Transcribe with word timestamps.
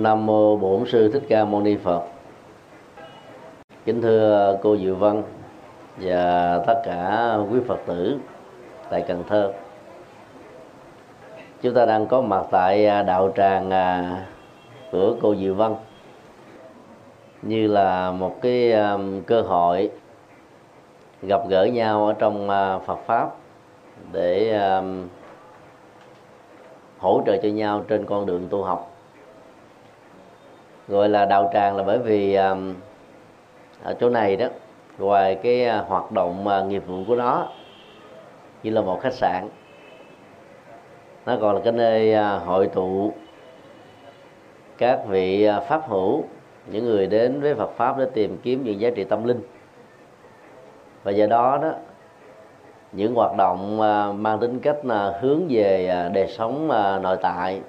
Nam 0.00 0.26
mô 0.26 0.56
Bổn 0.56 0.86
sư 0.86 1.10
Thích 1.12 1.22
Ca 1.28 1.44
Mâu 1.44 1.60
Ni 1.60 1.76
Phật. 1.76 2.02
Kính 3.84 4.02
thưa 4.02 4.58
cô 4.62 4.76
Diệu 4.76 4.94
Văn 4.94 5.22
và 5.96 6.58
tất 6.66 6.82
cả 6.84 7.36
quý 7.50 7.60
Phật 7.66 7.78
tử 7.86 8.18
tại 8.90 9.04
Cần 9.08 9.24
Thơ. 9.28 9.52
Chúng 11.62 11.74
ta 11.74 11.86
đang 11.86 12.06
có 12.06 12.20
mặt 12.20 12.46
tại 12.50 12.86
à, 12.86 13.02
đạo 13.02 13.32
tràng 13.36 13.70
à, 13.70 14.16
của 14.92 15.16
cô 15.22 15.34
Diệu 15.34 15.54
Văn 15.54 15.76
như 17.42 17.66
là 17.66 18.10
một 18.10 18.36
cái 18.42 18.72
à, 18.72 18.98
cơ 19.26 19.42
hội 19.42 19.90
gặp 21.22 21.40
gỡ 21.48 21.64
nhau 21.64 22.06
ở 22.06 22.12
trong 22.12 22.48
Phật 22.86 22.98
pháp 23.06 23.30
để 24.12 24.60
hỗ 26.98 27.22
trợ 27.26 27.36
cho 27.42 27.48
nhau 27.48 27.84
trên 27.88 28.06
con 28.06 28.26
đường 28.26 28.46
tu 28.50 28.62
học 28.62 28.89
gọi 30.90 31.08
là 31.08 31.24
đạo 31.24 31.50
tràng 31.52 31.76
là 31.76 31.82
bởi 31.82 31.98
vì 31.98 32.34
um, 32.34 32.74
ở 33.82 33.94
chỗ 34.00 34.10
này 34.10 34.36
đó 34.36 34.46
ngoài 34.98 35.34
cái 35.42 35.64
à, 35.64 35.84
hoạt 35.88 36.12
động 36.12 36.46
uh, 36.46 36.66
nghiệp 36.66 36.82
vụ 36.86 37.04
của 37.06 37.16
nó 37.16 37.48
như 38.62 38.70
là 38.70 38.80
một 38.80 39.00
khách 39.02 39.12
sạn 39.12 39.48
nó 41.26 41.36
còn 41.40 41.54
là 41.54 41.60
cái 41.64 41.72
nơi 41.72 42.14
uh, 42.14 42.42
hội 42.46 42.66
tụ 42.66 43.12
các 44.78 45.00
vị 45.08 45.48
uh, 45.58 45.64
pháp 45.64 45.88
hữu 45.88 46.24
những 46.66 46.84
người 46.84 47.06
đến 47.06 47.40
với 47.40 47.54
Phật 47.54 47.70
pháp 47.76 47.98
để 47.98 48.06
tìm 48.14 48.36
kiếm 48.42 48.64
những 48.64 48.80
giá 48.80 48.90
trị 48.90 49.04
tâm 49.04 49.24
linh. 49.24 49.40
Và 51.02 51.12
do 51.12 51.26
đó 51.26 51.58
đó 51.62 51.72
những 52.92 53.14
hoạt 53.14 53.36
động 53.36 53.78
mang 54.22 54.38
tính 54.40 54.60
cách 54.60 54.84
là 54.84 55.18
hướng 55.20 55.46
về 55.48 55.86
à, 55.86 56.08
đời 56.08 56.26
sống 56.28 56.68
nội 57.02 57.16
tại 57.22 57.60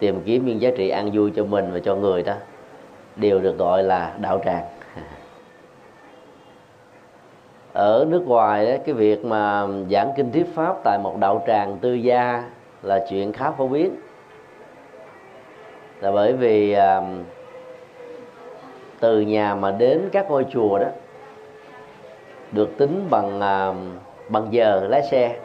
tìm 0.00 0.20
kiếm 0.24 0.46
những 0.46 0.60
giá 0.60 0.70
trị 0.76 0.88
an 0.88 1.10
vui 1.12 1.32
cho 1.36 1.44
mình 1.44 1.70
và 1.72 1.78
cho 1.78 1.94
người 1.94 2.22
đó 2.22 2.34
đều 3.16 3.40
được 3.40 3.58
gọi 3.58 3.82
là 3.82 4.14
đạo 4.18 4.40
tràng. 4.44 4.64
Ở 7.72 8.06
nước 8.08 8.22
ngoài 8.26 8.66
đó, 8.66 8.82
cái 8.86 8.94
việc 8.94 9.24
mà 9.24 9.66
giảng 9.90 10.12
kinh 10.16 10.32
thuyết 10.32 10.46
pháp 10.54 10.76
tại 10.84 10.98
một 11.02 11.16
đạo 11.20 11.44
tràng 11.46 11.76
tư 11.80 11.94
gia 11.94 12.44
là 12.82 13.06
chuyện 13.10 13.32
khá 13.32 13.50
phổ 13.50 13.68
biến. 13.68 13.94
Là 16.00 16.12
bởi 16.12 16.32
vì 16.32 16.72
à, 16.72 17.02
từ 19.00 19.20
nhà 19.20 19.54
mà 19.54 19.70
đến 19.70 20.08
các 20.12 20.30
ngôi 20.30 20.46
chùa 20.52 20.78
đó 20.78 20.88
được 22.52 22.78
tính 22.78 23.06
bằng 23.10 23.40
à, 23.40 23.72
bằng 24.28 24.46
giờ 24.50 24.86
lái 24.88 25.02
xe. 25.02 25.36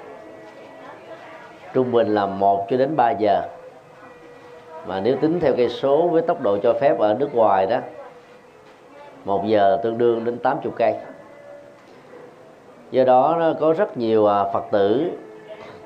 Trung 1.73 1.91
bình 1.91 2.07
là 2.07 2.25
1 2.25 2.67
cho 2.69 2.77
đến 2.77 2.95
3 2.95 3.11
giờ 3.11 3.41
mà 4.87 4.99
nếu 4.99 5.15
tính 5.21 5.39
theo 5.39 5.53
cây 5.57 5.69
số 5.69 6.07
với 6.07 6.21
tốc 6.21 6.41
độ 6.41 6.57
cho 6.63 6.73
phép 6.73 6.99
ở 6.99 7.13
nước 7.13 7.35
ngoài 7.35 7.65
đó 7.65 7.79
một 9.25 9.45
giờ 9.45 9.79
tương 9.83 9.97
đương 9.97 10.25
đến 10.25 10.37
80 10.37 10.73
cây. 10.77 10.93
Do 12.91 13.03
đó 13.03 13.53
có 13.59 13.73
rất 13.73 13.97
nhiều 13.97 14.27
à, 14.27 14.43
phật 14.53 14.63
tử 14.71 15.11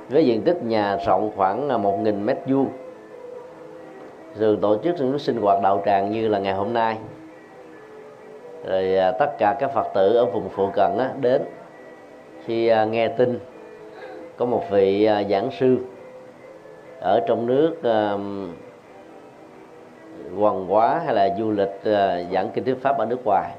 với 0.10 0.26
diện 0.26 0.42
tích 0.42 0.64
nhà 0.64 0.98
rộng 1.06 1.32
khoảng 1.36 1.70
à, 1.70 1.78
1.000 1.78 2.26
mét 2.26 2.38
vuông. 2.48 2.68
Thường 4.36 4.62
tổ 4.62 4.78
chức 4.84 4.96
những 4.96 5.20
sinh 5.20 5.42
hoạt 5.42 5.62
đạo 5.64 5.82
tràng 5.86 6.12
như 6.12 6.28
là 6.28 6.40
ngày 6.40 6.54
hôm 6.54 6.74
nay. 6.74 6.98
Rồi 8.66 8.98
à, 8.98 9.12
tất 9.12 9.38
cả 9.38 9.56
các 9.60 9.74
phật 9.74 9.88
tử 9.94 10.16
ở 10.16 10.26
vùng 10.26 10.50
phụ 10.50 10.70
cận 10.74 10.98
á, 10.98 11.12
đến 11.22 11.42
khi 12.46 12.72
nghe 12.90 13.08
tin 13.08 13.40
có 14.38 14.46
một 14.46 14.64
vị 14.72 15.10
giảng 15.30 15.50
sư 15.60 15.78
ở 17.00 17.20
trong 17.28 17.46
nước 17.46 17.76
quần 20.38 20.74
quá 20.74 21.02
hay 21.06 21.16
là 21.16 21.30
du 21.38 21.52
lịch 21.52 21.80
ờ, 21.84 22.24
giảng 22.34 22.50
kinh 22.54 22.64
thuyết 22.64 22.82
pháp 22.82 22.98
ở 22.98 23.06
nước 23.06 23.26
ngoài, 23.26 23.52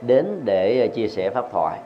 đến 0.00 0.26
để 0.44 0.80
ờ, 0.80 0.86
chia 0.86 1.08
sẻ 1.08 1.30
pháp 1.30 1.44
thoại. 1.52 1.78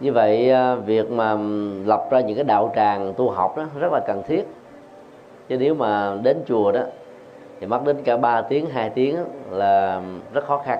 Như 0.00 0.12
vậy 0.12 0.50
ờ, 0.50 0.76
việc 0.76 1.10
mà 1.10 1.36
lập 1.84 2.06
ra 2.10 2.20
những 2.20 2.36
cái 2.36 2.44
đạo 2.44 2.72
tràng 2.76 3.14
tu 3.16 3.30
học 3.30 3.56
đó 3.56 3.64
rất 3.80 3.92
là 3.92 4.00
cần 4.06 4.22
thiết. 4.26 4.44
Chứ 5.48 5.56
nếu 5.58 5.74
mà 5.74 6.14
đến 6.22 6.36
chùa 6.46 6.72
đó, 6.72 6.80
thì 7.60 7.66
mất 7.66 7.84
đến 7.84 7.96
cả 8.04 8.16
3 8.16 8.42
tiếng 8.42 8.66
2 8.66 8.90
tiếng 8.90 9.16
là 9.50 10.00
rất 10.32 10.44
khó 10.44 10.58
khăn. 10.58 10.78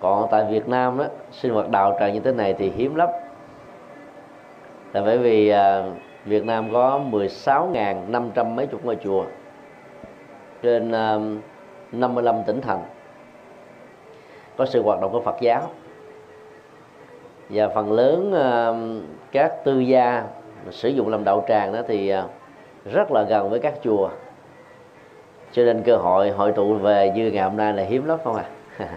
Còn 0.00 0.28
tại 0.30 0.44
Việt 0.50 0.68
Nam 0.68 0.98
đó, 0.98 1.04
sinh 1.32 1.52
hoạt 1.52 1.68
đạo 1.68 1.96
tràng 2.00 2.14
như 2.14 2.20
thế 2.20 2.32
này 2.32 2.54
thì 2.58 2.72
hiếm 2.76 2.94
lắm. 2.94 3.08
Là 4.92 5.02
bởi 5.02 5.18
vì 5.18 5.52
Việt 6.24 6.44
Nam 6.44 6.72
có 6.72 7.00
16.500 7.10 8.54
mấy 8.54 8.66
chục 8.66 8.84
ngôi 8.84 8.96
chùa 9.04 9.24
trên 10.62 10.92
um, 10.92 11.40
55 11.92 12.42
tỉnh 12.46 12.60
thành. 12.60 12.82
Có 14.56 14.66
sự 14.66 14.82
hoạt 14.82 15.00
động 15.00 15.12
của 15.12 15.20
Phật 15.20 15.36
giáo. 15.40 15.70
Và 17.50 17.68
phần 17.68 17.92
lớn 17.92 18.32
um, 18.32 19.02
các 19.32 19.64
tư 19.64 19.78
gia 19.78 20.24
sử 20.70 20.88
dụng 20.88 21.08
làm 21.08 21.24
đạo 21.24 21.44
tràng 21.48 21.72
đó 21.72 21.80
thì 21.88 22.14
uh, 22.14 22.24
rất 22.92 23.12
là 23.12 23.22
gần 23.22 23.50
với 23.50 23.60
các 23.60 23.74
chùa. 23.82 24.10
Cho 25.52 25.64
nên 25.64 25.82
cơ 25.82 25.96
hội 25.96 26.30
hội 26.30 26.52
tụ 26.52 26.74
về 26.74 27.12
như 27.14 27.30
ngày 27.30 27.44
hôm 27.44 27.56
nay 27.56 27.72
là 27.74 27.82
hiếm 27.82 28.06
lắm 28.06 28.18
không 28.24 28.36
à 28.36 28.44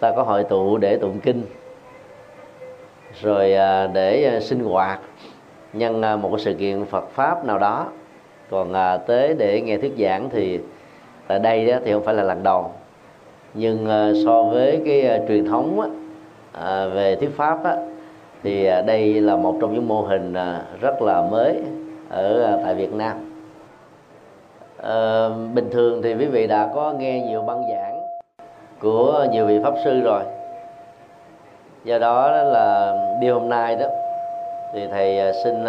ta 0.00 0.12
có 0.16 0.22
hội 0.22 0.44
tụ 0.44 0.78
để 0.78 0.96
tụng 0.96 1.20
kinh, 1.20 1.42
rồi 3.20 3.54
uh, 3.54 3.90
để 3.94 4.34
uh, 4.36 4.42
sinh 4.42 4.64
hoạt 4.64 5.00
nhân 5.72 6.20
một 6.22 6.38
sự 6.38 6.54
kiện 6.54 6.84
Phật 6.84 7.08
pháp 7.10 7.44
nào 7.44 7.58
đó. 7.58 7.86
Còn 8.50 8.72
tới 9.06 9.34
để 9.38 9.60
nghe 9.60 9.76
thuyết 9.76 9.92
giảng 9.98 10.30
thì 10.30 10.60
tại 11.28 11.38
đây 11.38 11.74
thì 11.84 11.92
không 11.92 12.04
phải 12.04 12.14
là 12.14 12.22
lần 12.22 12.42
đầu 12.42 12.70
nhưng 13.54 13.86
ờ, 13.86 14.14
so 14.24 14.42
với 14.42 14.82
cái 14.86 15.02
ờ, 15.02 15.18
truyền 15.28 15.44
thống 15.44 15.90
ờ, 16.52 16.90
về 16.90 17.16
thuyết 17.16 17.36
pháp 17.36 17.58
thì 18.42 18.64
đây 18.86 19.20
là 19.20 19.36
một 19.36 19.54
trong 19.60 19.74
những 19.74 19.88
mô 19.88 20.02
hình 20.02 20.34
rất 20.80 21.02
là 21.02 21.22
mới 21.22 21.62
ở 22.10 22.58
tại 22.64 22.74
Việt 22.74 22.92
Nam. 22.92 23.16
À, 24.82 25.28
bình 25.54 25.70
thường 25.70 26.02
thì 26.02 26.14
quý 26.14 26.26
vị 26.26 26.46
đã 26.46 26.70
có 26.74 26.92
nghe 26.98 27.20
nhiều 27.20 27.42
băng 27.42 27.62
giảng 27.70 28.00
của 28.80 29.26
nhiều 29.32 29.46
vị 29.46 29.60
pháp 29.64 29.74
sư 29.84 30.00
rồi. 30.00 30.22
Do 31.84 31.98
đó, 31.98 32.30
là 32.30 32.94
điều 33.20 33.34
hôm 33.34 33.48
nay 33.48 33.76
đó 33.76 33.86
thì 34.74 34.86
thầy 34.90 35.32
xin 35.44 35.64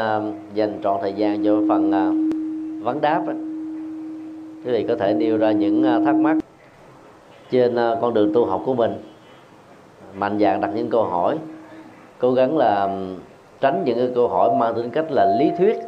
dành 0.53 0.79
trọn 0.83 0.97
thời 1.01 1.13
gian 1.13 1.45
cho 1.45 1.51
phần 1.69 1.91
vấn 2.83 3.01
đáp 3.01 3.23
đó 3.27 3.33
quý 4.65 4.71
vị 4.71 4.85
có 4.87 4.95
thể 4.95 5.13
nêu 5.13 5.37
ra 5.37 5.51
những 5.51 5.83
à, 5.83 5.99
thắc 6.05 6.15
mắc 6.15 6.37
trên 7.51 7.75
à, 7.75 7.95
con 8.01 8.13
đường 8.13 8.33
tu 8.33 8.45
học 8.45 8.61
của 8.65 8.73
mình. 8.73 9.03
Mạnh 10.13 10.39
dạn 10.39 10.61
đặt 10.61 10.69
những 10.75 10.89
câu 10.89 11.03
hỏi 11.03 11.37
cố 12.17 12.31
gắng 12.31 12.57
là 12.57 12.89
tránh 13.61 13.83
những 13.85 13.97
cái 13.97 14.09
câu 14.15 14.27
hỏi 14.27 14.49
mang 14.55 14.75
tính 14.75 14.89
cách 14.89 15.05
là 15.09 15.35
lý 15.39 15.51
thuyết. 15.57 15.79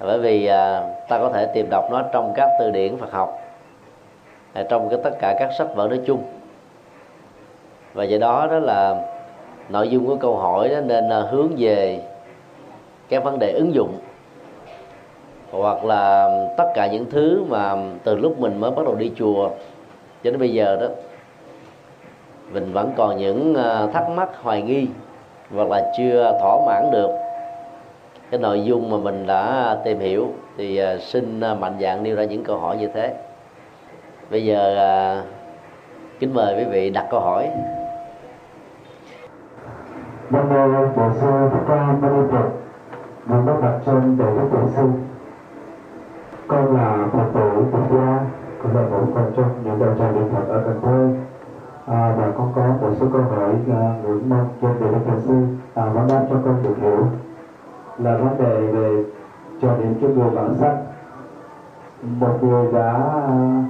Bởi 0.00 0.18
vì 0.18 0.46
à, 0.46 0.82
ta 1.08 1.18
có 1.18 1.30
thể 1.34 1.46
tìm 1.54 1.66
đọc 1.70 1.84
nó 1.90 2.02
trong 2.12 2.32
các 2.36 2.50
từ 2.60 2.70
điển 2.70 2.96
Phật 2.96 3.12
học 3.12 3.38
trong 4.68 4.88
cái 4.88 4.98
tất 5.04 5.10
cả 5.20 5.36
các 5.38 5.50
sách 5.58 5.68
vở 5.74 5.88
nói 5.88 6.00
chung. 6.06 6.22
Và 7.94 8.04
do 8.04 8.18
đó 8.18 8.46
đó 8.50 8.58
là 8.58 9.02
nội 9.68 9.88
dung 9.88 10.06
của 10.06 10.16
câu 10.16 10.36
hỏi 10.36 10.68
đó 10.68 10.80
nên 10.80 11.08
à, 11.08 11.20
hướng 11.20 11.48
về 11.58 12.00
các 13.08 13.24
vấn 13.24 13.38
đề 13.38 13.52
ứng 13.52 13.74
dụng 13.74 13.98
hoặc 15.56 15.84
là 15.84 16.30
tất 16.56 16.72
cả 16.74 16.86
những 16.86 17.06
thứ 17.10 17.44
mà 17.48 17.76
từ 18.04 18.16
lúc 18.16 18.38
mình 18.38 18.60
mới 18.60 18.70
bắt 18.70 18.84
đầu 18.84 18.94
đi 18.94 19.12
chùa 19.16 19.48
cho 20.24 20.30
đến 20.30 20.38
bây 20.38 20.52
giờ 20.52 20.76
đó, 20.80 20.86
mình 22.52 22.72
vẫn 22.72 22.92
còn 22.96 23.16
những 23.16 23.54
ờ, 23.54 23.88
thắc 23.92 24.08
mắc, 24.08 24.28
hoài 24.42 24.62
nghi 24.62 24.86
hoặc 25.54 25.68
là 25.68 25.92
chưa 25.98 26.38
thỏa 26.40 26.56
mãn 26.66 26.90
được 26.92 27.10
cái 28.30 28.40
nội 28.40 28.64
dung 28.64 28.90
mà 28.90 28.96
mình 28.96 29.26
đã 29.26 29.76
tìm 29.84 29.98
hiểu 30.00 30.28
thì 30.56 30.76
ờ, 30.76 30.98
xin 30.98 31.40
ờ, 31.40 31.54
mạnh 31.54 31.76
dạng 31.80 32.02
nêu 32.02 32.16
ra 32.16 32.24
những 32.24 32.44
câu 32.44 32.58
hỏi 32.58 32.76
như 32.76 32.88
thế 32.94 33.14
bây 34.30 34.44
giờ 34.44 35.22
kính 36.18 36.34
mời 36.34 36.54
quý 36.58 36.64
vị 36.64 36.90
đặt 36.90 37.06
câu 37.10 37.20
hỏi 37.20 37.50
Nam 40.30 40.48
mô 40.48 40.86
Bổn 40.96 41.14
sư 41.20 41.26
Thích 41.52 41.64
Ca 41.68 41.92
Mâu 42.00 42.10
Ni 42.10 42.28
Phật. 42.32 42.48
Nam 43.26 43.46
mô 43.46 43.52
Bạch 43.52 43.80
Chân 43.86 44.16
Đại 44.18 44.30
Đức 44.36 44.48
Tổ 44.52 44.68
sư. 44.76 44.82
Con 46.48 46.76
là 46.76 47.08
Phật 47.12 47.24
tử 47.34 47.64
Phật 47.72 47.82
gia, 47.90 48.20
con 48.62 48.76
là 48.76 48.82
một 48.82 49.06
con 49.14 49.32
trong 49.36 49.50
những 49.64 49.80
đạo 49.80 49.94
tràng 49.98 50.14
niệm 50.14 50.28
Phật 50.34 50.48
ở 50.48 50.62
Cần 50.64 50.80
Thơ. 50.82 51.08
À, 51.86 52.14
và 52.18 52.32
con 52.38 52.52
có 52.54 52.62
một 52.80 52.94
số 53.00 53.06
câu 53.12 53.22
hỏi 53.22 53.54
à, 53.70 53.94
ngưỡng 54.02 54.30
mong 54.30 54.48
cho 54.62 54.68
đề 54.80 54.92
Đức 54.92 54.98
thầy 55.06 55.20
sư. 55.20 55.34
À, 55.74 55.84
vấn 55.90 56.08
đáp 56.08 56.26
cho 56.30 56.36
con 56.44 56.54
được 56.62 56.76
hiểu. 56.80 57.06
Là 57.98 58.16
vấn 58.16 58.38
đề 58.38 58.66
về 58.66 59.04
cho 59.62 59.74
điểm 59.78 59.94
cho 60.00 60.08
người 60.08 60.30
bản 60.34 60.54
sắc. 60.54 60.76
Một 62.20 62.42
người 62.42 62.72
đã 62.72 63.22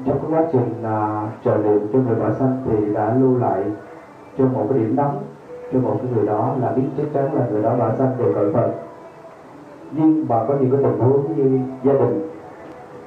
trong 0.05 0.19
cái 0.23 0.31
quá 0.31 0.43
trình 0.53 0.75
là 0.83 1.29
trợ 1.45 1.57
niệm 1.57 1.89
cho 1.93 1.99
người 1.99 2.17
bản 2.21 2.35
sanh 2.35 2.63
thì 2.65 2.95
đã 2.95 3.15
lưu 3.21 3.39
lại 3.39 3.65
cho 4.39 4.45
một 4.47 4.67
cái 4.69 4.79
điểm 4.79 4.97
nóng 4.97 5.23
cho 5.73 5.79
một 5.79 5.97
cái 6.03 6.13
người 6.15 6.27
đó 6.27 6.51
là 6.61 6.73
biết 6.73 6.83
chắc 6.97 7.07
chắn 7.15 7.35
là 7.35 7.47
người 7.51 7.63
đó 7.63 7.75
bản 7.79 7.97
sanh 7.97 8.09
về 8.19 8.33
cõi 8.35 8.45
phật. 8.53 8.71
Nhưng 9.91 10.27
mà 10.29 10.37
có 10.49 10.55
những 10.61 10.71
cái 10.71 10.81
tình 10.83 10.99
huống 10.99 11.37
như 11.37 11.61
gia 11.83 11.93
đình 11.93 12.36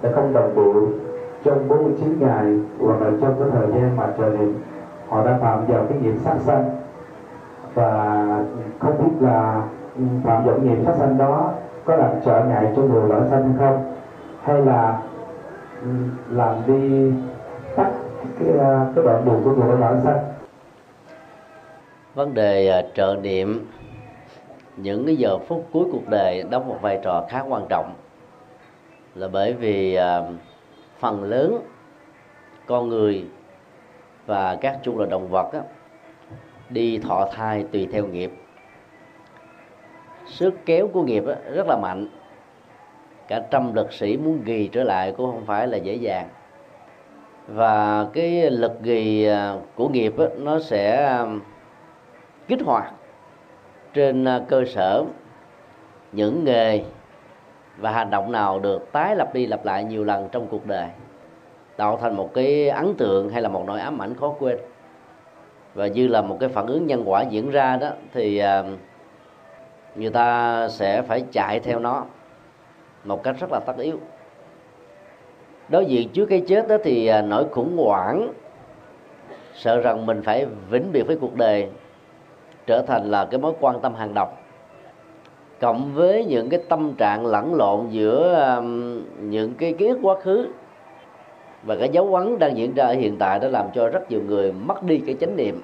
đã 0.01 0.09
không 0.15 0.33
đồng 0.33 0.55
bộ 0.55 0.73
trong 1.43 1.67
49 1.67 2.19
ngày, 2.19 2.57
hoặc 2.79 3.01
là 3.01 3.11
trong 3.21 3.35
cái 3.39 3.49
thời 3.51 3.67
gian 3.67 3.97
mà 3.97 4.13
trời 4.17 4.29
niệm 4.29 4.61
họ 5.09 5.25
đã 5.25 5.37
phạm 5.41 5.65
vào 5.65 5.85
cái 5.89 5.97
nghiệp 6.01 6.15
sát 6.23 6.35
sanh. 6.39 6.75
Và 7.73 8.25
không 8.79 8.97
biết 8.97 9.27
là 9.27 9.63
phạm 10.23 10.45
vào 10.45 10.57
nghiệp 10.57 10.77
sát 10.85 10.95
sanh 10.99 11.17
đó 11.17 11.51
có 11.85 11.95
làm 11.95 12.11
trở 12.25 12.45
ngại 12.45 12.73
cho 12.75 12.81
người 12.81 13.01
vãng 13.01 13.27
sanh 13.29 13.43
hay 13.43 13.53
không, 13.57 13.93
hay 14.43 14.61
là 14.61 15.01
ừ, 15.81 15.87
làm 16.29 16.55
đi 16.67 17.11
tắt 17.75 17.91
cái 18.39 18.49
à, 18.59 18.85
cái 18.95 19.05
đoạn 19.05 19.25
đường 19.25 19.41
của 19.43 19.51
người 19.51 19.75
vãng 19.77 20.01
sanh. 20.03 20.19
Vấn 22.15 22.33
đề 22.33 22.69
à, 22.69 22.81
trợ 22.93 23.15
niệm, 23.21 23.67
những 24.77 25.05
cái 25.05 25.15
giờ 25.15 25.37
phút 25.37 25.65
cuối 25.73 25.85
cuộc 25.91 26.09
đời 26.09 26.43
đóng 26.49 26.67
một 26.67 26.77
vai 26.81 26.99
trò 27.03 27.25
khá 27.29 27.43
quan 27.49 27.63
trọng 27.69 27.93
là 29.19 29.27
bởi 29.27 29.53
vì 29.53 29.95
à, 29.95 30.21
phần 30.99 31.23
lớn 31.23 31.61
con 32.65 32.89
người 32.89 33.25
và 34.25 34.55
các 34.55 34.79
chủng 34.83 34.97
loại 34.97 35.09
động 35.09 35.27
vật 35.29 35.53
á, 35.53 35.59
đi 36.69 36.97
thọ 36.97 37.27
thai 37.31 37.65
tùy 37.71 37.87
theo 37.91 38.05
nghiệp. 38.05 38.31
Sức 40.27 40.53
kéo 40.65 40.87
của 40.93 41.03
nghiệp 41.03 41.23
á, 41.27 41.35
rất 41.53 41.67
là 41.67 41.77
mạnh. 41.81 42.07
Cả 43.27 43.41
trăm 43.51 43.73
lực 43.73 43.93
sĩ 43.93 44.17
muốn 44.17 44.41
ghi 44.43 44.69
trở 44.71 44.83
lại 44.83 45.13
cũng 45.17 45.31
không 45.31 45.45
phải 45.45 45.67
là 45.67 45.77
dễ 45.77 45.93
dàng. 45.93 46.29
Và 47.47 48.05
cái 48.13 48.51
lực 48.51 48.81
ghi 48.81 49.25
à, 49.25 49.55
của 49.75 49.89
nghiệp 49.89 50.13
á, 50.17 50.25
nó 50.37 50.59
sẽ 50.59 51.05
à, 51.05 51.25
kích 52.47 52.59
hoạt 52.65 52.93
trên 53.93 54.25
à, 54.25 54.41
cơ 54.47 54.65
sở 54.65 55.03
những 56.11 56.43
nghề 56.43 56.83
và 57.79 57.91
hành 57.91 58.09
động 58.09 58.31
nào 58.31 58.59
được 58.59 58.91
tái 58.91 59.15
lập 59.15 59.33
đi 59.33 59.47
lặp 59.47 59.65
lại 59.65 59.83
nhiều 59.83 60.03
lần 60.03 60.29
trong 60.31 60.47
cuộc 60.47 60.65
đời? 60.65 60.87
Tạo 61.75 61.97
thành 61.97 62.15
một 62.15 62.33
cái 62.33 62.69
ấn 62.69 62.95
tượng 62.95 63.29
hay 63.29 63.41
là 63.41 63.49
một 63.49 63.63
nỗi 63.67 63.79
ám 63.79 64.01
ảnh 64.01 64.15
khó 64.15 64.33
quên? 64.39 64.57
Và 65.73 65.87
như 65.87 66.07
là 66.07 66.21
một 66.21 66.37
cái 66.39 66.49
phản 66.49 66.67
ứng 66.67 66.87
nhân 66.87 67.03
quả 67.05 67.21
diễn 67.21 67.51
ra 67.51 67.77
đó, 67.77 67.89
thì 68.13 68.37
ờ, 68.37 68.65
người 69.95 70.09
ta 70.09 70.67
sẽ 70.69 71.01
phải 71.01 71.23
chạy 71.31 71.59
theo 71.59 71.79
nó 71.79 72.05
một 73.03 73.23
cách 73.23 73.35
rất 73.39 73.51
là 73.51 73.59
tất 73.59 73.77
yếu. 73.77 73.97
Đối 75.69 75.85
diện 75.85 76.09
trước 76.09 76.25
cái 76.25 76.43
chết 76.47 76.67
đó 76.67 76.77
thì 76.83 77.07
ờ, 77.07 77.21
nỗi 77.21 77.45
khủng 77.51 77.77
hoảng 77.77 78.33
sợ 79.53 79.81
rằng 79.81 80.05
mình 80.05 80.21
phải 80.21 80.45
vĩnh 80.69 80.91
biệt 80.91 81.03
với 81.03 81.17
cuộc 81.21 81.35
đời, 81.35 81.69
trở 82.67 82.81
thành 82.87 83.11
là 83.11 83.25
cái 83.25 83.39
mối 83.39 83.53
quan 83.59 83.79
tâm 83.81 83.95
hàng 83.95 84.13
đầu 84.13 84.27
cộng 85.59 85.93
với 85.93 86.25
những 86.25 86.49
cái 86.49 86.59
tâm 86.69 86.93
trạng 86.97 87.25
lẫn 87.25 87.55
lộn 87.55 87.87
giữa 87.89 88.45
um, 88.57 89.01
những 89.29 89.53
cái 89.53 89.73
ký 89.73 89.87
ức 89.87 89.99
quá 90.01 90.15
khứ 90.21 90.47
và 91.63 91.75
cái 91.75 91.89
dấu 91.89 92.15
ấn 92.15 92.39
đang 92.39 92.57
diễn 92.57 92.73
ra 92.73 92.85
ở 92.85 92.93
hiện 92.93 93.17
tại 93.19 93.39
đã 93.39 93.47
làm 93.47 93.65
cho 93.73 93.89
rất 93.89 94.11
nhiều 94.11 94.21
người 94.27 94.51
mất 94.51 94.83
đi 94.83 95.01
cái 95.05 95.15
chánh 95.19 95.35
niệm. 95.37 95.61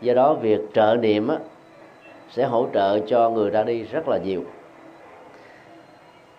Do 0.00 0.14
đó 0.14 0.34
việc 0.34 0.60
trợ 0.74 0.96
niệm 1.00 1.28
á, 1.28 1.36
sẽ 2.30 2.44
hỗ 2.44 2.66
trợ 2.74 2.98
cho 2.98 3.30
người 3.30 3.50
ra 3.50 3.62
đi 3.62 3.82
rất 3.82 4.08
là 4.08 4.18
nhiều. 4.18 4.44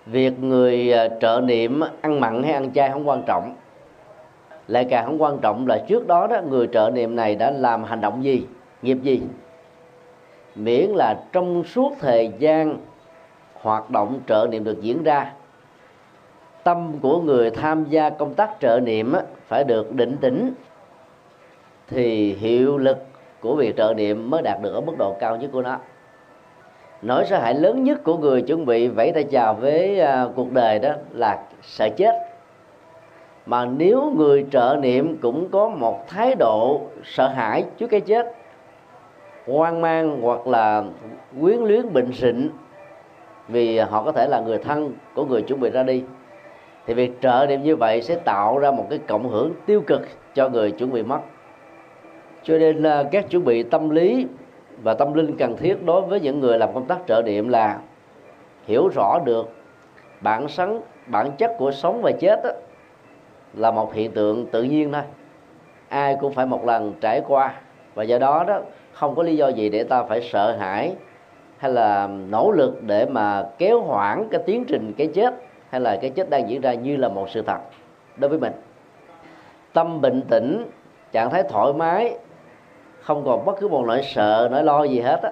Việc 0.06 0.40
người 0.40 0.94
à, 0.94 1.08
trợ 1.22 1.42
niệm 1.44 1.82
ăn 2.02 2.20
mặn 2.20 2.44
hay 2.44 2.54
ăn 2.54 2.74
chay 2.74 2.90
không 2.90 3.08
quan 3.08 3.24
trọng. 3.28 3.56
Lại 4.68 4.88
càng 4.90 5.06
không 5.06 5.22
quan 5.22 5.38
trọng 5.42 5.68
là 5.68 5.84
trước 5.88 6.08
đó 6.08 6.28
đó 6.28 6.42
người 6.50 6.68
trợ 6.74 6.92
niệm 6.94 7.16
này 7.16 7.36
đã 7.36 7.52
làm 7.52 7.84
hành 7.84 8.02
động 8.02 8.24
gì 8.24 8.46
nghiệp 8.82 8.98
gì? 9.02 9.22
Miễn 10.56 10.90
là 10.90 11.20
trong 11.32 11.64
suốt 11.64 11.94
thời 12.00 12.32
gian 12.40 12.78
hoạt 13.54 13.90
động 13.90 14.20
trợ 14.28 14.48
niệm 14.52 14.64
được 14.64 14.82
diễn 14.82 15.04
ra. 15.04 15.34
Tâm 16.64 16.94
của 17.02 17.22
người 17.22 17.50
tham 17.52 17.86
gia 17.90 18.10
công 18.10 18.34
tác 18.34 18.50
trợ 18.60 18.80
niệm 18.80 19.14
phải 19.48 19.64
được 19.64 19.92
định 19.92 20.18
tĩnh, 20.22 20.54
thì 21.88 22.34
hiệu 22.34 22.78
lực 22.78 22.98
của 23.40 23.56
việc 23.56 23.78
trợ 23.78 23.94
niệm 23.98 24.30
mới 24.30 24.42
đạt 24.42 24.62
được 24.62 24.74
ở 24.74 24.82
mức 24.82 24.94
độ 24.98 25.16
cao 25.20 25.38
nhất 25.38 25.50
của 25.54 25.62
nó. 25.62 25.78
Nỗi 27.02 27.26
sợ 27.26 27.40
hãi 27.40 27.54
lớn 27.54 27.84
nhất 27.84 28.04
của 28.04 28.18
người 28.18 28.42
chuẩn 28.42 28.66
bị 28.66 28.88
vẫy 28.88 29.12
tay 29.12 29.24
chào 29.24 29.54
với 29.54 30.00
à, 30.00 30.28
cuộc 30.36 30.52
đời 30.52 30.80
đó 30.80 30.94
là 31.12 31.44
sợ 31.62 31.90
chết. 31.90 32.16
Mà 33.46 33.66
nếu 33.66 34.14
người 34.16 34.46
trợ 34.52 34.78
niệm 34.82 35.18
cũng 35.18 35.50
có 35.52 35.70
một 35.70 36.08
thái 36.08 36.36
độ 36.36 36.82
sợ 37.04 37.28
hãi 37.28 37.64
trước 37.78 37.88
cái 37.88 38.02
chết 38.02 38.36
hoang 39.48 39.82
mang 39.82 40.22
hoặc 40.22 40.48
là 40.48 40.84
quyến 41.42 41.60
luyến 41.60 41.94
bệnh 41.94 42.12
sịnh 42.12 42.50
vì 43.48 43.80
họ 43.80 44.04
có 44.04 44.12
thể 44.12 44.28
là 44.28 44.40
người 44.40 44.58
thân 44.58 44.94
của 45.16 45.26
người 45.26 45.42
chuẩn 45.42 45.60
bị 45.60 45.70
ra 45.70 45.84
đi. 45.84 46.04
Thì 46.86 46.94
việc 46.94 47.22
trợ 47.22 47.46
niệm 47.50 47.64
như 47.64 47.76
vậy 47.76 48.02
sẽ 48.02 48.16
tạo 48.16 48.58
ra 48.58 48.72
một 48.72 48.88
cái 48.90 49.00
cộng 49.08 49.30
hưởng 49.30 49.54
tiêu 49.66 49.82
cực 49.88 50.08
cho 50.34 50.50
người 50.50 50.72
chuẩn 50.72 50.92
bị 50.92 51.04
mất. 51.04 51.20
Cho 52.44 52.58
nên 52.58 52.84
à, 52.84 53.04
các 53.12 53.30
chuẩn 53.30 53.46
bị 53.46 53.64
tâm 53.64 53.90
lý 53.90 54.28
và 54.84 54.94
tâm 54.94 55.14
linh 55.14 55.38
cần 55.38 55.58
thiết 55.58 55.86
đối 55.86 56.02
với 56.02 56.20
những 56.20 56.40
người 56.40 56.58
làm 56.58 56.74
công 56.74 56.86
tác 56.86 57.00
trợ 57.08 57.22
niệm 57.26 57.50
là 57.50 57.80
hiểu 58.66 58.88
rõ 58.96 59.20
được 59.26 59.50
bản 60.22 60.48
sắn 60.48 60.80
bản 61.08 61.32
chất 61.38 61.52
của 61.58 61.72
sống 61.72 62.02
và 62.02 62.12
chết 62.12 62.44
đó, 62.44 62.50
là 63.54 63.72
một 63.72 63.94
hiện 63.94 64.12
tượng 64.12 64.46
tự 64.46 64.64
nhiên 64.64 64.92
thôi. 64.92 65.02
Ai 65.90 66.18
cũng 66.22 66.34
phải 66.34 66.46
một 66.46 66.66
lần 66.66 66.94
trải 67.02 67.22
qua 67.28 67.54
và 67.96 68.04
do 68.04 68.18
đó 68.18 68.44
đó 68.48 68.60
không 68.94 69.16
có 69.16 69.24
lý 69.24 69.36
do 69.36 69.48
gì 69.48 69.70
để 69.70 69.84
ta 69.84 70.04
phải 70.04 70.22
sợ 70.22 70.58
hãi 70.60 70.96
hay 71.58 71.72
là 71.72 72.08
nỗ 72.08 72.52
lực 72.52 72.84
để 72.84 73.06
mà 73.06 73.46
kéo 73.58 73.82
hoãn 73.82 74.28
cái 74.32 74.42
tiến 74.46 74.66
trình 74.66 74.94
cái 74.98 75.08
chết 75.08 75.34
hay 75.70 75.82
là 75.82 75.98
cái 76.02 76.10
chết 76.10 76.30
đang 76.30 76.50
diễn 76.50 76.62
ra 76.62 76.74
như 76.74 76.98
là 76.98 77.10
một 77.10 77.30
sự 77.30 77.42
thật 77.42 77.58
đối 78.18 78.30
với 78.30 78.40
mình. 78.40 78.54
Tâm 79.74 80.02
bình 80.02 80.22
tĩnh 80.30 80.66
trạng 81.12 81.30
thái 81.30 81.44
thoải 81.44 81.74
mái 81.74 82.18
không 83.02 83.26
còn 83.26 83.46
bất 83.46 83.60
cứ 83.60 83.68
một 83.68 83.84
nỗi 83.88 84.02
sợ 84.04 84.50
nỗi 84.52 84.64
lo 84.64 84.84
gì 84.84 85.00
hết 85.00 85.20
á. 85.24 85.32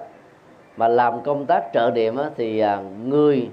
Mà 0.76 0.88
làm 0.88 1.22
công 1.22 1.46
tác 1.46 1.64
trợ 1.72 1.90
niệm 1.94 2.16
á, 2.16 2.30
thì 2.36 2.58
à, 2.58 2.82
người 3.04 3.48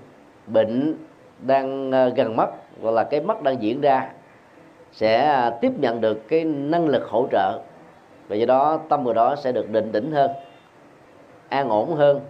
bệnh 0.47 0.95
đang 1.39 1.91
à, 1.91 2.07
gần 2.07 2.35
mất 2.35 2.49
hoặc 2.81 2.91
là 2.91 3.03
cái 3.03 3.21
mất 3.21 3.43
đang 3.43 3.61
diễn 3.61 3.81
ra 3.81 4.09
sẽ 4.91 5.25
à, 5.25 5.49
tiếp 5.61 5.71
nhận 5.77 6.01
được 6.01 6.27
cái 6.27 6.43
năng 6.43 6.87
lực 6.87 7.07
hỗ 7.09 7.27
trợ 7.31 7.59
và 8.29 8.35
do 8.35 8.45
đó 8.45 8.79
tâm 8.89 9.03
người 9.03 9.13
đó 9.13 9.35
sẽ 9.35 9.51
được 9.51 9.69
định 9.69 9.91
tĩnh 9.91 10.11
hơn 10.11 10.31
an 11.49 11.69
ổn 11.69 11.95
hơn 11.95 12.21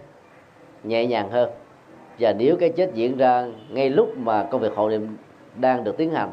nhẹ 0.84 1.06
nhàng 1.06 1.30
hơn. 1.30 1.50
Và 2.18 2.32
nếu 2.32 2.56
cái 2.56 2.68
chết 2.68 2.90
diễn 2.94 3.16
ra 3.16 3.46
ngay 3.70 3.90
lúc 3.90 4.16
mà 4.16 4.42
công 4.42 4.60
việc 4.60 4.72
hộ 4.74 4.88
niệm 4.88 5.16
đang 5.54 5.84
được 5.84 5.96
tiến 5.96 6.10
hành 6.10 6.32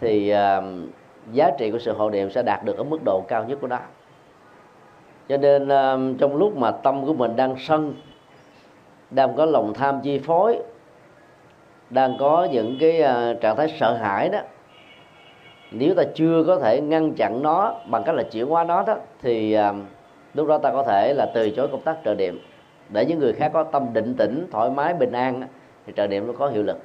thì 0.00 0.34
uh, 0.34 0.64
giá 1.32 1.50
trị 1.58 1.70
của 1.70 1.78
sự 1.78 1.92
hộ 1.92 2.10
niệm 2.10 2.30
sẽ 2.30 2.42
đạt 2.42 2.64
được 2.64 2.76
ở 2.76 2.84
mức 2.84 2.98
độ 3.04 3.22
cao 3.28 3.44
nhất 3.44 3.58
của 3.60 3.66
nó. 3.66 3.78
Cho 5.28 5.36
nên 5.36 5.64
uh, 5.64 6.18
trong 6.20 6.36
lúc 6.36 6.56
mà 6.56 6.70
tâm 6.70 7.06
của 7.06 7.14
mình 7.14 7.36
đang 7.36 7.54
sân 7.58 7.94
đang 9.10 9.36
có 9.36 9.44
lòng 9.44 9.74
tham 9.74 10.00
chi 10.02 10.18
phối 10.18 10.58
đang 11.90 12.16
có 12.18 12.48
những 12.52 12.76
cái 12.80 13.02
uh, 13.02 13.40
trạng 13.40 13.56
thái 13.56 13.74
sợ 13.80 13.96
hãi 13.96 14.28
đó 14.28 14.38
nếu 15.78 15.94
ta 15.94 16.02
chưa 16.14 16.44
có 16.46 16.58
thể 16.58 16.80
ngăn 16.80 17.12
chặn 17.12 17.42
nó 17.42 17.74
bằng 17.90 18.02
cách 18.06 18.14
là 18.14 18.22
chuyển 18.22 18.46
hóa 18.46 18.64
nó 18.64 18.82
đó 18.86 18.96
thì 19.22 19.52
à, 19.52 19.72
lúc 20.34 20.48
đó 20.48 20.58
ta 20.58 20.70
có 20.70 20.82
thể 20.82 21.14
là 21.16 21.26
từ 21.34 21.50
chối 21.50 21.68
công 21.68 21.80
tác 21.80 21.96
trợ 22.04 22.14
niệm 22.14 22.40
để 22.88 23.06
những 23.06 23.18
người 23.18 23.32
khác 23.32 23.50
có 23.54 23.62
tâm 23.62 23.92
định 23.92 24.14
tĩnh 24.14 24.46
thoải 24.50 24.70
mái 24.70 24.94
bình 24.94 25.12
an 25.12 25.42
thì 25.86 25.92
trợ 25.96 26.06
niệm 26.06 26.26
nó 26.26 26.32
có 26.38 26.48
hiệu 26.48 26.62
lực. 26.62 26.78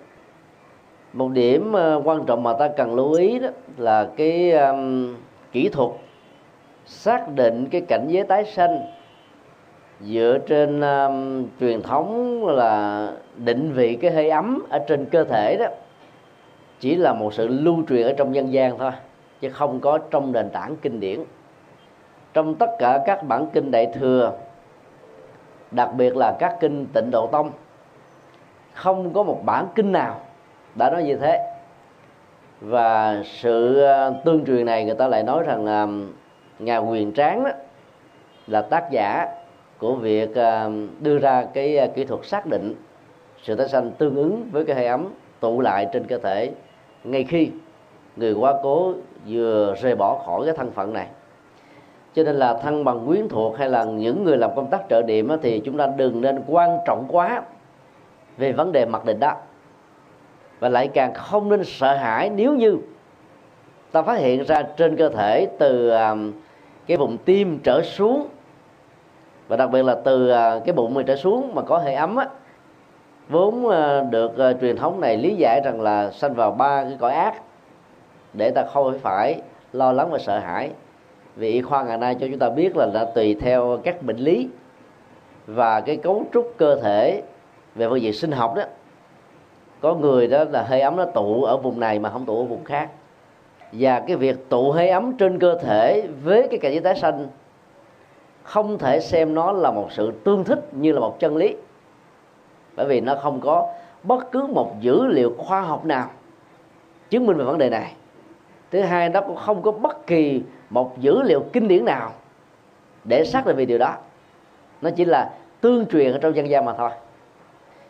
Một 1.13 1.31
điểm 1.31 1.73
ờ, 1.73 2.01
quan 2.05 2.25
trọng 2.25 2.43
mà 2.43 2.53
ta 2.53 2.67
cần 2.67 2.95
lưu 2.95 3.13
ý 3.13 3.39
đó 3.39 3.47
là 3.77 4.07
cái 4.17 4.51
um, 4.51 5.15
kỹ 5.51 5.69
thuật 5.69 5.89
xác 6.85 7.35
định 7.35 7.67
cái 7.71 7.81
cảnh 7.81 8.07
giới 8.07 8.23
tái 8.23 8.45
sanh 8.45 8.79
dựa 10.01 10.37
trên 10.47 10.81
um, 10.81 11.45
truyền 11.59 11.81
thống 11.81 12.45
là 12.47 13.07
định 13.35 13.71
vị 13.73 13.97
cái 14.01 14.11
hơi 14.11 14.29
ấm 14.29 14.65
ở 14.69 14.79
trên 14.87 15.05
cơ 15.05 15.23
thể 15.23 15.57
đó 15.59 15.65
chỉ 16.79 16.95
là 16.95 17.13
một 17.13 17.33
sự 17.33 17.47
lưu 17.47 17.83
truyền 17.89 18.07
ở 18.07 18.13
trong 18.17 18.35
dân 18.35 18.53
gian 18.53 18.77
thôi, 18.77 18.91
chứ 19.41 19.49
không 19.49 19.79
có 19.79 19.97
trong 19.97 20.31
nền 20.31 20.49
tảng 20.49 20.75
kinh 20.81 20.99
điển. 20.99 21.23
Trong 22.33 22.55
tất 22.55 22.69
cả 22.79 23.03
các 23.05 23.23
bản 23.23 23.47
kinh 23.53 23.71
đại 23.71 23.85
thừa, 23.85 24.33
đặc 25.71 25.89
biệt 25.97 26.17
là 26.17 26.35
các 26.39 26.57
kinh 26.59 26.85
tịnh 26.93 27.11
độ 27.11 27.27
tông, 27.31 27.51
không 28.73 29.13
có 29.13 29.23
một 29.23 29.41
bản 29.45 29.67
kinh 29.75 29.91
nào 29.91 30.19
đã 30.75 30.89
nói 30.89 31.03
như 31.03 31.15
thế. 31.15 31.55
Và 32.61 33.21
sự 33.25 33.81
ờ, 33.81 34.13
tương 34.25 34.45
truyền 34.45 34.65
này 34.65 34.85
người 34.85 34.95
ta 34.95 35.07
lại 35.07 35.23
nói 35.23 35.43
rằng 35.43 35.65
ờ, 35.65 35.85
là 35.85 35.87
ngài 36.59 36.79
quyền 36.79 37.13
tráng 37.13 37.43
đó 37.43 37.51
là 38.47 38.61
tác 38.61 38.91
giả 38.91 39.27
của 39.77 39.95
việc 39.95 40.35
ờ, 40.35 40.71
đưa 40.99 41.19
ra 41.19 41.45
cái 41.53 41.91
kỹ 41.95 42.05
thuật 42.05 42.25
xác 42.25 42.45
định 42.45 42.75
sự 43.43 43.55
tái 43.55 43.67
sanh 43.67 43.91
tương 43.91 44.15
ứng 44.15 44.49
với 44.51 44.65
cái 44.65 44.75
hơi 44.75 44.85
ấm 44.85 45.13
tụ 45.39 45.61
lại 45.61 45.87
trên 45.93 46.07
cơ 46.07 46.17
thể 46.17 46.51
ngay 47.03 47.23
khi 47.23 47.51
người 48.15 48.33
quá 48.33 48.53
cố 48.63 48.93
vừa 49.27 49.75
rời 49.81 49.95
bỏ 49.95 50.21
khỏi 50.25 50.45
cái 50.45 50.53
thân 50.57 50.71
phận 50.71 50.93
này. 50.93 51.07
Cho 52.13 52.23
nên 52.23 52.35
là 52.35 52.53
thân 52.53 52.83
bằng 52.83 53.07
quyến 53.07 53.29
thuộc 53.29 53.57
hay 53.57 53.69
là 53.69 53.83
những 53.83 54.23
người 54.23 54.37
làm 54.37 54.55
công 54.55 54.67
tác 54.69 54.81
trợ 54.89 55.01
điểm 55.01 55.29
thì 55.41 55.61
chúng 55.65 55.77
ta 55.77 55.87
đừng 55.97 56.21
nên 56.21 56.43
quan 56.47 56.77
trọng 56.85 57.05
quá 57.07 57.41
về 58.37 58.51
vấn 58.51 58.71
đề 58.71 58.85
mặc 58.85 59.05
định 59.05 59.19
đó. 59.19 59.33
Và 60.59 60.69
lại 60.69 60.87
càng 60.87 61.13
không 61.13 61.49
nên 61.49 61.63
sợ 61.63 61.95
hãi 61.95 62.29
nếu 62.29 62.55
như 62.55 62.77
ta 63.91 64.01
phát 64.01 64.19
hiện 64.19 64.43
ra 64.43 64.63
trên 64.77 64.95
cơ 64.95 65.09
thể 65.09 65.47
từ 65.59 65.89
à, 65.89 66.15
cái 66.87 66.97
vùng 66.97 67.17
tim 67.17 67.59
trở 67.63 67.81
xuống, 67.81 68.27
và 69.47 69.57
đặc 69.57 69.71
biệt 69.71 69.83
là 69.83 69.95
từ 70.03 70.29
à, 70.29 70.59
cái 70.65 70.73
bụng 70.73 70.93
mình 70.93 71.05
trở 71.05 71.15
xuống 71.15 71.55
mà 71.55 71.61
có 71.61 71.77
hơi 71.77 71.93
ấm 71.93 72.15
á 72.15 72.27
vốn 73.29 73.67
ờ, 73.67 74.05
được 74.09 74.31
uh, 74.31 74.61
truyền 74.61 74.75
thống 74.75 75.01
này 75.01 75.17
lý 75.17 75.35
giải 75.35 75.61
rằng 75.65 75.81
là 75.81 76.11
sanh 76.11 76.33
vào 76.33 76.51
ba 76.51 76.83
cái 76.83 76.97
cõi 76.99 77.13
ác 77.13 77.41
để 78.33 78.51
ta 78.51 78.63
không 78.63 78.99
phải 78.99 79.41
lo 79.73 79.91
lắng 79.91 80.11
và 80.11 80.19
sợ 80.19 80.39
hãi. 80.39 80.69
Vì 81.35 81.51
y 81.51 81.61
khoa 81.61 81.83
ngày 81.83 81.97
nay 81.97 82.15
cho 82.19 82.27
chúng 82.27 82.39
ta 82.39 82.49
biết 82.49 82.77
là 82.77 82.87
đã 82.93 83.05
tùy 83.15 83.35
theo 83.39 83.79
các 83.83 84.01
bệnh 84.01 84.17
lý 84.17 84.49
và 85.47 85.81
cái 85.81 85.97
cấu 85.97 86.25
trúc 86.33 86.53
cơ 86.57 86.75
thể 86.75 87.21
về 87.75 87.89
phương 87.89 88.01
diện 88.01 88.13
sinh 88.13 88.31
học 88.31 88.55
đó. 88.55 88.63
Có 89.81 89.95
người 89.95 90.27
đó 90.27 90.43
là 90.43 90.63
hơi 90.63 90.81
ấm 90.81 90.95
nó 90.95 91.05
tụ 91.05 91.43
ở 91.43 91.57
vùng 91.57 91.79
này 91.79 91.99
mà 91.99 92.09
không 92.09 92.25
tụ 92.25 92.37
ở 92.37 92.43
vùng 92.43 92.63
khác. 92.63 92.89
Và 93.71 93.99
cái 93.99 94.15
việc 94.15 94.49
tụ 94.49 94.71
hơi 94.71 94.89
ấm 94.89 95.17
trên 95.17 95.39
cơ 95.39 95.57
thể 95.57 96.07
với 96.23 96.47
cái 96.49 96.59
cảnh 96.59 96.71
giới 96.71 96.81
tái 96.81 96.95
sanh 96.95 97.27
không 98.43 98.77
thể 98.77 98.99
xem 98.99 99.33
nó 99.33 99.51
là 99.51 99.71
một 99.71 99.87
sự 99.91 100.11
tương 100.23 100.43
thích 100.43 100.67
như 100.71 100.91
là 100.91 100.99
một 100.99 101.19
chân 101.19 101.37
lý 101.37 101.55
bởi 102.79 102.87
vì 102.87 103.01
nó 103.01 103.15
không 103.15 103.41
có 103.41 103.67
bất 104.03 104.31
cứ 104.31 104.47
một 104.47 104.81
dữ 104.81 105.05
liệu 105.05 105.35
khoa 105.37 105.61
học 105.61 105.85
nào 105.85 106.07
chứng 107.09 107.25
minh 107.25 107.37
về 107.37 107.43
vấn 107.43 107.57
đề 107.57 107.69
này. 107.69 107.93
Thứ 108.71 108.81
hai, 108.81 109.09
nó 109.09 109.21
cũng 109.21 109.35
không 109.35 109.61
có 109.61 109.71
bất 109.71 110.07
kỳ 110.07 110.41
một 110.69 110.99
dữ 110.99 111.21
liệu 111.21 111.43
kinh 111.53 111.67
điển 111.67 111.85
nào 111.85 112.11
để 113.03 113.25
xác 113.25 113.45
định 113.45 113.55
về 113.55 113.65
điều 113.65 113.77
đó. 113.77 113.95
Nó 114.81 114.89
chỉ 114.89 115.05
là 115.05 115.29
tương 115.61 115.85
truyền 115.85 116.11
ở 116.11 116.17
trong 116.17 116.35
dân 116.35 116.49
gian 116.49 116.65
mà 116.65 116.73
thôi. 116.73 116.89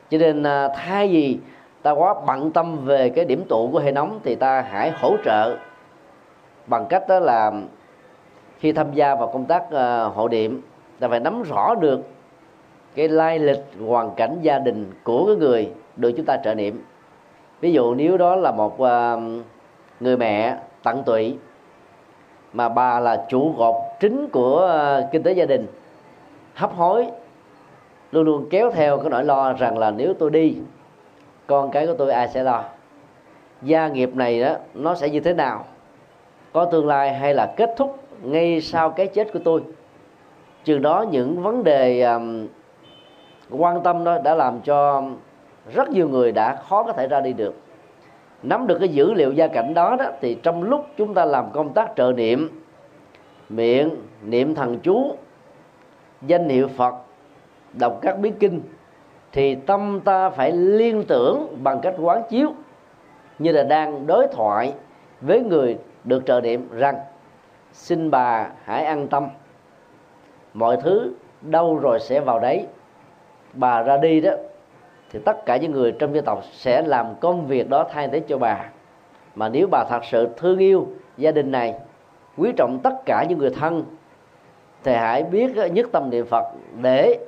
Cho 0.09 0.17
nên 0.17 0.43
à, 0.43 0.67
thay 0.75 1.07
vì 1.07 1.39
ta 1.81 1.91
quá 1.91 2.15
bận 2.27 2.51
tâm 2.51 2.85
về 2.85 3.09
cái 3.09 3.25
điểm 3.25 3.43
tụ 3.49 3.69
của 3.71 3.79
hệ 3.79 3.91
nóng 3.91 4.19
thì 4.23 4.35
ta 4.35 4.61
hãy 4.61 4.91
hỗ 4.91 5.15
trợ 5.25 5.55
bằng 6.67 6.85
cách 6.89 7.07
đó 7.07 7.19
là 7.19 7.51
khi 8.57 8.71
tham 8.71 8.93
gia 8.93 9.15
vào 9.15 9.27
công 9.27 9.45
tác 9.45 9.71
à, 9.71 10.03
hộ 10.03 10.27
điểm, 10.27 10.61
ta 10.99 11.07
phải 11.07 11.19
nắm 11.19 11.43
rõ 11.43 11.75
được 11.75 11.99
cái 12.99 13.07
lai 13.07 13.39
lịch 13.39 13.63
hoàn 13.87 14.11
cảnh 14.15 14.37
gia 14.41 14.59
đình 14.59 14.91
của 15.03 15.25
cái 15.25 15.35
người 15.35 15.71
được 15.95 16.11
chúng 16.11 16.25
ta 16.25 16.37
trợ 16.43 16.55
niệm. 16.55 16.83
Ví 17.61 17.73
dụ 17.73 17.93
nếu 17.93 18.17
đó 18.17 18.35
là 18.35 18.51
một 18.51 18.81
uh, 18.81 19.19
người 19.99 20.17
mẹ 20.17 20.57
tận 20.83 21.03
tụy 21.03 21.37
mà 22.53 22.69
bà 22.69 22.99
là 22.99 23.25
trụ 23.29 23.53
cột 23.57 23.75
chính 23.99 24.27
của 24.29 24.79
uh, 24.99 25.11
kinh 25.11 25.23
tế 25.23 25.31
gia 25.31 25.45
đình 25.45 25.67
hấp 26.53 26.75
hối 26.75 27.07
luôn 28.11 28.25
luôn 28.25 28.47
kéo 28.49 28.71
theo 28.71 28.97
cái 28.97 29.09
nỗi 29.09 29.23
lo 29.23 29.53
rằng 29.53 29.77
là 29.77 29.91
nếu 29.91 30.13
tôi 30.13 30.29
đi 30.29 30.57
con 31.47 31.71
cái 31.71 31.87
của 31.87 31.93
tôi 31.93 32.11
ai 32.11 32.27
sẽ 32.27 32.43
lo? 32.43 32.63
Gia 33.61 33.87
nghiệp 33.87 34.15
này 34.15 34.41
đó 34.41 34.55
nó 34.73 34.95
sẽ 34.95 35.09
như 35.09 35.19
thế 35.19 35.33
nào? 35.33 35.65
Có 36.53 36.65
tương 36.65 36.87
lai 36.87 37.13
hay 37.13 37.33
là 37.33 37.53
kết 37.57 37.69
thúc 37.77 37.99
ngay 38.21 38.61
sau 38.61 38.89
cái 38.89 39.07
chết 39.07 39.33
của 39.33 39.39
tôi? 39.43 39.63
Chừng 40.63 40.81
đó 40.81 41.05
những 41.11 41.43
vấn 41.43 41.63
đề 41.63 42.01
um, 42.01 42.47
quan 43.51 43.83
tâm 43.83 44.03
đó 44.03 44.17
đã 44.23 44.35
làm 44.35 44.61
cho 44.61 45.03
rất 45.73 45.89
nhiều 45.89 46.09
người 46.09 46.31
đã 46.31 46.55
khó 46.55 46.83
có 46.83 46.93
thể 46.93 47.07
ra 47.07 47.21
đi 47.21 47.33
được. 47.33 47.55
Nắm 48.43 48.67
được 48.67 48.77
cái 48.79 48.89
dữ 48.89 49.13
liệu 49.13 49.31
gia 49.31 49.47
cảnh 49.47 49.73
đó 49.73 49.95
đó, 49.99 50.05
thì 50.21 50.37
trong 50.43 50.63
lúc 50.63 50.85
chúng 50.97 51.13
ta 51.13 51.25
làm 51.25 51.51
công 51.51 51.73
tác 51.73 51.91
trợ 51.95 52.13
niệm, 52.17 52.61
miệng, 53.49 53.89
niệm 54.23 54.55
thần 54.55 54.79
chú, 54.79 55.15
danh 56.21 56.49
hiệu 56.49 56.67
phật, 56.67 56.95
đọc 57.79 57.99
các 58.01 58.19
bí 58.19 58.31
kinh, 58.39 58.61
thì 59.31 59.55
tâm 59.55 59.99
ta 60.05 60.29
phải 60.29 60.51
liên 60.51 61.03
tưởng 61.07 61.57
bằng 61.63 61.79
cách 61.81 61.95
quán 61.99 62.21
chiếu 62.29 62.53
như 63.39 63.51
là 63.51 63.63
đang 63.63 64.07
đối 64.07 64.27
thoại 64.27 64.73
với 65.21 65.41
người 65.41 65.77
được 66.03 66.25
trợ 66.25 66.41
niệm 66.41 66.69
rằng, 66.71 66.95
xin 67.73 68.11
bà 68.11 68.49
hãy 68.63 68.85
an 68.85 69.07
tâm, 69.07 69.27
mọi 70.53 70.77
thứ 70.77 71.13
đâu 71.41 71.79
rồi 71.79 71.99
sẽ 71.99 72.19
vào 72.19 72.39
đấy 72.39 72.65
bà 73.53 73.81
ra 73.83 73.97
đi 73.97 74.21
đó, 74.21 74.31
thì 75.11 75.19
tất 75.25 75.45
cả 75.45 75.57
những 75.57 75.71
người 75.71 75.91
trong 75.91 76.15
gia 76.15 76.21
tộc 76.21 76.43
sẽ 76.51 76.81
làm 76.81 77.15
công 77.19 77.47
việc 77.47 77.69
đó 77.69 77.85
thay 77.91 78.07
thế 78.07 78.19
cho 78.19 78.37
bà. 78.37 78.65
Mà 79.35 79.49
nếu 79.49 79.67
bà 79.71 79.83
thật 79.89 80.05
sự 80.05 80.27
thương 80.37 80.57
yêu 80.57 80.87
gia 81.17 81.31
đình 81.31 81.51
này, 81.51 81.75
quý 82.37 82.51
trọng 82.57 82.79
tất 82.83 82.93
cả 83.05 83.25
những 83.29 83.39
người 83.39 83.49
thân, 83.49 83.83
thì 84.83 84.93
hãy 84.93 85.23
biết 85.23 85.55
ờ, 85.55 85.67
nhất 85.67 85.89
tâm 85.91 86.09
niệm 86.09 86.25
phật 86.25 86.45
để 86.81 87.19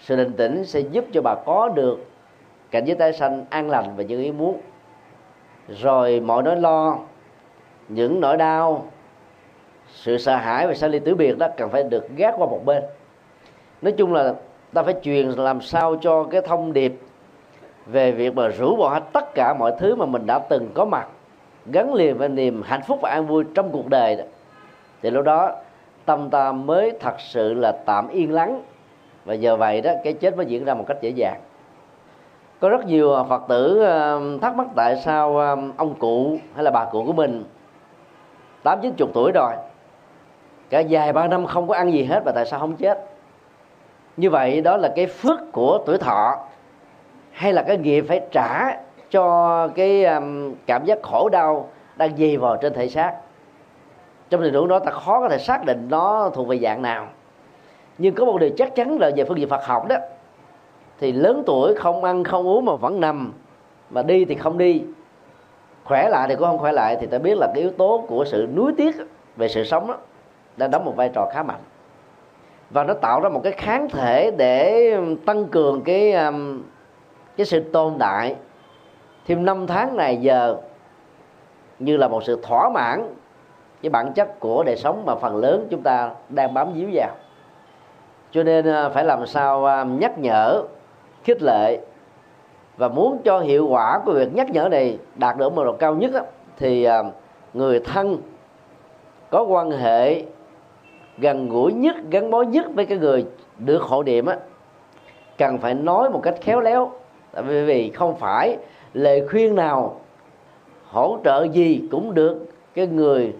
sự 0.00 0.16
định 0.16 0.32
tĩnh 0.32 0.64
sẽ 0.64 0.80
giúp 0.80 1.04
cho 1.12 1.22
bà 1.22 1.34
có 1.46 1.68
được 1.68 2.06
cảnh 2.70 2.84
giới 2.84 2.96
tái 2.96 3.12
sanh 3.12 3.44
an 3.50 3.70
lành 3.70 3.96
và 3.96 4.02
những 4.02 4.22
ý 4.22 4.32
muốn. 4.32 4.60
Rồi 5.68 6.20
mọi 6.20 6.42
nỗi 6.42 6.56
lo, 6.56 6.98
những 7.88 8.20
nỗi 8.20 8.36
đau, 8.36 8.86
sự 9.88 10.18
sợ 10.18 10.36
hãi 10.36 10.66
và 10.66 10.74
sanh 10.74 10.90
ly 10.90 10.98
tử 10.98 11.14
biệt 11.14 11.38
đó 11.38 11.48
cần 11.56 11.70
phải 11.70 11.82
được 11.82 12.08
gác 12.16 12.34
qua 12.38 12.46
một 12.46 12.60
bên. 12.64 12.82
Nói 13.82 13.92
chung 13.92 14.12
là 14.12 14.34
ta 14.74 14.82
phải 14.82 14.94
truyền 15.02 15.28
làm 15.28 15.60
sao 15.60 15.96
cho 16.00 16.24
cái 16.24 16.40
thông 16.40 16.72
điệp 16.72 17.00
về 17.86 18.12
việc 18.12 18.34
mà 18.34 18.48
rũ 18.48 18.76
bỏ 18.76 18.88
hết 18.88 19.02
tất 19.12 19.34
cả 19.34 19.54
mọi 19.58 19.72
thứ 19.78 19.94
mà 19.94 20.06
mình 20.06 20.26
đã 20.26 20.38
từng 20.38 20.70
có 20.74 20.84
mặt, 20.84 21.08
gắn 21.66 21.94
liền 21.94 22.18
với 22.18 22.28
niềm 22.28 22.62
hạnh 22.62 22.82
phúc 22.86 22.98
và 23.02 23.10
an 23.10 23.26
vui 23.26 23.44
trong 23.54 23.70
cuộc 23.72 23.88
đời 23.88 24.16
đó. 24.16 24.24
thì 25.02 25.10
lúc 25.10 25.24
đó, 25.24 25.52
tâm 26.04 26.30
ta 26.30 26.52
mới 26.52 26.92
thật 27.00 27.14
sự 27.18 27.54
là 27.54 27.72
tạm 27.72 28.08
yên 28.08 28.32
lắng. 28.32 28.62
Và 29.24 29.34
giờ 29.34 29.56
vậy 29.56 29.80
đó, 29.80 29.92
cái 30.04 30.12
chết 30.12 30.36
mới 30.36 30.46
diễn 30.46 30.64
ra 30.64 30.74
một 30.74 30.84
cách 30.88 30.96
dễ 31.00 31.10
dàng. 31.10 31.40
Có 32.60 32.68
rất 32.68 32.86
nhiều 32.86 33.14
à, 33.14 33.22
phật 33.22 33.42
tử 33.48 33.82
à, 33.82 34.16
thắc 34.42 34.56
mắc 34.56 34.66
tại 34.76 34.96
sao 34.96 35.40
à, 35.40 35.56
ông 35.76 35.94
cụ 35.94 36.38
hay 36.54 36.64
là 36.64 36.70
bà 36.70 36.84
cụ 36.84 37.04
của 37.06 37.12
mình, 37.12 37.44
tám 38.62 38.78
chín 38.82 38.92
chục 38.96 39.10
tuổi 39.14 39.32
rồi, 39.34 39.52
cả 40.70 40.80
dài 40.80 41.12
ba 41.12 41.28
năm 41.28 41.46
không 41.46 41.68
có 41.68 41.74
ăn 41.74 41.92
gì 41.92 42.04
hết 42.04 42.22
và 42.24 42.32
tại 42.34 42.46
sao 42.46 42.60
không 42.60 42.76
chết? 42.76 43.13
Như 44.16 44.30
vậy 44.30 44.60
đó 44.60 44.76
là 44.76 44.92
cái 44.96 45.06
phước 45.06 45.52
của 45.52 45.78
tuổi 45.86 45.98
thọ 45.98 46.38
hay 47.32 47.52
là 47.52 47.62
cái 47.62 47.78
nghiệp 47.78 48.04
phải 48.08 48.20
trả 48.32 48.76
cho 49.10 49.68
cái 49.74 50.04
um, 50.04 50.54
cảm 50.66 50.84
giác 50.84 50.98
khổ 51.02 51.28
đau 51.28 51.68
đang 51.96 52.16
dì 52.16 52.36
vào 52.36 52.56
trên 52.56 52.74
thể 52.74 52.88
xác. 52.88 53.16
Trong 54.30 54.42
tình 54.42 54.54
huống 54.54 54.68
đó 54.68 54.78
ta 54.78 54.90
khó 54.90 55.20
có 55.20 55.28
thể 55.28 55.38
xác 55.38 55.64
định 55.64 55.86
nó 55.90 56.30
thuộc 56.34 56.48
về 56.48 56.58
dạng 56.58 56.82
nào. 56.82 57.06
Nhưng 57.98 58.14
có 58.14 58.24
một 58.24 58.38
điều 58.38 58.50
chắc 58.56 58.74
chắn 58.74 58.98
là 59.00 59.10
về 59.16 59.24
phương 59.24 59.38
diện 59.38 59.48
Phật 59.48 59.64
học 59.64 59.88
đó 59.88 59.96
thì 61.00 61.12
lớn 61.12 61.42
tuổi 61.46 61.74
không 61.74 62.04
ăn 62.04 62.24
không 62.24 62.46
uống 62.46 62.64
mà 62.64 62.76
vẫn 62.76 63.00
nằm 63.00 63.32
mà 63.90 64.02
đi 64.02 64.24
thì 64.24 64.34
không 64.34 64.58
đi. 64.58 64.82
Khỏe 65.84 66.08
lại 66.08 66.26
thì 66.28 66.34
cũng 66.34 66.46
không 66.46 66.58
khỏe 66.58 66.72
lại 66.72 66.96
thì 67.00 67.06
ta 67.06 67.18
biết 67.18 67.38
là 67.38 67.46
cái 67.54 67.62
yếu 67.62 67.70
tố 67.70 68.04
của 68.08 68.24
sự 68.24 68.48
nuối 68.56 68.72
tiếc 68.76 68.96
về 69.36 69.48
sự 69.48 69.64
sống 69.64 69.86
đó 69.86 69.96
đang 70.56 70.70
đóng 70.70 70.84
một 70.84 70.96
vai 70.96 71.10
trò 71.14 71.30
khá 71.32 71.42
mạnh 71.42 71.60
và 72.74 72.84
nó 72.84 72.94
tạo 72.94 73.20
ra 73.20 73.28
một 73.28 73.40
cái 73.44 73.52
kháng 73.52 73.88
thể 73.88 74.30
để 74.36 74.90
tăng 75.26 75.44
cường 75.44 75.82
cái 75.82 76.14
cái 77.36 77.46
sự 77.46 77.60
tồn 77.60 77.94
tại. 77.98 78.36
Thêm 79.26 79.44
năm 79.44 79.66
tháng 79.66 79.96
này 79.96 80.16
giờ, 80.16 80.56
như 81.78 81.96
là 81.96 82.08
một 82.08 82.24
sự 82.24 82.40
thỏa 82.42 82.68
mãn 82.68 83.14
cái 83.82 83.90
bản 83.90 84.12
chất 84.12 84.40
của 84.40 84.62
đời 84.62 84.76
sống 84.76 85.02
mà 85.06 85.14
phần 85.14 85.36
lớn 85.36 85.66
chúng 85.70 85.82
ta 85.82 86.10
đang 86.28 86.54
bám 86.54 86.72
víu 86.72 86.88
vào. 86.92 87.10
Cho 88.30 88.42
nên 88.42 88.66
ờ, 88.66 88.90
phải 88.90 89.04
làm 89.04 89.26
sao 89.26 89.64
ờ, 89.64 89.84
nhắc 89.84 90.18
nhở, 90.18 90.62
khích 91.24 91.42
lệ 91.42 91.78
và 92.76 92.88
muốn 92.88 93.18
cho 93.24 93.40
hiệu 93.40 93.66
quả 93.68 94.00
của 94.04 94.12
việc 94.12 94.34
nhắc 94.34 94.50
nhở 94.50 94.68
này 94.68 94.98
đạt 95.14 95.36
được 95.36 95.52
mức 95.52 95.64
độ 95.64 95.72
cao 95.72 95.94
nhất 95.94 96.12
thì 96.56 96.84
ờ, 96.84 97.04
người 97.54 97.80
thân 97.80 98.18
có 99.30 99.42
quan 99.42 99.70
hệ 99.70 100.22
gần 101.18 101.48
gũi 101.48 101.72
nhất, 101.72 101.96
gắn 102.10 102.30
bó 102.30 102.42
nhất 102.42 102.66
với 102.74 102.86
cái 102.86 102.98
người 102.98 103.26
được 103.58 103.82
hộ 103.82 104.02
niệm 104.02 104.26
á, 104.26 104.36
cần 105.38 105.58
phải 105.58 105.74
nói 105.74 106.10
một 106.10 106.20
cách 106.22 106.34
khéo 106.40 106.60
léo. 106.60 106.92
Tại 107.32 107.42
vì 107.42 107.90
không 107.90 108.16
phải 108.16 108.56
lời 108.94 109.28
khuyên 109.28 109.54
nào 109.54 110.00
hỗ 110.88 111.18
trợ 111.24 111.46
gì 111.52 111.82
cũng 111.90 112.14
được 112.14 112.46
cái 112.74 112.86
người 112.86 113.32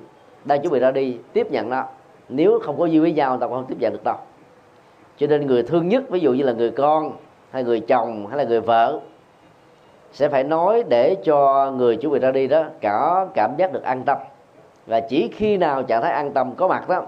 đang 0.45 0.63
chuẩn 0.63 0.73
bị 0.73 0.79
ra 0.79 0.91
đi 0.91 1.19
tiếp 1.33 1.51
nhận 1.51 1.71
đó. 1.71 1.85
Nếu 2.29 2.59
không 2.63 2.79
có 2.79 2.87
duyên 2.87 3.03
với 3.03 3.13
nhau 3.13 3.39
ta 3.39 3.47
cũng 3.47 3.57
không 3.57 3.67
tiếp 3.69 3.77
nhận 3.81 3.93
được 3.93 4.05
đâu. 4.05 4.17
Cho 5.17 5.27
nên 5.27 5.47
người 5.47 5.63
thương 5.63 5.89
nhất, 5.89 6.05
ví 6.11 6.21
dụ 6.21 6.33
như 6.33 6.43
là 6.43 6.53
người 6.53 6.71
con, 6.71 7.13
hay 7.51 7.65
người 7.65 7.81
chồng, 7.81 8.27
hay 8.27 8.39
là 8.39 8.45
người 8.45 8.61
vợ, 8.61 9.01
sẽ 10.13 10.29
phải 10.29 10.45
nói 10.45 10.85
để 10.89 11.17
cho 11.25 11.71
người 11.71 11.97
chuẩn 11.97 12.13
bị 12.13 12.19
ra 12.19 12.31
đi 12.31 12.47
đó 12.47 12.65
cả 12.81 13.27
cảm 13.35 13.57
giác 13.57 13.73
được 13.73 13.83
an 13.83 14.03
tâm. 14.03 14.19
Và 14.87 15.01
chỉ 15.01 15.31
khi 15.35 15.57
nào 15.57 15.83
trạng 15.83 16.03
thái 16.03 16.13
an 16.13 16.33
tâm 16.33 16.55
có 16.57 16.69
mặt 16.69 16.89
đó 16.89 17.03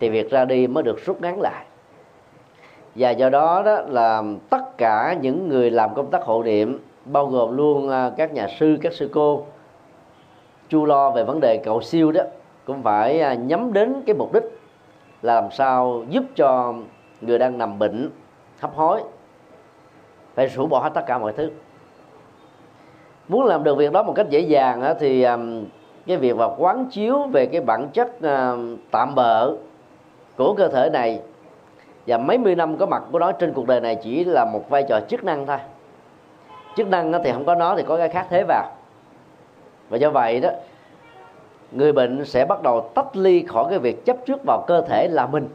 thì 0.00 0.08
việc 0.08 0.30
ra 0.30 0.44
đi 0.44 0.66
mới 0.66 0.82
được 0.82 1.04
rút 1.04 1.20
ngắn 1.20 1.40
lại. 1.40 1.64
Và 2.94 3.10
do 3.10 3.28
đó 3.28 3.62
đó 3.62 3.80
là 3.88 4.22
tất 4.50 4.78
cả 4.78 5.16
những 5.20 5.48
người 5.48 5.70
làm 5.70 5.94
công 5.94 6.10
tác 6.10 6.22
hộ 6.22 6.42
niệm, 6.42 6.78
bao 7.04 7.26
gồm 7.26 7.56
luôn 7.56 7.90
à, 7.90 8.10
các 8.16 8.32
nhà 8.32 8.48
sư, 8.60 8.78
các 8.82 8.92
sư 8.92 9.10
cô, 9.14 9.46
chu 10.68 10.84
lo 10.84 11.10
về 11.10 11.24
vấn 11.24 11.40
đề 11.40 11.56
cầu 11.64 11.80
siêu 11.80 12.12
đó, 12.12 12.22
cũng 12.64 12.82
phải 12.82 13.20
à, 13.20 13.34
nhắm 13.34 13.72
đến 13.72 14.02
cái 14.06 14.14
mục 14.14 14.32
đích 14.32 14.42
là 15.22 15.34
làm 15.34 15.50
sao 15.50 16.04
giúp 16.08 16.24
cho 16.36 16.74
người 17.20 17.38
đang 17.38 17.58
nằm 17.58 17.78
bệnh 17.78 18.10
hấp 18.60 18.74
hối, 18.74 19.02
phải 20.34 20.46
rũ 20.46 20.66
bỏ 20.66 20.80
hết 20.80 20.90
tất 20.94 21.02
cả 21.06 21.18
mọi 21.18 21.32
thứ. 21.32 21.50
Muốn 23.28 23.44
làm 23.44 23.64
được 23.64 23.76
việc 23.76 23.92
đó 23.92 24.02
một 24.02 24.12
cách 24.16 24.30
dễ 24.30 24.40
dàng 24.40 24.94
thì 25.00 25.22
à, 25.22 25.38
cái 26.06 26.16
việc 26.16 26.36
mà 26.36 26.48
quán 26.58 26.86
chiếu 26.90 27.22
về 27.32 27.46
cái 27.46 27.60
bản 27.60 27.88
chất 27.92 28.08
tạm 28.90 29.14
bợ 29.14 29.52
của 30.38 30.54
cơ 30.54 30.68
thể 30.68 30.90
này. 30.90 31.20
Và 32.06 32.18
mấy 32.18 32.38
mươi 32.38 32.54
năm 32.54 32.76
có 32.76 32.86
mặt 32.86 33.02
của 33.12 33.18
nó 33.18 33.32
trên 33.32 33.52
cuộc 33.52 33.66
đời 33.66 33.80
này 33.80 33.94
chỉ 33.94 34.24
là 34.24 34.44
một 34.52 34.70
vai 34.70 34.84
trò 34.88 35.00
chức 35.08 35.24
năng 35.24 35.46
thôi. 35.46 35.58
Chức 36.76 36.88
năng 36.88 37.12
thì 37.24 37.32
không 37.32 37.44
có 37.44 37.54
nó 37.54 37.76
thì 37.76 37.82
có 37.82 37.96
cái 37.96 38.08
khác 38.08 38.26
thế 38.30 38.44
vào. 38.48 38.72
Và 39.88 39.96
do 39.96 40.10
vậy 40.10 40.40
đó, 40.40 40.50
người 41.72 41.92
bệnh 41.92 42.24
sẽ 42.24 42.44
bắt 42.44 42.62
đầu 42.62 42.80
tách 42.94 43.16
ly 43.16 43.44
khỏi 43.48 43.66
cái 43.70 43.78
việc 43.78 44.04
chấp 44.04 44.16
trước 44.26 44.40
vào 44.46 44.64
cơ 44.66 44.80
thể 44.80 45.08
là 45.08 45.26
mình. 45.26 45.48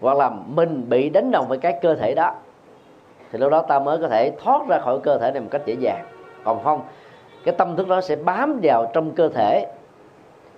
Hoặc 0.00 0.16
là 0.16 0.30
mình 0.46 0.88
bị 0.88 1.10
đánh 1.10 1.30
đồng 1.30 1.48
với 1.48 1.58
cái 1.58 1.78
cơ 1.82 1.94
thể 1.94 2.14
đó. 2.14 2.34
Thì 3.32 3.38
lúc 3.38 3.50
đó 3.50 3.62
ta 3.62 3.78
mới 3.78 3.98
có 3.98 4.08
thể 4.08 4.32
thoát 4.42 4.68
ra 4.68 4.78
khỏi 4.78 5.00
cơ 5.00 5.18
thể 5.18 5.30
này 5.32 5.40
một 5.40 5.48
cách 5.50 5.62
dễ 5.66 5.76
dàng. 5.80 6.04
Còn 6.44 6.64
không, 6.64 6.80
cái 7.44 7.54
tâm 7.58 7.76
thức 7.76 7.88
đó 7.88 8.00
sẽ 8.00 8.16
bám 8.16 8.60
vào 8.62 8.90
trong 8.92 9.10
cơ 9.10 9.28
thể, 9.28 9.66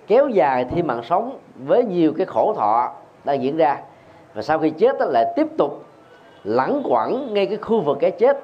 kéo 0.06 0.28
dài 0.28 0.64
thêm 0.64 0.86
mạng 0.86 1.02
sống 1.02 1.38
với 1.66 1.84
nhiều 1.84 2.12
cái 2.16 2.26
khổ 2.26 2.54
thọ 2.56 2.92
đang 3.24 3.42
diễn 3.42 3.56
ra. 3.56 3.76
Và 4.34 4.42
sau 4.42 4.58
khi 4.58 4.70
chết 4.70 4.98
đó 4.98 5.06
lại 5.06 5.32
tiếp 5.36 5.46
tục 5.58 5.84
lẳng 6.44 6.82
quẩn 6.84 7.34
ngay 7.34 7.46
cái 7.46 7.56
khu 7.56 7.80
vực 7.80 7.98
cái 8.00 8.10
chết 8.10 8.38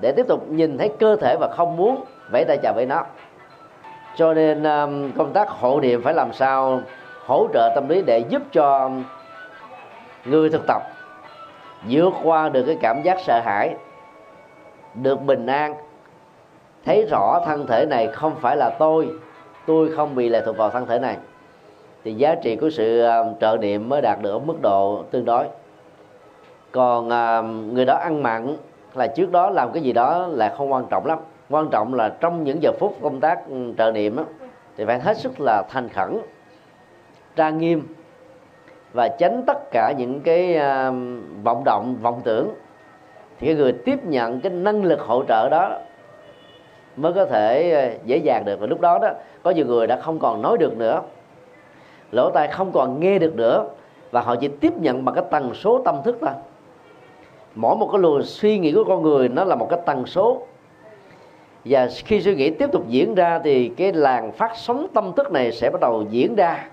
để 0.00 0.12
tiếp 0.12 0.26
tục 0.28 0.50
nhìn 0.50 0.78
thấy 0.78 0.90
cơ 0.98 1.16
thể 1.16 1.36
và 1.40 1.48
không 1.56 1.76
muốn 1.76 2.04
vẫy 2.32 2.44
tay 2.44 2.58
chào 2.62 2.72
với 2.74 2.86
nó. 2.86 3.04
Cho 4.16 4.34
nên 4.34 4.62
um, 4.62 5.12
công 5.12 5.32
tác 5.32 5.48
hộ 5.48 5.80
niệm 5.80 6.02
phải 6.02 6.14
làm 6.14 6.32
sao 6.32 6.80
hỗ 7.26 7.48
trợ 7.52 7.72
tâm 7.74 7.88
lý 7.88 8.02
để 8.02 8.18
giúp 8.18 8.42
cho 8.52 8.90
người 10.24 10.50
thực 10.50 10.66
tập 10.66 10.82
vượt 11.88 12.12
qua 12.24 12.48
được 12.48 12.64
cái 12.66 12.78
cảm 12.80 13.02
giác 13.02 13.18
sợ 13.20 13.40
hãi, 13.44 13.74
được 14.94 15.22
bình 15.22 15.46
an, 15.46 15.74
thấy 16.84 17.06
rõ 17.10 17.40
thân 17.46 17.66
thể 17.66 17.86
này 17.86 18.06
không 18.06 18.34
phải 18.40 18.56
là 18.56 18.70
tôi 18.78 19.08
tôi 19.66 19.90
không 19.96 20.14
bị 20.14 20.28
lệ 20.28 20.42
thuộc 20.46 20.56
vào 20.56 20.70
thân 20.70 20.86
thể 20.86 20.98
này 20.98 21.16
thì 22.04 22.14
giá 22.14 22.34
trị 22.34 22.56
của 22.56 22.70
sự 22.70 23.00
ờ, 23.00 23.34
trợ 23.40 23.56
niệm 23.60 23.88
mới 23.88 24.02
đạt 24.02 24.22
được 24.22 24.30
ở 24.30 24.38
mức 24.38 24.62
độ 24.62 25.04
tương 25.10 25.24
đối. 25.24 25.44
Còn 26.72 27.10
ờ, 27.10 27.42
người 27.42 27.84
đó 27.84 27.94
ăn 27.94 28.22
mặn 28.22 28.56
là 28.94 29.06
trước 29.06 29.32
đó 29.32 29.50
làm 29.50 29.72
cái 29.72 29.82
gì 29.82 29.92
đó 29.92 30.26
là 30.30 30.54
không 30.56 30.72
quan 30.72 30.86
trọng 30.90 31.06
lắm. 31.06 31.18
Quan 31.50 31.68
trọng 31.70 31.94
là 31.94 32.08
trong 32.20 32.44
những 32.44 32.62
giờ 32.62 32.72
phút 32.78 32.96
công 33.02 33.20
tác 33.20 33.48
ừ, 33.48 33.72
trợ 33.78 33.92
niệm 33.92 34.16
thì 34.76 34.84
phải 34.84 35.00
hết 35.00 35.16
sức 35.16 35.40
là 35.40 35.62
thành 35.68 35.88
khẩn 35.88 36.18
trang 37.36 37.58
nghiêm 37.58 37.82
và 38.92 39.08
tránh 39.08 39.42
tất 39.46 39.70
cả 39.70 39.92
những 39.98 40.20
cái 40.20 40.56
ờ, 40.56 40.92
vọng 41.42 41.62
động, 41.64 41.96
vọng 42.02 42.20
tưởng. 42.24 42.48
Thì 43.38 43.46
cái 43.46 43.56
người 43.56 43.72
tiếp 43.72 44.04
nhận 44.04 44.40
cái 44.40 44.52
năng 44.52 44.84
lực 44.84 45.00
hỗ 45.00 45.24
trợ 45.24 45.48
đó 45.48 45.78
mới 46.96 47.12
có 47.12 47.26
thể 47.26 47.98
dễ 48.04 48.16
dàng 48.16 48.44
được. 48.44 48.60
Và 48.60 48.66
lúc 48.66 48.80
đó 48.80 48.98
đó, 49.02 49.10
có 49.42 49.50
nhiều 49.50 49.66
người 49.66 49.86
đã 49.86 49.96
không 49.96 50.18
còn 50.18 50.42
nói 50.42 50.58
được 50.58 50.76
nữa 50.76 51.02
lỗ 52.12 52.30
tai 52.30 52.48
không 52.48 52.72
còn 52.72 53.00
nghe 53.00 53.18
được 53.18 53.36
nữa. 53.36 53.64
Và 54.10 54.20
họ 54.20 54.36
chỉ 54.36 54.48
tiếp 54.48 54.72
nhận 54.76 55.04
bằng 55.04 55.14
cái 55.14 55.24
tần 55.30 55.54
số 55.54 55.82
tâm 55.84 55.96
thức 56.04 56.18
thôi. 56.20 56.30
Mỗi 57.54 57.76
một 57.76 57.88
cái 57.92 58.00
luồng 58.00 58.22
suy 58.22 58.58
nghĩ 58.58 58.72
của 58.72 58.84
con 58.84 59.02
người, 59.02 59.28
nó 59.28 59.44
là 59.44 59.56
một 59.56 59.66
cái 59.70 59.80
tần 59.86 60.06
số. 60.06 60.42
Và 61.64 61.88
khi 62.04 62.20
suy 62.20 62.34
nghĩ 62.34 62.50
tiếp 62.50 62.72
tục 62.72 62.88
diễn 62.88 63.14
ra, 63.14 63.40
thì 63.44 63.68
cái 63.68 63.92
làn 63.92 64.32
phát 64.32 64.52
sóng 64.56 64.86
tâm 64.94 65.12
thức 65.16 65.32
này 65.32 65.52
sẽ 65.52 65.70
bắt 65.70 65.80
đầu 65.80 66.04
diễn 66.10 66.34
ra. 66.34 66.68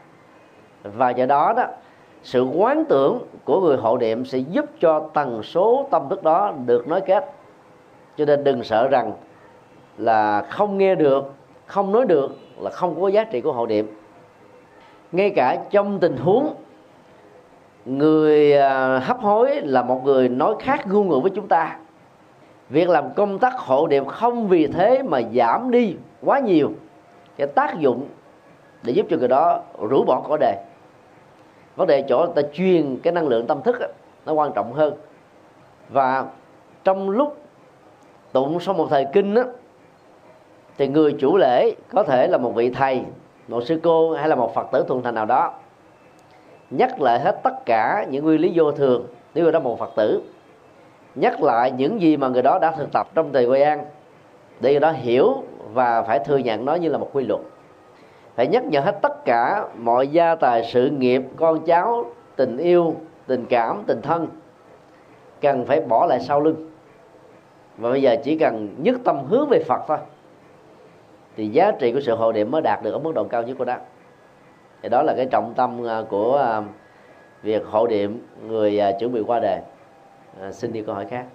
Và 0.83 1.09
do 1.09 1.25
đó 1.25 1.53
đó, 1.57 1.63
sự 2.23 2.43
quán 2.43 2.85
tưởng 2.85 3.19
của 3.43 3.61
người 3.61 3.77
hộ 3.77 3.97
niệm 3.97 4.25
sẽ 4.25 4.37
giúp 4.37 4.65
cho 4.79 4.99
tần 5.13 5.43
số 5.43 5.87
tâm 5.91 6.09
thức 6.09 6.23
đó 6.23 6.53
được 6.65 6.87
nối 6.87 7.01
kết. 7.01 7.33
Cho 8.17 8.25
nên 8.25 8.43
đừng 8.43 8.63
sợ 8.63 8.87
rằng 8.87 9.11
là 9.97 10.41
không 10.41 10.77
nghe 10.77 10.95
được, 10.95 11.33
không 11.65 11.91
nói 11.91 12.05
được 12.05 12.37
là 12.59 12.69
không 12.69 13.01
có 13.01 13.07
giá 13.07 13.23
trị 13.23 13.41
của 13.41 13.51
hộ 13.51 13.65
niệm 13.65 13.96
ngay 15.11 15.29
cả 15.29 15.57
trong 15.69 15.99
tình 15.99 16.17
huống 16.17 16.53
người 17.85 18.53
à, 18.53 18.99
hấp 18.99 19.19
hối 19.19 19.61
là 19.61 19.83
một 19.83 20.01
người 20.05 20.29
nói 20.29 20.55
khác 20.59 20.87
ngôn 20.87 21.09
ngữ 21.09 21.19
với 21.19 21.31
chúng 21.35 21.47
ta 21.47 21.77
việc 22.69 22.89
làm 22.89 23.13
công 23.13 23.39
tác 23.39 23.53
hộ 23.57 23.87
niệm 23.87 24.05
không 24.05 24.47
vì 24.47 24.67
thế 24.67 25.03
mà 25.03 25.21
giảm 25.33 25.71
đi 25.71 25.95
quá 26.21 26.39
nhiều 26.39 26.71
cái 27.37 27.47
tác 27.47 27.79
dụng 27.79 28.07
để 28.83 28.93
giúp 28.93 29.05
cho 29.09 29.17
người 29.17 29.27
đó 29.27 29.61
rũ 29.89 30.03
bỏ 30.03 30.21
cõi 30.27 30.37
đề 30.41 30.63
vấn 31.77 31.87
đề 31.87 32.01
chỗ 32.01 32.25
ta 32.25 32.41
truyền 32.53 32.97
cái 33.03 33.13
năng 33.13 33.27
lượng 33.27 33.47
tâm 33.47 33.61
thức 33.61 33.79
đó, 33.79 33.87
nó 34.25 34.33
quan 34.33 34.51
trọng 34.53 34.73
hơn. 34.73 34.93
Và 35.89 36.25
trong 36.83 37.09
lúc 37.09 37.37
tụng 38.31 38.59
sau 38.59 38.73
một 38.73 38.87
thời 38.89 39.05
kinh 39.13 39.33
đó, 39.33 39.43
thì 40.77 40.87
người 40.87 41.15
chủ 41.19 41.37
lễ 41.37 41.75
có 41.89 42.03
thể 42.03 42.27
là 42.27 42.37
một 42.37 42.51
vị 42.55 42.69
thầy 42.69 43.01
một 43.47 43.63
sư 43.63 43.79
cô 43.83 44.13
hay 44.13 44.29
là 44.29 44.35
một 44.35 44.53
phật 44.53 44.67
tử 44.71 44.85
thuần 44.87 45.03
thành 45.03 45.15
nào 45.15 45.25
đó, 45.25 45.53
nhắc 46.69 47.01
lại 47.01 47.19
hết 47.19 47.39
tất 47.43 47.65
cả 47.65 48.05
những 48.09 48.25
nguyên 48.25 48.41
lý 48.41 48.51
vô 48.55 48.71
thường, 48.71 49.07
nếu 49.33 49.43
người 49.43 49.53
đó 49.53 49.59
một 49.59 49.79
phật 49.79 49.89
tử, 49.95 50.21
nhắc 51.15 51.43
lại 51.43 51.71
những 51.71 52.01
gì 52.01 52.17
mà 52.17 52.27
người 52.27 52.41
đó 52.41 52.59
đã 52.61 52.71
thực 52.71 52.91
tập 52.93 53.07
trong 53.15 53.33
thời 53.33 53.45
quay 53.45 53.63
an, 53.63 53.85
để 54.59 54.71
người 54.71 54.79
đó 54.79 54.91
hiểu 54.91 55.43
và 55.73 56.01
phải 56.01 56.19
thừa 56.19 56.37
nhận 56.37 56.65
nó 56.65 56.75
như 56.75 56.89
là 56.89 56.97
một 56.97 57.09
quy 57.13 57.25
luật. 57.25 57.41
Phải 58.35 58.47
nhắc 58.47 58.65
nhở 58.65 58.79
hết 58.79 58.99
tất 59.01 59.25
cả 59.25 59.67
mọi 59.77 60.07
gia 60.07 60.35
tài 60.35 60.63
sự 60.63 60.89
nghiệp, 60.89 61.21
con 61.35 61.65
cháu, 61.65 62.05
tình 62.35 62.57
yêu, 62.57 62.95
tình 63.27 63.45
cảm, 63.49 63.83
tình 63.87 64.01
thân, 64.01 64.27
cần 65.41 65.65
phải 65.65 65.81
bỏ 65.81 66.05
lại 66.05 66.19
sau 66.19 66.41
lưng. 66.41 66.71
Và 67.77 67.89
bây 67.89 68.01
giờ 68.01 68.15
chỉ 68.23 68.37
cần 68.37 68.75
nhất 68.77 68.95
tâm 69.03 69.25
hướng 69.29 69.49
về 69.49 69.63
phật 69.63 69.81
thôi 69.87 69.97
thì 71.37 71.47
giá 71.47 71.71
trị 71.71 71.91
của 71.91 71.99
sự 71.99 72.15
hội 72.15 72.33
niệm 72.33 72.51
mới 72.51 72.61
đạt 72.61 72.83
được 72.83 72.91
ở 72.91 72.99
mức 72.99 73.11
độ 73.15 73.23
cao 73.23 73.43
nhất 73.43 73.57
của 73.57 73.65
nó 73.65 73.75
thì 74.81 74.89
đó 74.89 75.03
là 75.03 75.13
cái 75.17 75.25
trọng 75.25 75.53
tâm 75.53 75.87
à, 75.87 76.01
của 76.09 76.37
à, 76.37 76.61
việc 77.43 77.65
hộ 77.65 77.87
niệm 77.87 78.27
người 78.47 78.79
à, 78.79 78.91
chuẩn 78.99 79.13
bị 79.13 79.21
qua 79.27 79.39
đề 79.39 79.61
à, 80.41 80.51
xin 80.51 80.73
đi 80.73 80.81
câu 80.81 80.95
hỏi 80.95 81.05
khác 81.05 81.25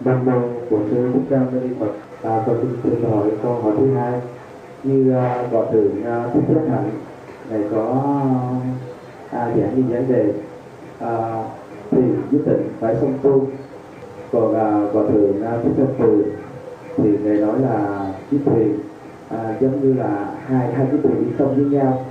Nam 0.00 0.24
mô 0.24 0.32
Bổn 0.70 0.80
sư 0.90 1.10
Thích 1.14 1.22
Ca 1.30 1.36
Mâu 1.36 1.62
Ni 1.62 1.74
Phật. 1.80 1.92
À, 2.22 2.42
tôi 2.46 2.56
xin 2.60 2.76
xin 2.82 3.10
hỏi 3.10 3.30
câu 3.42 3.54
hỏi 3.54 3.72
thứ 3.78 3.94
hai. 3.94 4.20
Như 4.82 5.14
uh, 5.16 5.52
võ 5.52 5.64
trưởng 5.72 6.02
uh, 6.02 6.34
Thích 6.34 6.42
Nhất 6.48 6.62
Hạnh 6.70 6.90
này 7.50 7.60
có 7.70 8.12
uh, 9.26 9.32
giảng 9.32 9.74
như 9.76 9.82
vấn 9.88 10.08
đề 10.08 10.32
uh, 11.04 11.46
thì 11.90 12.02
nhất 12.30 12.40
định 12.46 12.68
phải 12.80 12.96
song 13.00 13.18
tu. 13.22 13.46
Còn 14.32 14.54
à, 14.54 14.82
quả 14.92 15.02
thượng 15.08 15.42
à, 15.42 15.58
Thích 15.62 15.72
Nhất 15.76 15.86
Từ 15.98 16.24
thì 16.96 17.10
ngài 17.24 17.36
nói 17.36 17.60
là 17.60 18.06
chiếc 18.30 18.38
thuyền 18.44 18.78
à, 19.28 19.54
giống 19.60 19.80
như 19.82 19.94
là 19.94 20.30
hai 20.46 20.72
hai 20.72 20.86
chiếc 20.92 20.98
thuyền 21.02 21.24
đi 21.24 21.30
song 21.38 21.54
với 21.56 21.64
nhau 21.64 22.04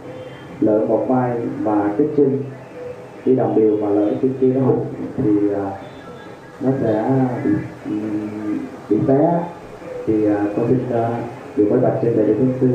lỡ 0.62 0.86
một 0.88 1.06
mai 1.10 1.38
mà 1.60 1.94
cái 1.98 2.08
chân 2.18 2.44
đi 3.26 3.36
đồng 3.36 3.56
điều 3.56 3.78
mà 3.78 3.90
lỡ 3.90 4.12
cái 4.22 4.32
kia 4.42 4.54
nó 4.56 4.62
hụt 4.62 4.80
thì 5.18 5.54
à, 5.54 5.72
nó 6.62 6.70
sẽ 6.82 7.12
bị 7.44 7.52
bị 8.90 8.98
té. 9.08 9.44
Thì 10.08 10.26
à, 10.26 10.46
con 10.56 10.68
xin 10.70 10.80
à, 10.92 11.24
được 11.56 11.68
mới 11.72 11.80
bạch 11.80 12.00
trên 12.02 12.18
đại 12.18 12.28
đức 12.28 12.36
sư 12.62 12.68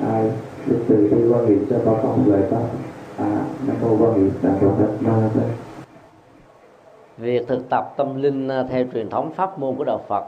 à, 0.00 0.22
xin 0.66 0.78
từ 0.88 0.96
bi 0.96 1.32
quan 1.32 1.48
niệm 1.48 1.66
cho 1.70 1.76
con 1.84 1.98
con 2.02 2.30
lời 2.30 2.42
con 2.50 2.62
à, 3.16 3.44
nam 3.66 3.76
mô 3.82 3.96
quan 3.98 4.24
niệm 4.24 4.30
đại 4.42 4.54
phật 4.60 4.88
ma 5.00 5.30
việc 7.18 7.48
thực 7.48 7.68
tập 7.68 7.92
tâm 7.96 8.22
linh 8.22 8.48
à, 8.48 8.64
theo 8.70 8.84
truyền 8.94 9.10
thống 9.10 9.30
pháp 9.30 9.58
môn 9.58 9.74
của 9.74 9.84
đạo 9.84 10.04
Phật 10.08 10.24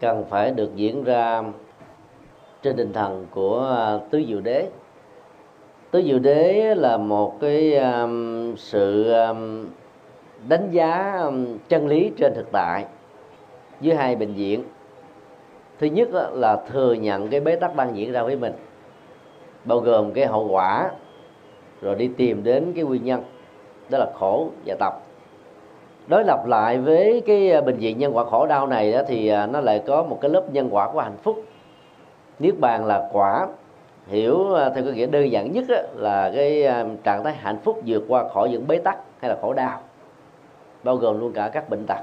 cần 0.00 0.24
phải 0.30 0.50
được 0.50 0.70
diễn 0.76 1.04
ra 1.04 1.42
trên 2.62 2.76
tinh 2.76 2.92
thần 2.92 3.26
của 3.30 3.76
à, 3.76 3.98
tứ 4.10 4.22
diệu 4.28 4.40
đế. 4.40 4.68
Tứ 5.90 6.02
diệu 6.02 6.18
đế 6.18 6.74
là 6.74 6.96
một 6.96 7.40
cái 7.40 7.76
um, 7.76 8.54
sự 8.56 9.12
um, 9.12 9.66
đánh 10.48 10.68
giá 10.70 11.18
um, 11.24 11.58
chân 11.68 11.86
lý 11.86 12.12
trên 12.16 12.34
thực 12.34 12.52
tại 12.52 12.84
dưới 13.80 13.94
hai 13.94 14.16
bệnh 14.16 14.34
viện. 14.34 14.64
Thứ 15.78 15.86
nhất 15.86 16.08
là 16.32 16.56
thừa 16.72 16.92
nhận 16.92 17.28
cái 17.28 17.40
bế 17.40 17.56
tắc 17.56 17.76
đang 17.76 17.96
diễn 17.96 18.12
ra 18.12 18.22
với 18.22 18.36
mình 18.36 18.52
bao 19.64 19.78
gồm 19.78 20.12
cái 20.12 20.26
hậu 20.26 20.48
quả 20.48 20.90
rồi 21.80 21.94
đi 21.94 22.10
tìm 22.16 22.44
đến 22.44 22.72
cái 22.74 22.84
nguyên 22.84 23.04
nhân 23.04 23.22
đó 23.90 23.98
là 23.98 24.06
khổ 24.14 24.48
và 24.66 24.74
tập 24.80 25.11
đối 26.06 26.24
lập 26.24 26.46
lại 26.46 26.78
với 26.78 27.22
cái 27.26 27.52
à, 27.52 27.60
bệnh 27.60 27.76
viện 27.76 27.98
nhân 27.98 28.16
quả 28.16 28.24
khổ 28.24 28.46
đau 28.46 28.66
này 28.66 28.92
đó 28.92 29.00
thì 29.08 29.28
à, 29.28 29.46
nó 29.46 29.60
lại 29.60 29.82
có 29.86 30.02
một 30.02 30.18
cái 30.20 30.30
lớp 30.30 30.44
nhân 30.52 30.68
quả 30.70 30.88
của 30.92 31.00
hạnh 31.00 31.16
phúc. 31.22 31.44
Niết 32.38 32.60
bàn 32.60 32.84
là 32.84 33.08
quả, 33.12 33.46
hiểu 34.06 34.54
à, 34.54 34.70
theo 34.74 34.84
cái 34.84 34.92
nghĩa 34.92 35.06
đơn 35.06 35.32
giản 35.32 35.52
nhất 35.52 35.64
là 35.94 36.32
cái 36.34 36.64
trạng 37.04 37.24
thái 37.24 37.34
hạnh 37.34 37.58
phúc 37.64 37.80
vượt 37.86 38.04
qua 38.08 38.28
khỏi 38.28 38.48
những 38.48 38.66
bế 38.66 38.78
tắc 38.78 38.98
hay 39.20 39.30
là 39.30 39.36
khổ 39.42 39.52
đau, 39.52 39.80
bao 40.82 40.96
gồm 40.96 41.20
luôn 41.20 41.32
cả 41.32 41.48
các 41.48 41.70
bệnh 41.70 41.86
tật. 41.86 42.00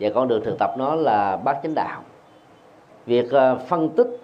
Và 0.00 0.10
con 0.14 0.28
đường 0.28 0.44
thực 0.44 0.58
tập 0.58 0.70
nó 0.78 0.94
là 0.94 1.36
bát 1.36 1.58
chánh 1.62 1.74
đạo. 1.74 2.00
Việc 3.06 3.26
phân 3.68 3.88
tích 3.88 4.20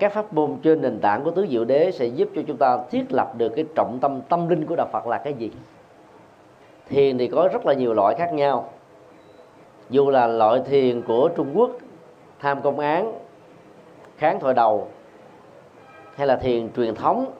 các 0.00 0.12
pháp 0.12 0.32
môn 0.32 0.56
trên 0.62 0.82
nền 0.82 0.98
tảng 1.00 1.24
của 1.24 1.30
tứ 1.30 1.46
diệu 1.50 1.64
đế 1.64 1.90
sẽ 1.90 2.06
giúp 2.06 2.28
cho 2.36 2.42
chúng 2.46 2.56
ta 2.56 2.78
thiết 2.90 3.04
lập 3.10 3.32
được 3.36 3.48
cái 3.56 3.64
trọng 3.74 3.98
tâm 4.00 4.20
tâm 4.28 4.48
linh 4.48 4.66
của 4.66 4.76
đạo 4.76 4.88
Phật 4.92 5.06
là 5.06 5.18
cái 5.18 5.32
gì? 5.32 5.50
Thiền 6.88 7.18
thì 7.18 7.28
có 7.28 7.48
rất 7.52 7.66
là 7.66 7.72
nhiều 7.74 7.94
loại 7.94 8.14
khác 8.14 8.32
nhau. 8.32 8.70
Dù 9.90 10.10
là 10.10 10.26
loại 10.26 10.60
thiền 10.66 11.02
của 11.02 11.28
trung 11.36 11.52
quốc, 11.54 11.70
tham 12.40 12.62
công 12.62 12.78
án, 12.78 13.12
kháng 14.16 14.40
thoại 14.40 14.54
đầu, 14.54 14.88
hay 16.14 16.26
là 16.26 16.36
thiền 16.36 16.72
truyền 16.72 16.94
thống, 16.94 17.32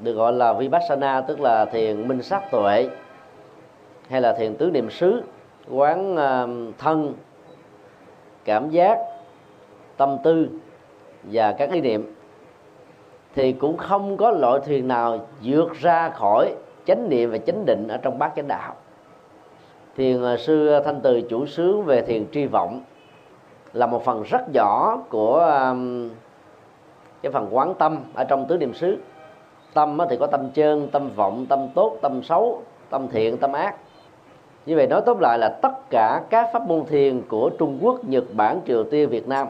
được 0.00 0.12
gọi 0.12 0.32
là 0.32 0.52
vipassana, 0.52 1.20
tức 1.20 1.40
là 1.40 1.64
thiền 1.64 2.08
minh 2.08 2.22
sát 2.22 2.50
tuệ, 2.50 2.88
hay 4.08 4.20
là 4.20 4.32
thiền 4.32 4.54
tứ 4.54 4.70
niệm 4.70 4.90
xứ, 4.90 5.22
quán 5.70 6.16
thân, 6.78 7.14
cảm 8.44 8.70
giác, 8.70 8.98
tâm 9.96 10.18
tư 10.24 10.48
và 11.22 11.52
các 11.52 11.72
ý 11.72 11.80
niệm, 11.80 12.14
thì 13.34 13.52
cũng 13.52 13.76
không 13.76 14.16
có 14.16 14.30
loại 14.30 14.60
thiền 14.64 14.88
nào 14.88 15.18
vượt 15.42 15.72
ra 15.80 16.10
khỏi 16.10 16.54
chánh 16.86 17.08
niệm 17.08 17.30
và 17.30 17.38
chánh 17.38 17.64
định 17.66 17.88
ở 17.88 17.96
trong 17.96 18.18
bát 18.18 18.32
chánh 18.36 18.48
đạo. 18.48 18.74
Thiền 19.96 20.24
à, 20.24 20.36
sư 20.36 20.68
à, 20.68 20.80
thanh 20.84 21.00
từ 21.00 21.22
chủ 21.22 21.46
sướng 21.46 21.82
về 21.82 22.02
thiền 22.02 22.26
tri 22.32 22.46
vọng 22.46 22.82
là 23.72 23.86
một 23.86 24.04
phần 24.04 24.22
rất 24.22 24.40
nhỏ 24.52 25.02
của 25.08 25.38
cái 27.22 27.32
phần 27.32 27.48
quán 27.50 27.74
tâm 27.74 27.98
ở 28.14 28.24
trong 28.24 28.46
tứ 28.48 28.56
niệm 28.56 28.74
xứ. 28.74 28.98
Tâm 29.74 29.98
thì 30.10 30.16
có 30.16 30.26
tâm 30.26 30.50
chân 30.54 30.88
tâm 30.92 31.10
vọng 31.16 31.46
tâm 31.48 31.68
tốt 31.74 31.98
tâm 32.00 32.22
xấu 32.22 32.62
tâm 32.90 33.08
thiện 33.08 33.36
tâm 33.36 33.52
ác. 33.52 33.76
Như 34.66 34.76
vậy 34.76 34.86
nói 34.86 35.00
tóm 35.06 35.18
lại 35.20 35.38
là 35.38 35.48
tất 35.62 35.90
cả 35.90 36.22
các 36.30 36.50
pháp 36.52 36.62
môn 36.68 36.84
thiền 36.84 37.22
của 37.28 37.50
Trung 37.58 37.78
Quốc, 37.82 38.04
Nhật 38.04 38.24
Bản, 38.32 38.60
Triều 38.66 38.84
Tiên, 38.84 39.08
Việt 39.08 39.28
Nam 39.28 39.48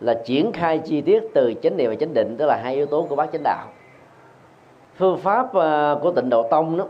là 0.00 0.14
triển 0.24 0.52
khai 0.52 0.78
chi 0.78 1.00
tiết 1.00 1.22
từ 1.34 1.54
chánh 1.62 1.76
niệm 1.76 1.90
và 1.90 1.96
chánh 1.96 2.14
định 2.14 2.36
tức 2.38 2.46
là 2.46 2.60
hai 2.62 2.74
yếu 2.74 2.86
tố 2.86 3.06
của 3.08 3.16
bát 3.16 3.32
chánh 3.32 3.42
đạo 3.42 3.66
phương 5.00 5.18
pháp 5.18 5.54
ờ, 5.54 5.98
của 6.02 6.10
tịnh 6.10 6.30
độ 6.30 6.42
tông 6.42 6.76
đó, 6.76 6.84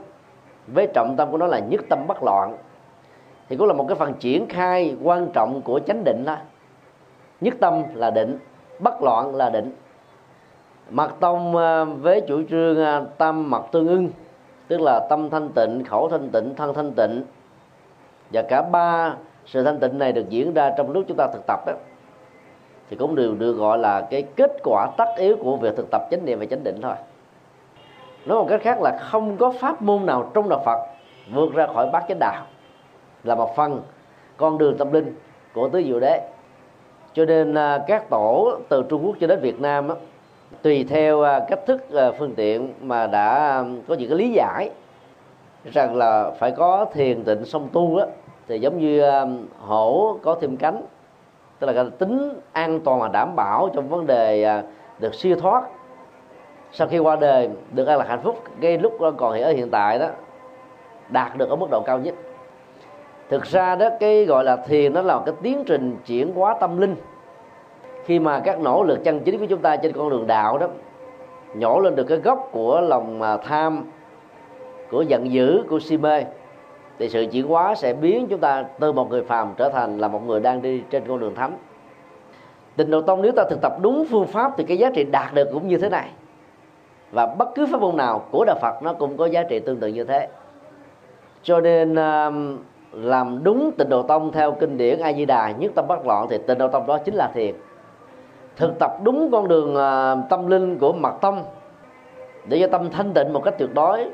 với 0.66 0.88
trọng 0.94 1.16
tâm 1.16 1.30
của 1.30 1.38
nó 1.38 1.46
là 1.46 1.58
nhất 1.58 1.80
tâm 1.88 2.06
bất 2.06 2.22
loạn. 2.22 2.56
Thì 3.48 3.56
cũng 3.56 3.66
là 3.66 3.72
một 3.72 3.84
cái 3.88 3.96
phần 3.96 4.14
triển 4.14 4.46
khai 4.48 4.96
quan 5.02 5.30
trọng 5.32 5.62
của 5.62 5.80
chánh 5.86 6.04
định 6.04 6.24
đó. 6.24 6.36
Nhất 7.40 7.54
tâm 7.60 7.82
là 7.94 8.10
định, 8.10 8.38
bất 8.78 9.02
loạn 9.02 9.34
là 9.34 9.50
định. 9.50 9.74
Mật 10.90 11.10
tông 11.20 11.56
ờ, 11.56 11.84
với 11.84 12.20
chủ 12.20 12.42
trương 12.50 12.84
ờ, 12.84 13.06
tâm 13.18 13.50
mật 13.50 13.62
tương 13.72 13.88
ưng, 13.88 14.10
tức 14.68 14.80
là 14.80 15.06
tâm 15.10 15.30
thanh 15.30 15.48
tịnh, 15.48 15.84
khẩu 15.84 16.08
thanh 16.08 16.28
tịnh, 16.30 16.54
thân 16.54 16.74
thanh 16.74 16.92
tịnh. 16.92 17.24
Và 18.32 18.42
cả 18.42 18.62
ba 18.62 19.14
sự 19.46 19.64
thanh 19.64 19.78
tịnh 19.78 19.98
này 19.98 20.12
được 20.12 20.28
diễn 20.28 20.54
ra 20.54 20.74
trong 20.76 20.90
lúc 20.90 21.04
chúng 21.08 21.16
ta 21.16 21.26
thực 21.32 21.46
tập 21.46 21.60
đó. 21.66 21.72
Thì 22.90 22.96
cũng 22.96 23.14
đều 23.14 23.34
được 23.34 23.52
gọi 23.52 23.78
là 23.78 24.00
cái 24.10 24.22
kết 24.22 24.50
quả 24.64 24.90
tất 24.96 25.08
yếu 25.16 25.36
của 25.36 25.56
việc 25.56 25.76
thực 25.76 25.90
tập 25.90 26.02
chánh 26.10 26.24
niệm 26.24 26.38
và 26.38 26.46
chánh 26.46 26.64
định 26.64 26.80
thôi 26.82 26.94
nói 28.26 28.38
một 28.38 28.46
cách 28.48 28.60
khác 28.62 28.80
là 28.80 28.98
không 29.00 29.36
có 29.36 29.52
pháp 29.60 29.82
môn 29.82 30.06
nào 30.06 30.30
trong 30.34 30.48
đạo 30.48 30.62
Phật 30.64 30.78
vượt 31.32 31.54
ra 31.54 31.66
khỏi 31.66 31.90
bát 31.92 32.04
chánh 32.08 32.18
đạo. 32.18 32.46
Là 33.24 33.34
một 33.34 33.56
phần 33.56 33.82
con 34.36 34.58
đường 34.58 34.76
tâm 34.78 34.92
linh 34.92 35.16
của 35.54 35.68
tứ 35.68 35.82
diệu 35.82 36.00
đế. 36.00 36.28
Cho 37.12 37.24
nên 37.24 37.54
à, 37.54 37.84
các 37.86 38.10
tổ 38.10 38.58
từ 38.68 38.82
Trung 38.88 39.06
Quốc 39.06 39.16
cho 39.20 39.26
đến 39.26 39.40
Việt 39.40 39.60
Nam 39.60 39.88
tùy 40.62 40.86
theo 40.88 41.22
à, 41.22 41.40
cách 41.48 41.60
thức 41.66 41.92
à, 41.94 42.10
phương 42.18 42.34
tiện 42.34 42.74
mà 42.80 43.06
đã 43.06 43.64
có 43.88 43.94
những 43.94 44.08
cái 44.08 44.18
lý 44.18 44.32
giải 44.32 44.70
rằng 45.72 45.96
là 45.96 46.30
phải 46.30 46.50
có 46.50 46.86
thiền 46.92 47.24
tịnh 47.24 47.44
song 47.44 47.68
tu 47.72 47.98
đó 47.98 48.04
thì 48.48 48.58
giống 48.58 48.78
như 48.78 49.02
hổ 49.60 50.18
có 50.22 50.38
thêm 50.40 50.56
cánh, 50.56 50.82
tức 51.58 51.66
là 51.66 51.72
cái 51.72 51.84
tính 51.98 52.40
an 52.52 52.80
toàn 52.80 53.00
và 53.00 53.08
đảm 53.08 53.36
bảo 53.36 53.68
trong 53.74 53.88
vấn 53.88 54.06
đề 54.06 54.62
được 54.98 55.14
siêu 55.14 55.36
thoát 55.40 55.64
sau 56.72 56.88
khi 56.88 56.98
qua 56.98 57.16
đời, 57.16 57.48
được 57.72 57.86
an 57.86 57.98
lạc 57.98 58.08
hạnh 58.08 58.20
phúc. 58.22 58.44
Ngay 58.60 58.78
lúc 58.78 58.98
còn 59.18 59.42
ở 59.42 59.52
hiện 59.52 59.70
tại 59.70 59.98
đó, 59.98 60.06
đạt 61.08 61.36
được 61.36 61.48
ở 61.48 61.56
mức 61.56 61.66
độ 61.70 61.82
cao 61.86 61.98
nhất. 61.98 62.14
Thực 63.28 63.44
ra 63.44 63.76
đó, 63.76 63.88
cái 64.00 64.24
gọi 64.24 64.44
là 64.44 64.56
thiền 64.56 64.92
nó 64.92 65.02
là 65.02 65.16
một 65.16 65.22
cái 65.26 65.34
tiến 65.42 65.64
trình 65.66 65.96
chuyển 66.06 66.34
hóa 66.34 66.56
tâm 66.60 66.80
linh. 66.80 66.96
Khi 68.04 68.18
mà 68.18 68.40
các 68.40 68.60
nỗ 68.60 68.82
lực 68.82 69.04
chân 69.04 69.20
chính 69.20 69.38
của 69.38 69.46
chúng 69.46 69.60
ta 69.60 69.76
trên 69.76 69.92
con 69.92 70.10
đường 70.10 70.26
đạo 70.26 70.58
đó, 70.58 70.66
nhổ 71.54 71.80
lên 71.80 71.96
được 71.96 72.04
cái 72.04 72.18
gốc 72.18 72.48
của 72.52 72.80
lòng 72.80 73.22
à, 73.22 73.36
tham, 73.36 73.84
của 74.90 75.02
giận 75.02 75.32
dữ, 75.32 75.62
của 75.70 75.80
si 75.80 75.96
mê, 75.96 76.24
thì 76.98 77.08
sự 77.08 77.26
chuyển 77.32 77.48
hóa 77.48 77.74
sẽ 77.74 77.94
biến 77.94 78.26
chúng 78.30 78.40
ta 78.40 78.64
từ 78.78 78.92
một 78.92 79.10
người 79.10 79.22
phàm 79.22 79.54
trở 79.56 79.68
thành 79.68 79.98
là 79.98 80.08
một 80.08 80.26
người 80.26 80.40
đang 80.40 80.62
đi 80.62 80.82
trên 80.90 81.02
con 81.08 81.20
đường 81.20 81.34
thánh. 81.34 81.52
Tình 82.76 82.90
độ 82.90 83.00
tông, 83.00 83.22
nếu 83.22 83.32
ta 83.32 83.44
thực 83.50 83.60
tập 83.60 83.76
đúng 83.80 84.04
phương 84.10 84.26
pháp 84.26 84.52
thì 84.56 84.64
cái 84.64 84.78
giá 84.78 84.90
trị 84.94 85.04
đạt 85.04 85.34
được 85.34 85.48
cũng 85.52 85.68
như 85.68 85.78
thế 85.78 85.88
này 85.88 86.08
và 87.10 87.26
bất 87.26 87.54
cứ 87.54 87.66
pháp 87.66 87.80
môn 87.80 87.96
nào 87.96 88.24
của 88.30 88.44
đạo 88.44 88.56
Phật 88.62 88.82
nó 88.82 88.92
cũng 88.92 89.16
có 89.16 89.26
giá 89.26 89.42
trị 89.42 89.58
tương 89.58 89.80
tự 89.80 89.88
như 89.88 90.04
thế. 90.04 90.28
Cho 91.42 91.60
nên 91.60 91.94
um, 91.94 92.58
làm 92.92 93.44
đúng 93.44 93.70
tịnh 93.78 93.88
độ 93.88 94.02
tông 94.02 94.32
theo 94.32 94.52
kinh 94.52 94.78
điển 94.78 94.98
A 94.98 95.12
Di 95.12 95.24
Đà 95.24 95.50
nhất 95.50 95.72
tâm 95.74 95.84
bất 95.88 96.06
loạn 96.06 96.26
thì 96.30 96.38
tịnh 96.46 96.58
độ 96.58 96.68
tông 96.68 96.86
đó 96.86 96.98
chính 96.98 97.14
là 97.14 97.30
thiền. 97.34 97.54
Thực 98.56 98.78
tập 98.78 98.92
đúng 99.02 99.30
con 99.32 99.48
đường 99.48 99.76
à, 99.76 100.16
tâm 100.30 100.46
linh 100.46 100.78
của 100.78 100.92
mật 100.92 101.14
tông 101.20 101.44
để 102.48 102.58
cho 102.60 102.66
tâm 102.66 102.90
thanh 102.90 103.12
tịnh 103.14 103.32
một 103.32 103.44
cách 103.44 103.54
tuyệt 103.58 103.74
đối, 103.74 104.06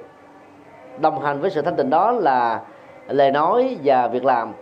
đồng 0.98 1.20
hành 1.22 1.40
với 1.40 1.50
sự 1.50 1.62
thanh 1.62 1.76
tịnh 1.76 1.90
đó 1.90 2.12
là 2.12 2.60
lời 3.08 3.30
nói 3.30 3.78
và 3.84 4.08
việc 4.08 4.24
làm, 4.24 4.52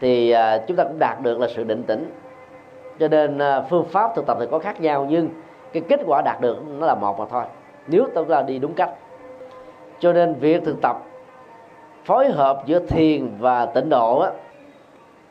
thì 0.00 0.30
à, 0.30 0.58
chúng 0.66 0.76
ta 0.76 0.84
cũng 0.84 0.98
đạt 0.98 1.20
được 1.22 1.40
là 1.40 1.48
sự 1.56 1.64
định 1.64 1.82
tĩnh. 1.82 2.12
Cho 3.00 3.08
nên 3.08 3.38
à, 3.38 3.60
phương 3.60 3.84
pháp 3.84 4.14
thực 4.14 4.26
tập 4.26 4.36
thì 4.40 4.46
có 4.50 4.58
khác 4.58 4.80
nhau 4.80 5.06
nhưng 5.10 5.28
cái 5.72 5.82
kết 5.88 6.00
quả 6.06 6.22
đạt 6.24 6.40
được 6.40 6.56
nó 6.78 6.86
là 6.86 6.94
một 6.94 7.18
mà 7.18 7.24
thôi. 7.30 7.44
Nếu 7.86 8.06
chúng 8.14 8.28
ta 8.28 8.42
đi 8.42 8.58
đúng 8.58 8.74
cách. 8.74 8.90
Cho 10.00 10.12
nên 10.12 10.34
việc 10.34 10.64
thực 10.64 10.80
tập 10.80 11.02
phối 12.04 12.28
hợp 12.28 12.62
giữa 12.66 12.78
thiền 12.78 13.30
và 13.38 13.66
tịnh 13.66 13.88
độ 13.88 14.18
á 14.18 14.30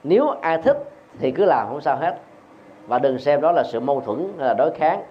nếu 0.04 0.28
ai 0.42 0.58
thích 0.58 0.78
thì 1.20 1.32
cứ 1.32 1.46
làm 1.46 1.68
không 1.68 1.82
sao 1.82 1.98
hết. 1.98 2.18
Và 2.88 3.00
đừng 3.00 3.20
xem 3.20 3.42
đó 3.42 3.52
là 3.52 3.64
sự 3.64 3.80
mâu 3.80 4.02
thuẫn 4.02 4.34
hay 4.38 4.48
là 4.48 4.54
đối 4.54 4.72
kháng. 4.72 5.04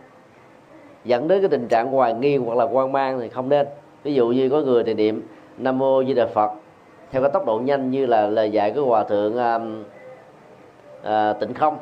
Dẫn 1.05 1.29
đến 1.29 1.41
cái 1.41 1.49
tình 1.49 1.69
trạng 1.69 1.93
hoài 1.93 2.15
nghi 2.15 2.37
hoặc 2.37 2.55
là 2.55 2.65
quan 2.65 2.93
mang 2.93 3.21
thì 3.21 3.29
không 3.29 3.49
nên. 3.49 3.67
Ví 4.03 4.15
dụ 4.15 4.29
như 4.29 4.49
có 4.49 4.61
người 4.61 4.85
thì 4.85 4.95
niệm 4.95 5.29
nam 5.59 5.79
mô 5.79 6.05
di 6.05 6.15
đà 6.15 6.27
phật 6.27 6.51
theo 7.13 7.23
cái 7.23 7.31
tốc 7.31 7.47
độ 7.47 7.59
nhanh 7.59 7.91
như 7.91 8.07
là 8.07 8.27
lời 8.27 8.51
dạy 8.51 8.71
của 8.71 8.85
hòa 8.85 9.05
thượng 9.05 9.39
à, 9.39 9.59
à, 11.03 11.33
tịnh 11.33 11.55
không 11.55 11.79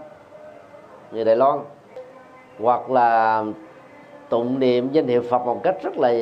người 1.12 1.24
đài 1.24 1.36
loan 1.36 1.58
hoặc 2.60 2.90
là 2.90 3.42
tụng 4.28 4.58
niệm 4.58 4.88
danh 4.92 5.06
hiệu 5.06 5.22
phật 5.30 5.46
một 5.46 5.60
cách 5.62 5.76
rất 5.82 5.98
là 5.98 6.12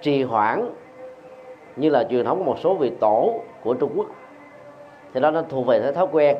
trì 0.00 0.22
hoãn, 0.22 0.70
như 1.76 1.88
là 1.88 2.04
truyền 2.04 2.24
thống 2.24 2.38
của 2.38 2.44
một 2.44 2.58
số 2.58 2.74
vị 2.74 2.92
tổ 3.00 3.34
của 3.64 3.74
trung 3.74 3.90
quốc. 3.96 4.06
Thì 5.14 5.20
đó 5.20 5.30
nó 5.30 5.42
thuộc 5.42 5.66
về 5.66 5.80
cái 5.80 5.92
thói 5.92 6.06
quen. 6.12 6.36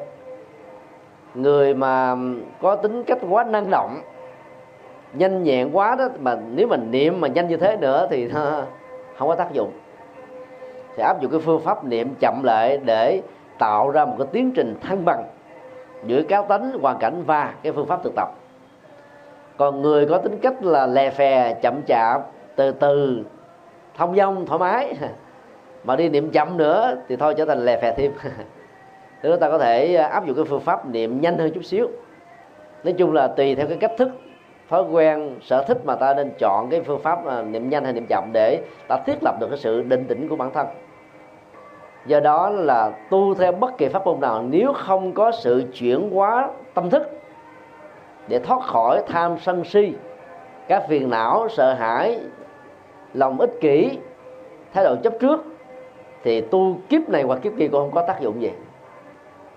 Người 1.35 1.75
mà 1.75 2.17
có 2.63 2.77
tính 2.77 3.05
cách 3.05 3.19
quá 3.31 3.45
năng 3.45 3.71
động, 3.71 4.01
nhanh 5.13 5.43
nhẹn 5.43 5.71
quá 5.73 5.97
đó, 5.97 6.09
mà 6.21 6.37
nếu 6.55 6.67
mình 6.67 6.91
niệm 6.91 7.21
mà 7.21 7.29
nhanh 7.29 7.49
như 7.49 7.57
thế 7.57 7.77
nữa 7.77 8.07
thì 8.11 8.29
nó 8.29 8.63
không 9.17 9.29
có 9.29 9.35
tác 9.35 9.53
dụng. 9.53 9.71
Thì 10.97 11.03
áp 11.03 11.21
dụng 11.21 11.31
cái 11.31 11.41
phương 11.41 11.61
pháp 11.61 11.85
niệm 11.85 12.15
chậm 12.21 12.43
lại 12.45 12.79
để 12.85 13.23
tạo 13.59 13.91
ra 13.91 14.05
một 14.05 14.15
cái 14.19 14.27
tiến 14.33 14.53
trình 14.53 14.77
thăng 14.81 15.05
bằng 15.05 15.25
giữa 16.07 16.23
cá 16.23 16.43
tính, 16.43 16.79
hoàn 16.83 16.99
cảnh 16.99 17.23
và 17.27 17.55
cái 17.63 17.73
phương 17.73 17.87
pháp 17.87 18.03
thực 18.05 18.13
tập 18.17 18.29
còn 19.57 19.83
người 19.83 20.07
có 20.07 20.19
tính 20.19 20.39
cách 20.43 20.63
là 20.63 20.87
lè 20.87 21.11
phè, 21.11 21.55
chậm 21.63 21.83
chạp, 21.87 22.21
từ 22.57 22.73
từ, 22.73 23.25
thông 23.97 24.17
dong, 24.17 24.47
thoải 24.47 24.59
mái. 24.59 24.95
Mà 25.85 25.97
đi 25.97 26.09
niệm 26.09 26.31
chậm 26.31 26.57
nữa 26.57 26.97
thì 27.09 27.17
thôi 27.17 27.35
trở 27.37 27.45
thành 27.45 27.65
lè 27.65 27.81
phè 27.81 27.93
thêm. 27.93 28.13
Thì 29.23 29.29
chúng 29.29 29.41
ta 29.41 29.49
có 29.49 29.59
thể 29.59 29.95
à, 29.95 30.07
áp 30.07 30.27
dụng 30.27 30.37
cái 30.37 30.45
phương 30.45 30.61
pháp 30.61 30.87
niệm 30.87 31.21
nhanh 31.21 31.39
hơn 31.39 31.51
chút 31.55 31.65
xíu. 31.65 31.89
Nói 32.85 32.93
chung 32.93 33.13
là 33.13 33.29
tùy 33.29 33.55
theo 33.55 33.67
cái 33.67 33.77
cách 33.81 33.93
thức, 33.99 34.09
thói 34.69 34.83
quen, 34.83 35.37
sở 35.43 35.63
thích 35.63 35.79
mà 35.85 35.95
ta 35.95 36.15
nên 36.15 36.31
chọn 36.39 36.71
cái 36.71 36.83
phương 36.83 37.01
pháp 37.03 37.27
à, 37.27 37.43
niệm 37.43 37.71
nhanh 37.71 37.85
hay 37.85 37.93
niệm 37.93 38.07
chậm 38.09 38.31
để 38.33 38.63
ta 38.89 38.97
thiết 39.07 39.23
lập 39.23 39.35
được 39.41 39.47
cái 39.49 39.59
sự 39.59 39.83
định 39.83 40.05
tĩnh 40.09 40.29
của 40.29 40.37
bản 40.37 40.51
thân. 40.55 40.67
Do 42.07 42.21
đó 42.21 42.51
là 42.51 42.93
tu 43.11 43.35
theo 43.35 43.53
bất 43.53 43.79
kỳ 43.79 43.89
pháp 43.89 44.07
môn 44.07 44.21
nào, 44.21 44.43
nếu 44.43 44.73
không 44.73 45.13
có 45.13 45.33
sự 45.33 45.65
chuyển 45.75 46.11
hóa 46.11 46.49
tâm 46.75 46.91
thức 46.91 47.20
để 48.31 48.39
thoát 48.39 48.63
khỏi 48.63 49.03
tham 49.07 49.37
sân 49.39 49.65
si. 49.65 49.93
Các 50.69 50.85
phiền 50.89 51.11
não, 51.11 51.49
sợ 51.49 51.75
hãi, 51.75 52.19
lòng 53.15 53.41
ích 53.41 53.51
kỷ, 53.61 53.99
thái 54.75 54.85
độ 54.85 54.97
chấp 55.03 55.13
trước, 55.21 55.45
thì 56.25 56.41
tu 56.41 56.77
kiếp 56.89 57.09
này 57.09 57.23
hoặc 57.23 57.39
kiếp 57.43 57.53
kia 57.59 57.69
cũng 57.69 57.81
không 57.81 57.91
có 57.95 58.03
tác 58.07 58.21
dụng 58.21 58.43
gì. 58.43 58.53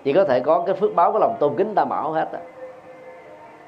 Chỉ 0.04 0.12
có 0.12 0.24
thể 0.24 0.40
có 0.40 0.62
cái 0.66 0.74
phước 0.74 0.94
báo 0.94 1.12
của 1.12 1.18
lòng 1.18 1.36
tôn 1.40 1.54
kính 1.56 1.74
tam 1.74 1.88
bảo 1.88 2.12
hết 2.12 2.28
á. 2.32 2.38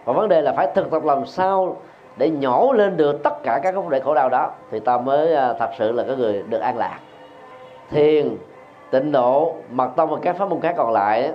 Và 0.05 0.13
vấn 0.13 0.29
đề 0.29 0.43
là 0.43 0.53
phải 0.53 0.69
thực 0.75 0.91
tập 0.91 1.05
làm 1.05 1.27
sao 1.27 1.77
để 2.17 2.31
nhổ 2.31 2.73
lên 2.73 2.97
được 2.97 3.23
tất 3.23 3.43
cả 3.43 3.61
các 3.63 3.75
vấn 3.75 3.91
đề 3.91 4.01
khổ 4.01 4.15
đau 4.15 4.29
đó. 4.29 4.51
Thì 4.71 4.81
ta 4.81 4.99
mới 4.99 5.35
à, 5.35 5.53
thật 5.53 5.71
sự 5.79 5.93
là 5.93 6.05
cái 6.07 6.17
người 6.17 6.43
được 6.49 6.61
an 6.61 6.77
lạc. 6.77 6.99
Thiền, 7.91 8.37
tịnh 8.91 9.13
độ 9.13 9.55
mật 9.71 9.89
tông 9.97 10.11
và 10.11 10.17
các 10.23 10.37
pháp 10.37 10.49
môn 10.49 10.61
khác 10.61 10.75
còn 10.77 10.93
lại 10.93 11.33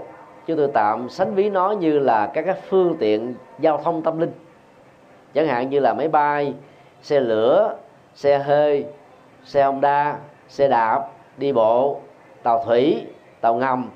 chúng 0.48 0.58
tôi 0.58 0.70
tạm 0.74 1.10
sánh 1.10 1.36
ví 1.36 1.50
nó 1.50 1.72
như 1.72 2.00
là 2.00 2.28
các 2.34 2.42
cái 2.42 2.56
phương 2.70 2.96
tiện 3.00 3.36
giao 3.60 3.78
thông 3.78 4.02
tâm 4.02 4.20
linh. 4.20 4.32
Chẳng 5.34 5.48
hạn 5.48 5.70
như 5.70 5.80
là 5.80 5.94
máy 5.94 6.08
bay, 6.08 6.54
xe 7.02 7.20
lửa, 7.20 7.76
xe 8.16 8.38
hơi, 8.38 8.86
xe 9.46 9.64
honda, 9.64 10.18
xe 10.48 10.68
đạp, 10.68 11.08
đi 11.38 11.54
bộ, 11.54 12.00
tàu 12.44 12.64
thủy, 12.66 13.06
tàu 13.42 13.56
ngầm, 13.56 13.90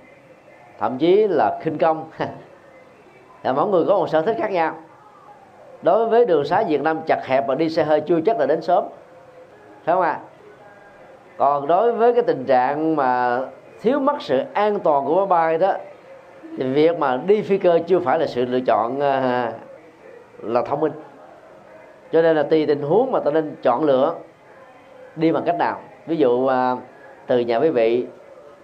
thậm 0.80 0.98
chí 0.98 1.28
là 1.28 1.60
khinh 1.62 1.78
công. 1.78 2.10
Là 3.44 3.54
mỗi 3.54 3.68
người 3.68 3.86
có 3.88 3.98
một 3.98 4.08
sở 4.10 4.22
thích 4.22 4.38
khác 4.40 4.52
nhau. 4.52 4.74
Đối 5.82 6.10
với 6.10 6.26
đường 6.26 6.46
xá 6.46 6.64
Việt 6.68 6.82
Nam 6.82 7.00
chặt 7.08 7.26
hẹp 7.26 7.48
và 7.48 7.56
đi 7.56 7.70
xe 7.70 7.84
hơi 7.84 8.02
chưa 8.02 8.20
chắc 8.26 8.40
là 8.40 8.46
đến 8.46 8.62
sớm. 8.62 8.84
Phải 9.84 9.96
không 9.96 10.02
ạ? 10.02 10.12
À? 10.12 10.20
còn 11.38 11.68
đối 11.68 11.92
với 11.92 12.14
cái 12.14 12.24
tình 12.24 12.46
trạng 12.46 12.96
mà 12.96 13.40
thiếu 13.82 14.00
mất 14.00 14.16
sự 14.20 14.44
an 14.54 14.80
toàn 14.80 15.06
của 15.06 15.16
máy 15.16 15.26
bay 15.26 15.58
đó 15.58 15.74
thì 16.58 16.64
việc 16.64 17.00
mà 17.00 17.18
đi 17.18 17.42
phi 17.42 17.58
cơ 17.58 17.80
chưa 17.88 18.00
phải 18.00 18.20
là 18.20 18.28
sự 18.28 18.46
lựa 18.46 18.60
chọn 18.60 19.00
à, 19.00 19.52
là 20.42 20.62
thông 20.62 20.80
minh. 20.80 20.92
Cho 22.12 22.22
nên 22.22 22.36
là 22.36 22.44
tùy 22.44 22.66
tình 22.66 22.82
huống 22.82 23.12
mà 23.12 23.20
ta 23.20 23.32
nên 23.32 23.56
chọn 23.62 23.84
lựa 23.84 24.16
đi 25.16 25.32
bằng 25.32 25.44
cách 25.46 25.56
nào. 25.56 25.80
Ví 26.08 26.18
dụ 26.18 26.48
à, 26.48 26.76
từ 27.28 27.40
nhà 27.40 27.58
quý 27.58 27.70
vị 27.70 28.06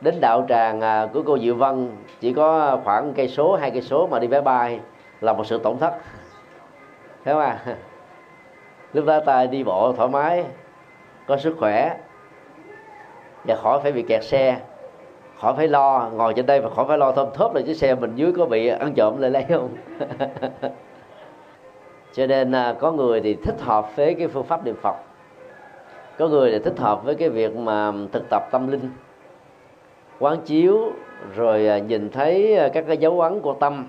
đến 0.02 0.16
đạo 0.22 0.46
tràng 0.50 0.82
à, 0.82 1.08
của 1.14 1.24
cô 1.26 1.38
Diệu 1.38 1.56
Vân 1.56 1.92
chỉ 2.20 2.34
có 2.34 2.80
khoảng 2.84 3.14
cây 3.14 3.28
số, 3.28 3.56
hai 3.56 3.72
cây 3.72 3.82
số 3.82 4.08
mà 4.08 4.20
đi 4.20 4.28
vé 4.28 4.42
bay 4.42 4.80
là 5.22 5.34
một 5.34 5.46
sự 5.46 5.58
tổn 5.58 5.78
thất. 5.78 5.94
Thế 7.26 7.34
mà 7.34 7.60
lúc 8.94 9.06
đó 9.06 9.20
ta 9.20 9.46
đi 9.46 9.64
bộ 9.64 9.94
thoải 9.94 10.10
mái, 10.10 10.46
có 11.28 11.38
sức 11.38 11.56
khỏe 11.60 11.98
và 13.44 13.56
khỏi 13.56 13.80
phải 13.84 13.92
bị 13.92 14.02
kẹt 14.02 14.24
xe 14.24 14.60
khỏi 15.42 15.54
phải 15.58 15.68
lo 15.68 16.10
ngồi 16.14 16.34
trên 16.34 16.46
đây 16.46 16.62
và 16.62 16.70
khỏi 16.70 16.86
phải 16.88 16.98
lo 16.98 17.12
thơm 17.12 17.28
thớp 17.34 17.56
là 17.56 17.62
chiếc 17.62 17.74
xe 17.74 17.96
mình 17.96 18.12
dưới 18.16 18.34
có 18.38 18.46
bị 18.46 18.68
ăn 18.68 18.94
trộm 18.94 19.22
lại 19.22 19.32
lấy 19.32 19.46
không? 19.50 19.70
Cho 22.14 22.28
nên 22.28 22.52
à, 22.52 22.76
có 22.80 22.92
người 22.92 23.22
thì 23.22 23.34
thích 23.34 23.62
hợp 23.62 23.96
với 23.96 24.14
cái 24.14 24.28
phương 24.28 24.44
pháp 24.44 24.66
niệm 24.66 24.76
phật. 24.82 24.96
Có 26.18 26.28
người 26.28 26.52
thì 26.52 26.60
thích 26.60 26.78
hợp 26.78 27.04
với 27.04 27.16
cái 27.16 27.30
việc 27.30 27.56
mà 27.56 27.92
thực 28.12 28.30
tập 28.30 28.48
tâm 28.52 28.72
linh 28.72 28.90
quán 30.20 30.42
chiếu 30.46 30.92
rồi 31.36 31.68
à, 31.68 31.78
nhìn 31.78 32.10
thấy 32.10 32.56
à, 32.58 32.70
các 32.74 32.84
cái 32.88 32.98
dấu 32.98 33.22
ấn 33.22 33.40
của 33.40 33.54
tâm 33.54 33.88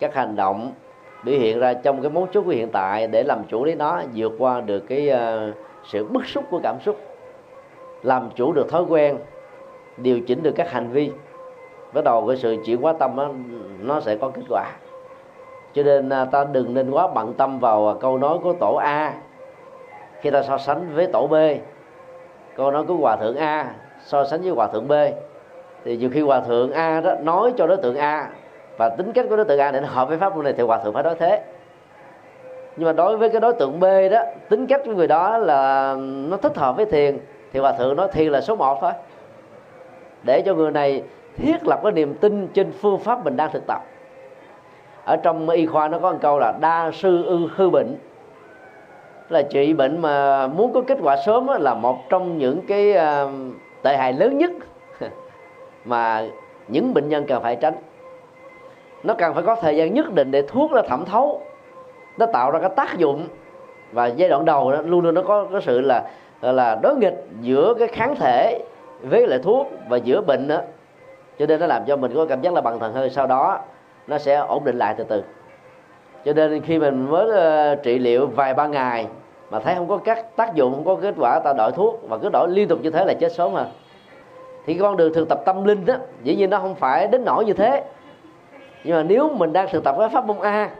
các 0.00 0.14
hành 0.14 0.36
động 0.36 0.72
biểu 1.24 1.38
hiện 1.38 1.58
ra 1.58 1.74
trong 1.74 2.02
cái 2.02 2.10
mấu 2.10 2.26
chốt 2.32 2.42
của 2.42 2.50
hiện 2.50 2.68
tại 2.72 3.06
để 3.06 3.22
làm 3.22 3.44
chủ 3.48 3.64
lấy 3.64 3.74
nó 3.74 4.02
vượt 4.14 4.32
qua 4.38 4.60
được 4.60 4.80
cái 4.80 5.10
uh, 5.12 5.54
sự 5.84 6.04
bức 6.04 6.26
xúc 6.26 6.44
của 6.50 6.60
cảm 6.62 6.80
xúc 6.80 6.96
làm 8.02 8.30
chủ 8.34 8.52
được 8.52 8.70
thói 8.70 8.82
quen 8.82 9.18
điều 9.96 10.20
chỉnh 10.20 10.42
được 10.42 10.52
các 10.56 10.70
hành 10.70 10.88
vi. 10.88 11.12
Bắt 11.92 12.04
đầu 12.04 12.26
cái 12.26 12.36
sự 12.36 12.56
chuyển 12.66 12.82
hóa 12.82 12.92
tâm 12.92 13.16
đó, 13.16 13.28
nó 13.80 14.00
sẽ 14.00 14.16
có 14.16 14.28
kết 14.28 14.42
quả. 14.48 14.72
Cho 15.74 15.82
nên 15.82 16.08
à, 16.08 16.24
ta 16.24 16.44
đừng 16.52 16.74
nên 16.74 16.90
quá 16.90 17.08
bận 17.14 17.34
tâm 17.34 17.58
vào 17.58 17.88
à, 17.88 17.94
câu 18.00 18.18
nói 18.18 18.38
của 18.42 18.52
tổ 18.52 18.74
A. 18.74 19.14
Khi 20.20 20.30
ta 20.30 20.42
so 20.42 20.58
sánh 20.58 20.94
với 20.94 21.06
tổ 21.06 21.26
B 21.26 21.34
câu 22.56 22.70
nói 22.70 22.84
của 22.84 22.94
hòa 22.94 23.16
thượng 23.16 23.36
A 23.36 23.74
so 24.04 24.24
sánh 24.24 24.40
với 24.40 24.50
hòa 24.50 24.66
thượng 24.66 24.88
B 24.88 24.92
thì 25.84 25.96
nhiều 25.96 26.10
khi 26.12 26.20
hòa 26.20 26.40
thượng 26.40 26.72
A 26.72 27.00
đó 27.00 27.14
nói 27.22 27.52
cho 27.56 27.66
đối 27.66 27.76
tượng 27.76 27.96
A 27.96 28.28
và 28.78 28.88
tính 28.88 29.12
cách 29.12 29.26
của 29.28 29.36
đối 29.36 29.44
tượng 29.44 29.58
A 29.58 29.70
để 29.70 29.80
nó 29.80 29.88
hợp 29.88 30.08
với 30.08 30.18
pháp 30.18 30.36
môn 30.36 30.44
này 30.44 30.52
thì 30.52 30.62
hòa 30.62 30.78
thượng 30.78 30.94
phải 30.94 31.02
nói 31.02 31.14
thế. 31.18 31.42
Nhưng 32.76 32.86
mà 32.86 32.92
đối 32.92 33.16
với 33.16 33.28
cái 33.28 33.40
đối 33.40 33.52
tượng 33.52 33.80
B 33.80 33.84
đó 34.10 34.24
tính 34.48 34.66
cách 34.66 34.80
của 34.84 34.92
người 34.92 35.06
đó 35.06 35.38
là 35.38 35.94
nó 35.98 36.36
thích 36.36 36.56
hợp 36.56 36.76
với 36.76 36.86
thiền 36.86 37.18
thì 37.52 37.60
hòa 37.60 37.72
thượng 37.72 37.96
nói 37.96 38.08
thiền 38.12 38.32
là 38.32 38.40
số 38.40 38.56
một 38.56 38.78
thôi 38.80 38.92
để 40.22 40.42
cho 40.42 40.54
người 40.54 40.70
này 40.70 41.02
thiết 41.36 41.66
lập 41.66 41.80
cái 41.82 41.92
niềm 41.92 42.14
tin 42.14 42.48
trên 42.48 42.72
phương 42.72 42.98
pháp 42.98 43.24
mình 43.24 43.36
đang 43.36 43.52
thực 43.52 43.62
tập. 43.66 43.82
Ở 45.04 45.16
trong 45.16 45.48
y 45.48 45.66
khoa 45.66 45.88
nó 45.88 45.98
có 45.98 46.12
một 46.12 46.18
câu 46.20 46.38
là 46.38 46.52
đa 46.60 46.90
sư 46.94 47.24
ư 47.24 47.48
hư 47.56 47.70
bệnh 47.70 47.96
là 49.28 49.42
trị 49.42 49.72
bệnh 49.72 50.02
mà 50.02 50.46
muốn 50.46 50.72
có 50.72 50.82
kết 50.86 50.98
quả 51.02 51.16
sớm 51.26 51.48
là 51.60 51.74
một 51.74 52.08
trong 52.08 52.38
những 52.38 52.60
cái 52.68 52.92
ờ, 52.92 53.30
tệ 53.82 53.96
hại 53.96 54.12
lớn 54.12 54.38
nhất 54.38 54.50
mà 55.84 56.24
những 56.68 56.94
bệnh 56.94 57.08
nhân 57.08 57.24
cần 57.28 57.42
phải 57.42 57.56
tránh. 57.56 57.74
Nó 59.02 59.14
cần 59.14 59.34
phải 59.34 59.42
có 59.42 59.54
thời 59.54 59.76
gian 59.76 59.94
nhất 59.94 60.12
định 60.14 60.30
để 60.30 60.42
thuốc 60.42 60.72
nó 60.72 60.82
thẩm 60.82 61.04
thấu 61.04 61.40
nó 62.18 62.26
tạo 62.26 62.50
ra 62.50 62.58
cái 62.58 62.70
tác 62.76 62.98
dụng. 62.98 63.28
Và 63.92 64.06
giai 64.06 64.28
đoạn 64.28 64.44
đầu 64.44 64.72
đó, 64.72 64.82
luôn 64.82 65.00
luôn 65.04 65.14
nó 65.14 65.22
có 65.22 65.46
cái 65.52 65.60
sự 65.60 65.80
là 65.80 66.04
là 66.40 66.78
đối 66.82 66.96
nghịch 66.96 67.24
giữa 67.40 67.74
cái 67.78 67.88
kháng 67.88 68.16
thể 68.16 68.58
với 69.02 69.26
lại 69.26 69.38
thuốc 69.38 69.70
và 69.88 69.96
giữa 69.96 70.20
bệnh 70.20 70.48
đó 70.48 70.60
cho 71.38 71.46
nên 71.46 71.60
nó 71.60 71.66
làm 71.66 71.84
cho 71.86 71.96
mình 71.96 72.12
có 72.14 72.26
cảm 72.26 72.40
giác 72.40 72.54
là 72.54 72.60
bằng 72.60 72.78
thần 72.78 72.92
hơn. 72.92 73.10
sau 73.10 73.26
đó, 73.26 73.60
nó 74.06 74.18
sẽ 74.18 74.36
ổn 74.36 74.64
định 74.64 74.78
lại 74.78 74.94
từ 74.98 75.04
từ. 75.04 75.22
Cho 76.24 76.32
nên 76.32 76.60
khi 76.60 76.78
mình 76.78 77.10
mới 77.10 77.30
ờ, 77.30 77.74
trị 77.74 77.98
liệu 77.98 78.26
vài 78.26 78.54
ba 78.54 78.66
ngày 78.66 79.06
mà 79.50 79.60
thấy 79.60 79.74
không 79.74 79.88
có 79.88 79.98
các 79.98 80.36
tác 80.36 80.54
dụng, 80.54 80.74
không 80.74 80.84
có 80.84 80.96
kết 81.02 81.14
quả, 81.18 81.40
ta 81.44 81.52
đổi 81.52 81.72
thuốc 81.72 82.00
và 82.08 82.18
cứ 82.18 82.28
đổi 82.32 82.48
liên 82.50 82.68
tục 82.68 82.78
như 82.82 82.90
thế 82.90 83.04
là 83.04 83.14
chết 83.14 83.32
sớm 83.32 83.52
hơn 83.52 83.66
thì 84.66 84.74
con 84.74 84.96
đường 84.96 85.12
thực 85.14 85.28
tập 85.28 85.42
tâm 85.44 85.64
linh 85.64 85.84
đó 85.86 85.94
dĩ 86.22 86.36
nhiên 86.36 86.50
nó 86.50 86.58
không 86.58 86.74
phải 86.74 87.06
đến 87.06 87.24
nỗi 87.24 87.44
như 87.44 87.52
thế. 87.52 87.84
Nhưng 88.84 88.96
mà 88.96 89.02
nếu 89.02 89.28
mình 89.28 89.52
đang 89.52 89.68
thực 89.72 89.84
tập 89.84 89.96
cái 89.98 90.08
pháp 90.08 90.26
môn 90.26 90.38
a, 90.38 90.70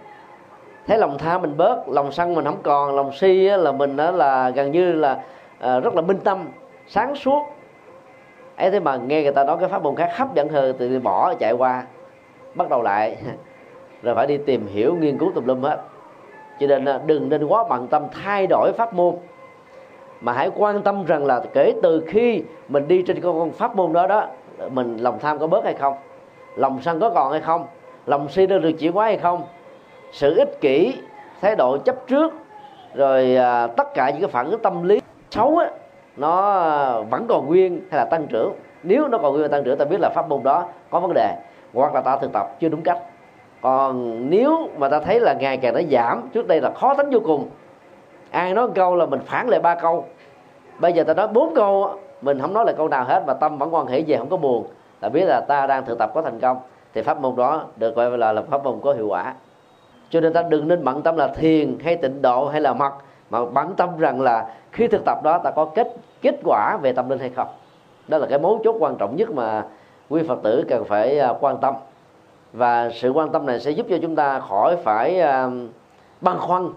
thấy 0.86 0.98
lòng 0.98 1.18
tham 1.18 1.42
mình 1.42 1.56
bớt, 1.56 1.88
lòng 1.88 2.12
sân 2.12 2.34
mình 2.34 2.44
không 2.44 2.62
còn, 2.62 2.96
lòng 2.96 3.12
si 3.12 3.48
là 3.48 3.72
mình 3.72 3.96
đó 3.96 4.10
là 4.10 4.50
gần 4.50 4.72
như 4.72 4.92
là 4.92 5.22
ờ, 5.60 5.80
rất 5.80 5.94
là 5.94 6.02
minh 6.02 6.18
tâm, 6.24 6.48
sáng 6.86 7.14
suốt 7.14 7.42
ấy 8.56 8.70
thế 8.70 8.80
mà 8.80 8.96
nghe 8.96 9.22
người 9.22 9.32
ta 9.32 9.44
nói 9.44 9.56
cái 9.60 9.68
pháp 9.68 9.82
môn 9.82 9.96
khác 9.96 10.10
hấp 10.16 10.34
dẫn 10.34 10.48
hơn 10.48 10.76
thì 10.78 10.98
bỏ 10.98 11.34
chạy 11.34 11.52
qua. 11.52 11.84
Bắt 12.54 12.68
đầu 12.68 12.82
lại 12.82 13.16
rồi 14.02 14.14
phải 14.14 14.26
đi 14.26 14.38
tìm 14.38 14.66
hiểu 14.66 14.94
nghiên 14.94 15.18
cứu 15.18 15.32
tùm 15.34 15.46
lum 15.46 15.62
hết. 15.62 15.78
Cho 16.60 16.66
nên 16.66 16.84
à, 16.84 17.00
đừng 17.06 17.28
nên 17.28 17.44
quá 17.44 17.64
bận 17.68 17.88
tâm 17.88 18.02
thay 18.24 18.46
đổi 18.46 18.72
pháp 18.72 18.94
môn. 18.94 19.14
Mà 20.20 20.32
hãy 20.32 20.50
quan 20.56 20.82
tâm 20.82 21.04
rằng 21.04 21.26
là 21.26 21.42
kể 21.54 21.74
từ 21.82 22.04
khi 22.06 22.42
mình 22.68 22.88
đi 22.88 23.02
trên 23.02 23.20
con 23.20 23.50
pháp 23.50 23.76
môn 23.76 23.92
đó 23.92 24.06
đó 24.06 24.26
mình 24.70 24.96
lòng 24.96 25.18
tham 25.20 25.38
có 25.38 25.46
bớt 25.46 25.64
hay 25.64 25.74
không? 25.74 25.94
Lòng 26.56 26.78
sân 26.82 27.00
có 27.00 27.10
còn 27.10 27.32
hay 27.32 27.40
không? 27.40 27.66
Lòng 28.06 28.28
si 28.28 28.46
đã 28.46 28.58
được 28.58 28.72
chuyển 28.72 28.92
hóa 28.92 29.04
hay 29.04 29.16
không? 29.16 29.42
Sự 30.12 30.36
ích 30.36 30.60
kỷ 30.60 30.94
thái 31.40 31.56
độ 31.56 31.78
chấp 31.78 31.96
trước 32.06 32.32
rồi 32.94 33.36
à, 33.36 33.66
tất 33.66 33.94
cả 33.94 34.10
những 34.10 34.20
cái 34.20 34.30
phản 34.30 34.50
ứng 34.50 34.60
tâm 34.62 34.82
lý 34.82 35.00
xấu 35.30 35.58
á 35.58 35.70
nó 36.16 36.50
ờ, 36.50 37.02
vẫn 37.02 37.26
còn 37.28 37.46
nguyên 37.46 37.80
hay 37.90 37.98
là 37.98 38.04
tăng 38.04 38.26
trưởng. 38.26 38.52
Nếu 38.82 39.08
nó 39.08 39.18
còn 39.18 39.32
nguyên 39.32 39.50
tăng 39.50 39.64
trưởng, 39.64 39.78
ta 39.78 39.84
biết 39.84 40.00
là 40.00 40.10
pháp 40.14 40.28
môn 40.28 40.42
đó 40.42 40.64
có 40.90 41.00
vấn 41.00 41.12
đề 41.14 41.36
hoặc 41.74 41.94
là 41.94 42.00
ta 42.00 42.16
thực 42.16 42.32
tập 42.32 42.46
chưa 42.60 42.68
đúng 42.68 42.82
cách. 42.82 42.98
Còn 43.60 44.16
nếu 44.30 44.68
mà 44.78 44.88
ta 44.88 45.00
thấy 45.00 45.20
là 45.20 45.32
ngày 45.32 45.56
càng 45.56 45.74
nó 45.74 45.80
giảm, 45.90 46.28
trước 46.32 46.46
đây 46.46 46.60
là 46.60 46.70
khó 46.70 46.94
tính 46.94 47.10
vô 47.10 47.20
cùng. 47.24 47.48
Ai 48.30 48.54
nói 48.54 48.66
một 48.66 48.72
câu 48.76 48.96
là 48.96 49.06
mình 49.06 49.20
phản 49.26 49.48
lại 49.48 49.60
ba 49.60 49.74
câu. 49.74 50.04
Bây 50.78 50.92
giờ 50.92 51.04
ta 51.04 51.14
nói 51.14 51.28
bốn 51.28 51.54
câu 51.54 51.90
mình 52.22 52.40
không 52.40 52.54
nói 52.54 52.64
là 52.66 52.72
câu 52.72 52.88
nào 52.88 53.04
hết 53.04 53.22
và 53.26 53.34
tâm 53.34 53.58
vẫn 53.58 53.74
quan 53.74 53.86
hệ 53.86 54.02
về 54.02 54.16
không 54.16 54.30
có 54.30 54.36
buồn. 54.36 54.66
Là 55.00 55.08
biết 55.08 55.24
là 55.24 55.40
ta 55.40 55.66
đang 55.66 55.84
thực 55.84 55.98
tập 55.98 56.10
có 56.14 56.22
thành 56.22 56.40
công, 56.40 56.56
thì 56.94 57.02
pháp 57.02 57.20
môn 57.20 57.36
đó 57.36 57.64
được 57.76 57.96
gọi 57.96 58.18
là 58.18 58.32
là 58.32 58.42
pháp 58.42 58.64
môn 58.64 58.80
có 58.82 58.92
hiệu 58.92 59.08
quả. 59.08 59.34
Cho 60.10 60.20
nên 60.20 60.32
ta 60.32 60.42
đừng 60.42 60.68
nên 60.68 60.84
bận 60.84 61.02
tâm 61.02 61.16
là 61.16 61.28
thiền 61.28 61.78
hay 61.84 61.96
tịnh 61.96 62.22
độ 62.22 62.48
hay 62.48 62.60
là 62.60 62.72
mật 62.72 62.92
mà 63.32 63.44
bận 63.44 63.74
tâm 63.76 63.98
rằng 63.98 64.20
là 64.20 64.46
khi 64.72 64.88
thực 64.88 65.04
tập 65.04 65.18
đó 65.22 65.38
ta 65.38 65.50
có 65.50 65.64
kết 65.64 65.88
kết 66.22 66.34
quả 66.44 66.76
về 66.82 66.92
tâm 66.92 67.08
linh 67.08 67.18
hay 67.18 67.30
không? 67.30 67.48
Đó 68.08 68.18
là 68.18 68.26
cái 68.26 68.38
mấu 68.38 68.60
chốt 68.64 68.76
quan 68.78 68.96
trọng 68.96 69.16
nhất 69.16 69.30
mà 69.30 69.64
quý 70.08 70.22
phật 70.28 70.38
tử 70.42 70.64
cần 70.68 70.84
phải 70.84 71.18
à, 71.18 71.34
quan 71.40 71.58
tâm. 71.58 71.74
Và 72.52 72.90
sự 72.90 73.10
quan 73.10 73.32
tâm 73.32 73.46
này 73.46 73.60
sẽ 73.60 73.70
giúp 73.70 73.86
cho 73.90 73.96
chúng 74.02 74.16
ta 74.16 74.40
khỏi 74.40 74.76
phải 74.76 75.20
à, 75.20 75.50
băn 76.20 76.38
khoăn 76.38 76.68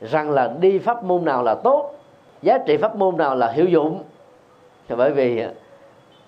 rằng 0.00 0.30
là 0.30 0.52
đi 0.60 0.78
pháp 0.78 1.04
môn 1.04 1.24
nào 1.24 1.42
là 1.42 1.54
tốt, 1.54 1.94
giá 2.42 2.58
trị 2.58 2.76
pháp 2.76 2.96
môn 2.96 3.16
nào 3.16 3.36
là 3.36 3.50
hiệu 3.50 3.66
dụng. 3.66 4.02
Bởi 4.88 5.10
vì 5.10 5.44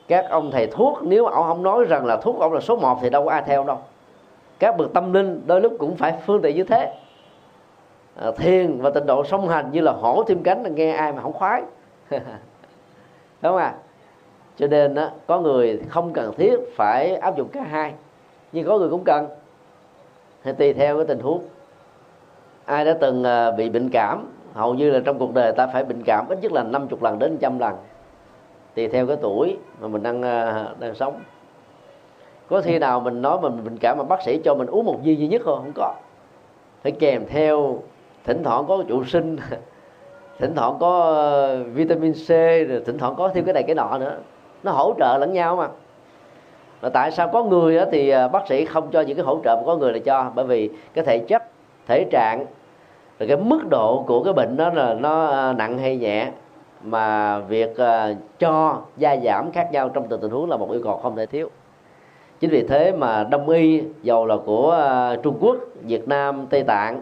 các 0.09 0.31
ông 0.31 0.51
thầy 0.51 0.67
thuốc, 0.67 0.99
nếu 1.03 1.27
ông 1.27 1.45
không 1.45 1.63
nói 1.63 1.85
rằng 1.85 2.07
là 2.07 2.17
thuốc 2.17 2.41
ông 2.41 2.53
là 2.53 2.61
số 2.61 2.77
1 2.77 2.99
thì 3.03 3.11
đâu 3.11 3.25
có 3.25 3.31
ai 3.31 3.43
theo 3.47 3.65
đâu. 3.65 3.79
Các 4.59 4.77
bậc 4.77 4.93
tâm 4.93 5.13
linh 5.13 5.43
đôi 5.47 5.61
lúc 5.61 5.73
cũng 5.79 5.97
phải 5.97 6.15
phương 6.27 6.43
tiện 6.43 6.57
như 6.57 6.65
thế. 6.65 6.93
Ờ, 8.17 8.33
thiền 8.37 8.81
và 8.81 8.91
tịnh 8.91 9.07
độ 9.07 9.25
song 9.25 9.49
hành 9.49 9.71
như 9.73 9.81
là 9.81 9.93
hổ 9.93 10.25
thêm 10.27 10.43
cánh 10.43 10.63
là 10.63 10.69
nghe 10.69 10.93
ai 10.93 11.13
mà 11.13 11.23
không 11.23 11.33
khoái. 11.33 11.63
Đúng 12.11 12.21
không 13.43 13.57
à 13.57 13.75
cho 14.57 14.67
nên 14.67 14.95
đó, 14.95 15.11
có 15.27 15.41
người 15.41 15.81
không 15.89 16.13
cần 16.13 16.35
thiết 16.37 16.57
phải 16.77 17.17
áp 17.17 17.37
dụng 17.37 17.49
cả 17.49 17.63
hai 17.63 17.95
nhưng 18.53 18.67
có 18.67 18.79
người 18.79 18.91
cũng 18.91 19.05
cần. 19.05 19.29
Thì 20.45 20.53
tùy 20.53 20.73
theo 20.73 20.97
cái 20.97 21.07
tình 21.07 21.21
huống. 21.21 21.43
Ai 22.65 22.85
đã 22.85 22.97
từng 23.01 23.25
ờ, 23.25 23.53
bị 23.53 23.71
bệnh 23.71 23.91
cảm 23.91 24.27
hầu 24.55 24.75
như 24.75 24.91
là 24.91 25.01
trong 25.05 25.19
cuộc 25.19 25.35
đời 25.35 25.53
ta 25.53 25.67
phải 25.67 25.85
bệnh 25.85 26.03
cảm 26.03 26.29
ít 26.29 26.39
nhất 26.43 26.53
là 26.53 26.63
50 26.63 26.99
lần 27.03 27.19
đến 27.19 27.39
trăm 27.41 27.59
lần. 27.59 27.75
Tùy 28.75 28.89
theo 28.89 29.07
cái 29.07 29.17
tuổi 29.23 29.57
mà 29.81 29.89
mình 29.89 30.03
đang 30.03 30.23
ờ, 30.23 30.75
đang 30.79 30.95
sống. 30.95 31.21
Có 32.49 32.61
khi 32.61 32.79
nào 32.79 33.01
mình 33.01 33.23
nói 33.23 33.41
mình 33.41 33.65
bệnh 33.65 33.79
cảm 33.79 33.99
mà 33.99 34.05
bác 34.05 34.23
sĩ 34.23 34.41
cho 34.45 34.55
mình 34.55 34.67
uống 34.67 34.85
một 34.85 34.99
viên 35.03 35.19
duy 35.19 35.29
nhất 35.29 35.43
không 35.45 35.59
không 35.59 35.73
có. 35.75 35.95
Phải 36.83 36.93
kèm 36.93 37.27
theo 37.29 37.79
thỉnh 38.27 38.43
thoảng 38.45 38.65
có 38.69 38.85
trụ 38.89 39.05
sinh, 39.05 39.37
thỉnh 40.39 40.55
thoảng 40.55 40.77
có 40.81 41.01
ờ, 41.01 41.65
vitamin 41.65 42.13
C, 42.13 42.29
rồi 42.69 42.83
thỉnh 42.87 42.99
thoảng 42.99 43.15
có 43.17 43.29
thêm 43.29 43.45
cái 43.45 43.55
này 43.55 43.63
cái 43.63 43.75
nọ 43.75 43.99
nữa. 43.99 44.17
Nó 44.63 44.73
hỗ 44.73 44.95
trợ 44.99 45.19
lẫn 45.19 45.33
nhau 45.33 45.57
mà. 45.57 45.69
Và 46.81 46.89
tại 46.89 47.11
sao 47.11 47.29
có 47.29 47.43
người 47.43 47.81
thì 47.93 48.11
ờ, 48.11 48.29
bác 48.29 48.49
sĩ 48.49 48.65
không 48.65 48.91
cho 48.93 49.01
những 49.01 49.17
cái 49.17 49.27
hỗ 49.27 49.41
trợ 49.45 49.57
mà 49.57 49.63
có 49.67 49.77
người 49.77 49.93
là 49.93 49.99
cho? 49.99 50.31
Bởi 50.35 50.45
vì 50.45 50.71
cái 50.95 51.05
thể 51.05 51.19
chất, 51.19 51.43
thể 51.87 52.05
trạng, 52.11 52.47
rồi 53.19 53.29
cái 53.29 53.37
mức 53.37 53.61
độ 53.71 54.05
của 54.07 54.23
cái 54.25 54.33
bệnh 54.33 54.57
đó 54.57 54.71
là 54.75 54.95
nó 54.95 55.27
ờ, 55.27 55.53
nặng 55.53 55.79
hay 55.79 55.97
nhẹ, 55.97 56.31
mà 56.83 57.39
việc 57.39 57.77
cho, 58.39 58.81
gia 58.97 59.17
giảm 59.17 59.53
khác 59.53 59.69
nhau 59.73 59.89
trong 59.89 60.09
từng 60.09 60.21
tình 60.21 60.31
huống 60.31 60.51
là 60.51 60.57
một 60.57 60.71
yêu 60.71 60.81
cầu 60.85 60.97
không 60.97 61.17
thể 61.17 61.27
thiếu. 61.27 61.51
Chính 62.41 62.51
vì 62.51 62.63
thế 62.63 62.93
mà 62.93 63.25
đông 63.25 63.49
y, 63.49 63.83
dầu 64.03 64.27
là 64.27 64.37
của 64.47 64.79
trung 65.23 65.39
quốc, 65.41 65.57
việt 65.83 66.09
nam, 66.09 66.47
tây 66.51 66.63
tạng 66.63 67.01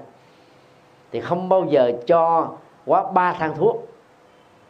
thì 1.14 1.20
không 1.20 1.48
bao 1.48 1.64
giờ 1.68 1.92
cho 2.06 2.48
quá 2.86 3.04
ba 3.12 3.32
thang 3.32 3.54
thuốc. 3.56 3.86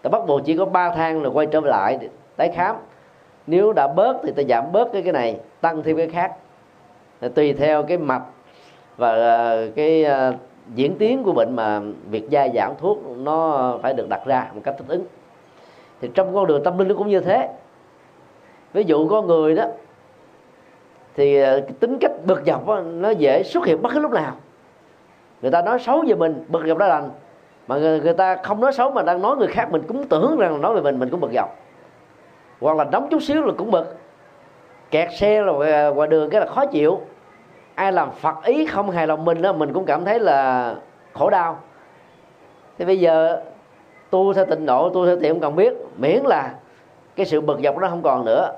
Ta 0.02 0.11
bắt 0.11 0.26
buộc 0.26 0.44
chỉ 0.44 0.57
có 0.57 0.64
ba 0.64 0.90
thang 0.90 1.22
rồi 1.22 1.33
quay 1.35 1.46
trở 1.46 1.61
lại 1.61 1.98
tái 2.37 2.52
khám. 2.54 2.76
Nếu 3.46 3.72
đã 3.72 3.88
bớt 3.88 4.16
thì 4.22 4.33
ta 4.33 4.42
giảm 4.48 4.72
bớt 4.72 4.92
cái 4.92 5.02
cái 5.02 5.12
này 5.12 5.40
tăng 5.61 5.83
thêm 5.83 5.96
cái 5.96 6.09
khác. 6.09 6.33
Tùy 7.35 7.52
theo 7.52 7.83
cái 7.83 7.98
mạch 7.98 8.22
và 8.96 9.12
ờ, 9.12 9.70
cái 9.76 10.04
ờ, 10.04 10.35
diễn 10.74 10.96
tiến 10.98 11.22
của 11.22 11.33
bệnh 11.33 11.57
mà 11.57 11.80
việc 12.11 12.30
gia 12.30 12.48
giảm 12.54 12.72
thuốc 12.78 12.98
nó 13.16 13.72
phải 13.83 13.94
được 13.94 14.09
đặt 14.09 14.26
ra 14.26 14.50
một 14.54 14.61
cách 14.64 14.74
thích 14.78 14.88
ứng. 14.88 15.04
Thì 16.00 16.11
trong 16.14 16.35
con 16.35 16.46
đường 16.46 16.64
tâm 16.64 16.78
linh 16.78 16.88
nó 16.88 16.94
cũng 16.94 17.09
như 17.09 17.20
thế. 17.20 17.48
Ví 18.72 18.85
dụ 18.85 19.09
có 19.09 19.22
người 19.22 19.54
đó 19.54 19.64
thì 21.16 21.40
ờ, 21.40 21.61
cái 21.61 21.72
tính 21.80 21.98
cách 22.00 22.12
bực 22.26 22.42
dọc 22.46 22.66
đó, 22.66 22.80
nó 22.80 23.11
dễ 23.11 23.42
xuất 23.42 23.66
hiện 23.66 23.83
bất 23.83 23.92
cứ 23.94 24.00
lúc 24.00 24.12
nào 24.12 24.33
người 25.44 25.50
ta 25.50 25.62
nói 25.62 25.78
xấu 25.78 26.04
về 26.07 26.14
mình 26.14 26.44
bực 26.48 26.66
dọc 26.66 26.78
đó 26.78 26.87
lành 26.87 27.11
mà 27.66 27.76
người, 27.76 28.00
người 28.00 28.12
ta 28.12 28.37
không 28.42 28.61
nói 28.61 28.72
xấu 28.72 28.90
mà 28.90 29.02
đang 29.02 29.22
nói 29.22 29.37
người 29.37 29.48
khác 29.48 29.72
mình 29.72 29.83
cũng 29.88 30.09
tưởng 30.09 30.37
rằng 30.38 30.61
nói 30.61 30.74
về 30.74 30.80
mình 30.80 30.98
mình 30.98 31.09
cũng 31.11 31.20
bực 31.20 31.33
dọc. 31.35 31.57
Hoặc 32.61 32.76
là 32.76 32.85
nóng 32.85 33.09
chút 33.11 33.22
xíu 33.22 33.42
là 33.42 33.52
cũng 33.59 33.70
bực. 33.70 33.96
Kẹt 34.90 35.09
xe 35.18 35.42
rồi 35.42 35.72
ờ, 35.72 35.94
ngoài 35.94 36.09
đường 36.09 36.30
cái 36.30 36.40
là 36.40 36.46
khó 36.46 36.66
chịu. 36.66 37.00
Ai 37.74 37.92
làm 37.92 38.11
phật 38.11 38.44
ý 38.44 38.66
không 38.66 38.90
hài 38.90 39.07
lòng 39.07 39.24
mình 39.24 39.42
đó 39.42 39.52
mình 39.52 39.72
cũng 39.72 39.85
cảm 39.85 40.04
thấy 40.04 40.20
là 40.20 40.74
khổ 41.12 41.30
đau. 41.30 41.59
Thì 42.78 42.85
bây 42.85 43.00
giờ 43.00 43.42
tu 44.11 44.33
theo 44.33 44.46
tịnh 44.46 44.66
độ 44.66 44.90
tu 44.90 45.07
theo 45.07 45.16
tiệm 45.20 45.40
cần 45.40 45.57
biết 45.57 45.72
miễn 45.96 46.22
là 46.24 46.54
cái 47.16 47.26
sự 47.26 47.40
bực 47.40 47.61
dọc 47.64 47.78
đó 47.78 47.88
không 47.88 48.02
còn 48.02 48.24
nữa. 48.24 48.52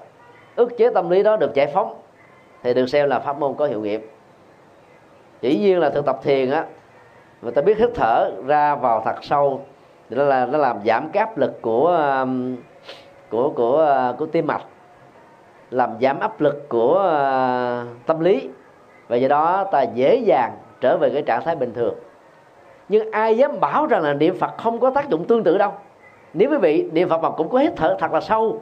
Ức 0.56 0.78
chế 0.78 0.90
tâm 0.94 1.10
lý 1.10 1.22
đó 1.22 1.36
được 1.36 1.54
giải 1.54 1.66
phóng. 1.66 1.94
Thì 2.62 2.74
được 2.74 2.86
xem 2.86 3.08
là 3.08 3.18
pháp 3.18 3.38
môn 3.38 3.54
có 3.54 3.66
hiệu 3.66 3.80
nghiệm 3.80 4.15
chỉ 5.40 5.58
nhiên 5.58 5.78
là 5.78 5.90
thực 5.90 6.06
tập 6.06 6.18
thiền 6.22 6.50
á, 6.50 6.64
người 7.42 7.52
ta 7.52 7.62
biết 7.62 7.78
hít 7.78 7.90
thở 7.94 8.30
ra 8.46 8.74
vào 8.74 9.02
thật 9.04 9.14
sâu. 9.22 9.60
Thì 10.10 10.16
nó 10.16 10.24
là, 10.24 10.46
nó 10.46 10.58
làm 10.58 10.76
giảm 10.84 11.10
cái 11.12 11.20
áp 11.20 11.38
lực 11.38 11.62
của 11.62 11.86
um, 11.86 12.56
của 13.30 13.50
của 13.50 14.08
uh, 14.10 14.18
của 14.18 14.26
tim 14.26 14.46
mạch, 14.46 14.62
làm 15.70 15.90
giảm 16.00 16.20
áp 16.20 16.40
lực 16.40 16.68
của 16.68 16.94
uh, 16.94 18.06
tâm 18.06 18.20
lý. 18.20 18.48
Và 19.08 19.16
do 19.16 19.28
đó 19.28 19.64
ta 19.64 19.82
dễ 19.82 20.16
dàng 20.16 20.52
trở 20.80 20.96
về 20.96 21.10
cái 21.10 21.22
trạng 21.22 21.44
thái 21.44 21.56
bình 21.56 21.72
thường. 21.74 21.94
Nhưng 22.88 23.10
ai 23.10 23.36
dám 23.36 23.60
bảo 23.60 23.86
rằng 23.86 24.02
là 24.02 24.14
niệm 24.14 24.38
phật 24.38 24.50
không 24.58 24.80
có 24.80 24.90
tác 24.90 25.08
dụng 25.08 25.24
tương 25.24 25.42
tự 25.42 25.58
đâu. 25.58 25.72
Nếu 26.34 26.50
quý 26.50 26.56
vị, 26.56 26.90
niệm 26.92 27.08
phật 27.08 27.22
mà 27.22 27.30
cũng 27.30 27.48
có 27.48 27.58
hít 27.58 27.72
thở 27.76 27.96
thật 27.98 28.12
là 28.12 28.20
sâu 28.20 28.60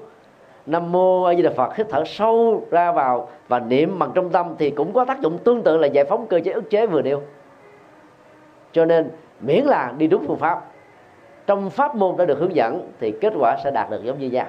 nam 0.67 0.93
mô 0.93 1.23
a 1.23 1.35
di 1.35 1.43
đà 1.43 1.51
phật, 1.51 1.77
hít 1.77 1.87
thở 1.91 2.05
sâu 2.07 2.67
ra 2.71 2.93
vào 2.93 3.29
và 3.49 3.61
niệm 3.61 3.99
bằng 3.99 4.11
trong 4.15 4.31
tâm 4.31 4.55
thì 4.59 4.71
cũng 4.71 4.93
có 4.93 5.05
tác 5.05 5.21
dụng 5.21 5.39
tương 5.39 5.63
tự 5.63 5.77
là 5.77 5.87
giải 5.87 6.05
phóng 6.05 6.27
cơ 6.27 6.41
chế 6.45 6.53
ức 6.53 6.71
chế 6.71 6.87
vừa 6.87 7.03
nêu. 7.03 7.21
Cho 8.73 8.85
nên, 8.85 9.11
miễn 9.41 9.65
là 9.65 9.93
đi 9.99 10.07
đúng 10.07 10.25
phương 10.27 10.39
pháp, 10.39 10.61
trong 11.47 11.71
pháp 11.71 11.97
môn 11.97 12.17
đã 12.17 12.25
được 12.25 12.39
hướng 12.39 12.57
dẫn 12.57 12.91
thì 13.01 13.15
kết 13.21 13.33
quả 13.39 13.57
sẽ 13.65 13.71
đạt 13.71 13.91
được 13.91 14.05
giống 14.05 14.19
như 14.19 14.31
nhau. 14.31 14.47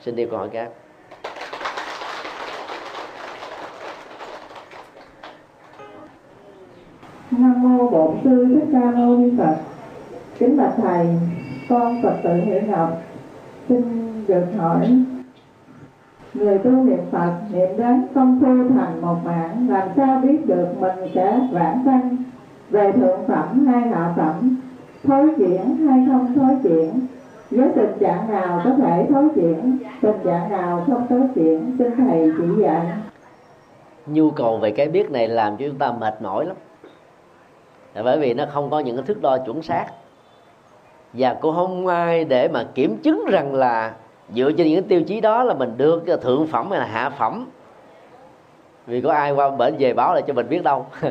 Xin 0.00 0.16
đi 0.16 0.26
câu 0.26 0.38
hỏi 0.38 0.48
khác. 0.52 0.68
Nam 7.30 7.62
mô 7.62 7.90
bổn 7.90 8.16
sư 8.24 8.46
thích 8.54 8.68
ca 8.72 8.90
mâu 8.90 9.16
ni 9.16 9.30
phật. 9.38 9.56
Kính 10.38 10.56
bạch 10.56 10.72
thầy, 10.82 11.06
con 11.68 12.02
phật 12.02 12.16
tử 12.22 12.34
hiểu 12.34 12.60
ngọc 12.66 12.90
xin 13.68 13.82
được 14.26 14.44
hỏi 14.58 14.88
người 16.38 16.58
tu 16.58 16.70
niệm 16.70 17.00
phật, 17.10 17.32
niệm 17.52 17.68
đến 17.76 18.06
công 18.14 18.40
phu 18.40 18.76
thành 18.76 19.00
một 19.02 19.16
mạng, 19.24 19.66
làm 19.70 19.88
sao 19.96 20.20
biết 20.20 20.46
được 20.46 20.66
mình 20.80 21.10
sẽ 21.14 21.40
vãng 21.52 21.82
sanh? 21.84 22.16
Về 22.70 22.92
thượng 22.92 23.20
phẩm 23.28 23.66
hay 23.66 23.80
hạ 23.80 24.14
phẩm? 24.16 24.60
Thối 25.04 25.28
chuyển 25.38 25.76
hay 25.76 26.06
không 26.06 26.34
thối 26.34 26.56
chuyển? 26.62 27.06
Với 27.50 27.68
tình 27.74 27.92
trạng 28.00 28.30
nào 28.30 28.60
có 28.64 28.70
thể 28.78 29.06
thối 29.10 29.28
chuyển? 29.34 29.78
Tình 30.00 30.16
trạng 30.24 30.50
nào 30.50 30.84
không 30.86 31.06
thối 31.08 31.22
chuyển? 31.34 31.76
Xin 31.78 31.90
thầy 31.96 32.32
chỉ 32.38 32.62
dạy. 32.62 32.86
Nhu 34.06 34.30
cầu 34.30 34.58
về 34.58 34.70
cái 34.70 34.88
biết 34.88 35.10
này 35.10 35.28
làm 35.28 35.56
cho 35.56 35.66
chúng 35.68 35.78
ta 35.78 35.92
mệt 35.92 36.22
mỏi 36.22 36.46
lắm. 36.46 36.56
Là 37.94 38.02
bởi 38.02 38.18
vì 38.18 38.34
nó 38.34 38.44
không 38.52 38.70
có 38.70 38.78
những 38.78 38.96
cái 38.96 39.04
thước 39.06 39.22
đo 39.22 39.38
chuẩn 39.46 39.62
xác. 39.62 39.86
Và 41.12 41.34
cũng 41.34 41.54
không 41.54 41.86
ai 41.86 42.24
để 42.24 42.48
mà 42.48 42.64
kiểm 42.74 42.96
chứng 42.96 43.24
rằng 43.30 43.54
là 43.54 43.92
dựa 44.34 44.52
trên 44.52 44.68
những 44.68 44.88
tiêu 44.88 45.02
chí 45.02 45.20
đó 45.20 45.42
là 45.42 45.54
mình 45.54 45.74
được 45.76 46.04
thượng 46.22 46.46
phẩm 46.46 46.70
hay 46.70 46.80
là 46.80 46.86
hạ 46.86 47.10
phẩm. 47.10 47.46
Vì 48.86 49.00
có 49.00 49.12
ai 49.12 49.32
qua 49.32 49.50
bệnh 49.50 49.76
về 49.78 49.94
báo 49.94 50.14
lại 50.14 50.22
cho 50.26 50.34
mình 50.34 50.48
biết 50.48 50.62
đâu. 50.62 50.86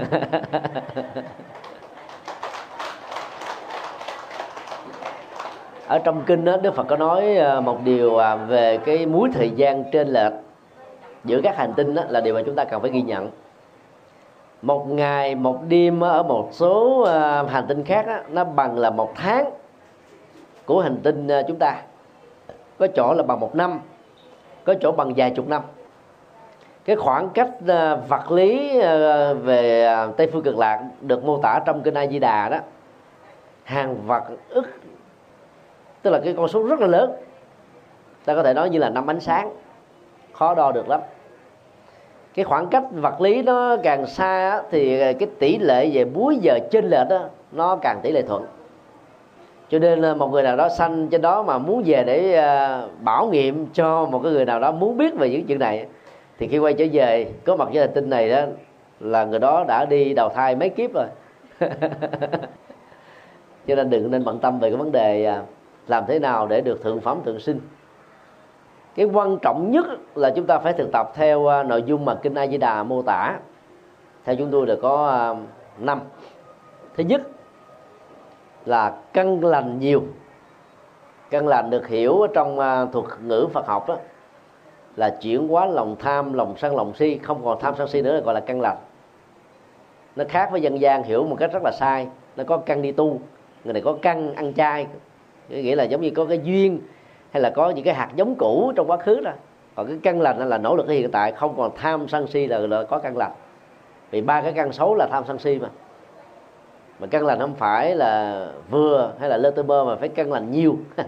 Ở 5.88 6.00
trong 6.00 6.24
kinh 6.26 6.46
đó, 6.46 6.58
Đức 6.58 6.76
Phật 6.76 6.84
có 6.84 6.98
nói 6.98 7.38
à, 7.38 7.60
một 7.60 7.78
điều 7.84 8.18
à, 8.18 8.36
về 8.36 8.78
cái 8.78 9.06
múi 9.06 9.30
thời 9.34 9.50
gian 9.50 9.84
trên 9.92 10.08
lệch 10.08 10.34
giữa 11.24 11.42
các 11.44 11.58
hành 11.58 11.74
tinh 11.76 11.96
đó, 11.96 12.04
là 12.10 12.22
điều 12.22 12.34
mà 12.34 12.42
chúng 12.46 12.56
ta 12.56 12.66
cần 12.66 12.82
phải 12.82 12.92
ghi 12.92 13.02
nhận. 13.02 13.30
Một 14.62 14.88
ngày 14.88 15.36
một 15.36 15.60
đêm 15.68 16.04
ở 16.04 16.24
một 16.24 16.50
số 16.52 17.02
à, 17.02 17.44
hành 17.44 17.66
tinh 17.68 17.84
khác 17.84 18.08
đó, 18.08 18.18
nó 18.30 18.44
bằng 18.44 18.78
là 18.78 18.90
một 18.90 19.12
tháng 19.16 19.52
của 20.66 20.82
hành 20.82 20.98
tinh 21.04 21.28
chúng 21.48 21.58
ta 21.60 21.76
có 22.78 22.88
chỗ 22.96 23.14
là 23.14 23.24
bằng 23.24 23.40
một 23.40 23.56
năm, 23.56 23.80
có 24.64 24.74
chỗ 24.82 24.92
bằng 24.92 25.14
vài 25.16 25.30
chục 25.30 25.48
năm. 25.48 25.62
Cái 26.86 26.96
khoảng 26.96 27.30
cách 27.30 27.50
ờ, 27.68 28.02
vật 28.08 28.32
lý 28.32 28.80
ờ, 28.80 29.34
về 29.34 29.86
ờ, 29.86 30.12
tây 30.18 30.30
phương 30.34 30.44
cực 30.44 30.58
lạc 30.58 30.84
được 31.02 31.26
mô 31.26 31.38
tả 31.38 31.60
trong 31.66 31.82
kinh 31.82 31.94
a 31.94 32.08
di 32.08 32.20
đà 32.20 32.50
đó, 32.50 32.58
hàng 33.64 34.08
vật 34.08 34.24
ức, 34.50 34.66
tức 36.02 36.12
là 36.12 36.20
cái 36.24 36.34
con 36.38 36.48
số 36.48 36.64
rất 36.64 36.80
là 36.80 36.88
lớn. 36.88 37.12
Ta 38.26 38.36
có 38.36 38.44
thể 38.44 38.54
nói 38.54 38.70
như 38.70 38.80
là 38.80 38.90
năm 38.90 39.10
ánh 39.10 39.20
sáng, 39.20 39.52
khó 40.34 40.56
đo 40.56 40.72
được 40.72 40.90
lắm. 40.90 41.02
Cái 42.34 42.46
khoảng 42.46 42.68
cách 42.68 42.84
vật 42.92 43.22
lý 43.22 43.42
nó 43.42 43.78
càng 43.84 44.08
xa 44.08 44.62
thì 44.72 45.14
cái 45.14 45.30
tỷ 45.40 45.58
lệ 45.58 45.90
về 45.94 46.06
múi 46.06 46.38
giờ 46.42 46.60
trên 46.72 46.86
lệch 46.86 47.10
đó, 47.10 47.20
nó 47.52 47.76
càng 47.76 48.00
tỷ 48.04 48.12
lệ 48.12 48.22
thuận 48.22 48.46
cho 49.70 49.80
nên 49.80 50.02
ờ, 50.02 50.16
một 50.16 50.28
người 50.28 50.44
nào 50.44 50.58
đó 50.58 50.70
sanh 50.70 51.08
trên 51.08 51.22
đó 51.22 51.44
mà 51.44 51.58
muốn 51.58 51.84
về 51.86 52.04
để 52.04 52.34
ờ, 52.34 52.90
bảo 53.00 53.28
nghiệm 53.28 53.68
cho 53.74 54.06
một 54.06 54.20
cái 54.24 54.32
người 54.32 54.46
nào 54.46 54.60
đó 54.60 54.72
muốn 54.72 54.98
biết 54.98 55.16
về 55.16 55.30
những 55.30 55.46
chuyện 55.46 55.60
này, 55.60 55.86
thì 56.38 56.48
khi 56.48 56.58
quay 56.58 56.74
trở 56.74 56.86
về, 56.92 57.32
có 57.46 57.56
mặt 57.56 57.70
với 57.74 57.82
hành 57.82 57.92
tinh 57.96 58.10
này 58.10 58.30
đó, 58.30 58.42
là 59.00 59.26
người 59.26 59.40
đó 59.40 59.66
đã 59.68 59.86
đi 59.86 60.14
đầu 60.14 60.30
thai 60.30 60.56
mấy 60.56 60.70
kiếp 60.70 60.90
rồi. 60.94 61.06
Cho 63.68 63.76
nên 63.76 63.90
đừng 63.90 64.12
nên 64.12 64.24
bận 64.24 64.40
tâm 64.40 64.60
về 64.60 64.70
cái 64.70 64.78
vấn 64.78 64.92
đề 64.92 65.26
à, 65.26 65.42
làm 65.88 66.04
thế 66.08 66.20
nào 66.20 66.48
để 66.48 66.62
được 66.62 66.84
thượng 66.84 67.02
phẩm, 67.02 67.20
thượng 67.26 67.40
sinh. 67.40 67.60
Cái 68.96 69.06
quan 69.06 69.38
trọng 69.42 69.72
nhất 69.72 69.86
là 70.16 70.30
chúng 70.36 70.46
ta 70.46 70.60
phải 70.60 70.74
thực 70.74 70.92
tập 70.92 71.12
theo 71.16 71.48
à, 71.48 71.64
nội 71.64 71.84
dung 71.86 72.06
mà 72.06 72.16
kinh 72.16 72.34
A 72.34 72.48
Di 72.48 72.58
Đà 72.58 72.84
mô 72.84 73.02
tả. 73.02 73.40
Theo 74.26 74.36
chúng 74.36 74.52
tôi 74.52 74.68
là 74.68 74.76
có 74.82 75.08
à, 75.08 75.34
năm. 75.80 76.00
Thứ 76.98 77.04
nhất 77.04 77.22
là 78.66 78.94
căn 79.14 79.46
lành 79.46 79.80
nhiều. 79.80 80.04
Căn 81.30 81.48
lành 81.48 81.70
được 81.70 81.88
hiểu 81.88 82.28
trong 82.34 82.60
à, 82.60 82.86
thuật 82.86 83.06
ngữ 83.24 83.48
Phật 83.54 83.68
học 83.68 83.88
đó 83.88 83.98
là 84.96 85.10
chuyển 85.22 85.48
hóa 85.48 85.66
lòng 85.66 85.96
tham 86.00 86.34
lòng 86.34 86.54
sân 86.58 86.76
lòng 86.76 86.94
si 86.94 87.20
không 87.24 87.46
còn 87.46 87.60
tham 87.62 87.74
sân 87.78 87.88
si 87.88 88.02
nữa 88.02 88.14
là 88.14 88.20
gọi 88.20 88.34
là 88.34 88.40
căn 88.40 88.62
lành. 88.62 88.78
Nó 90.16 90.24
khác 90.30 90.50
với 90.52 90.62
dân 90.62 90.82
gian 90.82 91.04
hiểu 91.04 91.24
một 91.24 91.36
cách 91.40 91.54
rất 91.54 91.64
là 91.64 91.72
sai 91.72 92.08
nó 92.36 92.44
có 92.44 92.58
căn 92.58 92.82
đi 92.82 92.92
tu 92.92 93.20
người 93.64 93.74
này 93.74 93.82
có 93.82 93.98
căn 94.02 94.34
ăn 94.36 94.54
chay 94.54 94.88
nghĩa 95.50 95.76
là 95.76 95.84
giống 95.84 96.02
như 96.02 96.10
có 96.10 96.26
cái 96.26 96.40
duyên 96.44 96.80
hay 97.32 97.42
là 97.42 97.50
có 97.50 97.70
những 97.70 97.86
cái 97.86 97.94
hạt 97.94 98.10
giống 98.16 98.36
cũ 98.36 98.72
trong 98.76 98.90
quá 98.90 98.98
khứ 98.98 99.22
đó. 99.22 99.32
Còn 99.76 99.88
cái 99.88 99.98
căn 100.04 100.22
lành 100.22 100.50
là 100.50 100.58
nỗ 100.58 100.76
lực 100.76 100.90
hiện 100.90 101.12
tại 101.12 101.32
không 101.32 101.58
còn 101.58 101.72
tham 101.76 102.08
sân 102.08 102.28
si 102.28 102.48
là, 102.48 102.60
là 102.60 102.84
có 102.84 103.00
căn 103.00 103.18
lành. 103.18 103.32
Vì 104.12 104.22
ba 104.22 104.42
cái 104.42 104.54
căn 104.54 104.72
xấu 104.72 104.96
là 104.96 105.08
tham 105.12 105.24
sân 105.28 105.40
si 105.40 105.60
mà 105.60 105.70
mà 107.00 107.08
căn 107.08 107.26
lành 107.26 107.40
không 107.40 107.56
phải 107.56 107.96
là 107.96 108.48
vừa 108.70 109.14
hay 109.20 109.30
là 109.30 109.38
lơ 109.38 109.52
tơ 109.52 109.64
bơ 109.64 109.86
mà 109.86 109.96
phải 109.96 110.10
căn 110.10 110.32
lành 110.32 110.52
nhiều. 110.52 110.78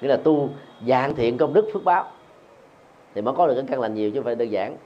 Nghĩa 0.00 0.08
là 0.08 0.16
tu 0.16 0.48
dạng 0.86 1.14
thiện 1.14 1.38
công 1.38 1.52
đức, 1.52 1.70
phước 1.72 1.84
báo. 1.84 2.04
Thì 3.14 3.22
mới 3.22 3.34
có 3.34 3.46
được 3.46 3.54
cái 3.54 3.64
căn 3.68 3.80
lành 3.80 3.94
nhiều 3.94 4.10
chứ 4.10 4.18
không 4.18 4.24
phải 4.24 4.34
đơn 4.34 4.50
giản. 4.50 4.76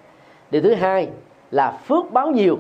Điều 0.50 0.62
thứ 0.62 0.74
hai 0.74 1.08
là 1.50 1.70
phước 1.70 2.12
báo 2.12 2.30
nhiều. 2.30 2.58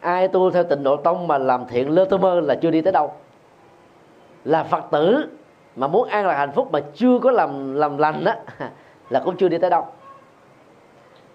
Ai 0.00 0.28
tu 0.28 0.50
theo 0.50 0.64
tịnh 0.64 0.82
độ 0.82 0.96
tông 0.96 1.28
mà 1.28 1.38
làm 1.38 1.66
thiện 1.66 1.90
lơ 1.90 2.04
tơ 2.04 2.16
mơ 2.16 2.40
là 2.40 2.54
chưa 2.54 2.70
đi 2.70 2.80
tới 2.80 2.92
đâu. 2.92 3.12
Là 4.44 4.64
phật 4.64 4.84
tử 4.90 5.26
mà 5.76 5.86
muốn 5.86 6.08
an 6.08 6.26
lạc 6.26 6.36
hạnh 6.36 6.52
phúc 6.52 6.68
mà 6.72 6.80
chưa 6.94 7.18
có 7.18 7.30
làm 7.30 7.74
làm 7.74 7.98
lành 7.98 8.24
á, 8.24 8.36
là 9.10 9.20
cũng 9.24 9.36
chưa 9.36 9.48
đi 9.48 9.58
tới 9.58 9.70
đâu. 9.70 9.86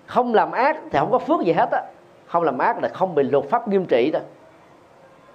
Không 0.06 0.34
làm 0.34 0.52
ác 0.52 0.78
thì 0.92 1.00
không 1.00 1.12
có 1.12 1.20
phước 1.20 1.42
gì 1.42 1.54
hết 1.54 1.70
á. 1.72 1.82
Không 2.26 2.44
làm 2.44 2.58
ác 2.58 2.82
là 2.82 2.90
không 2.90 3.16
bị 3.16 3.24
luật 3.24 3.46
pháp 3.46 3.68
nghiêm 3.68 3.86
trị 3.86 4.12
thôi 4.14 4.22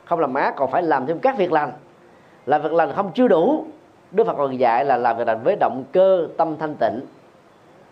không 0.06 0.20
làm 0.20 0.34
ác 0.34 0.56
còn 0.56 0.70
phải 0.70 0.82
làm 0.82 1.06
thêm 1.06 1.18
các 1.18 1.36
việc 1.38 1.52
lành. 1.52 1.72
Làm 2.46 2.62
việc 2.62 2.72
lành 2.72 2.92
không 2.92 3.10
chưa 3.14 3.28
đủ. 3.28 3.64
Đức 4.10 4.26
phật 4.26 4.34
còn 4.36 4.58
dạy 4.58 4.84
là 4.84 4.96
làm 4.96 5.16
việc 5.16 5.26
lành 5.26 5.40
với 5.44 5.56
động 5.60 5.84
cơ, 5.92 6.28
tâm 6.36 6.56
thanh 6.58 6.74
tịnh. 6.74 7.00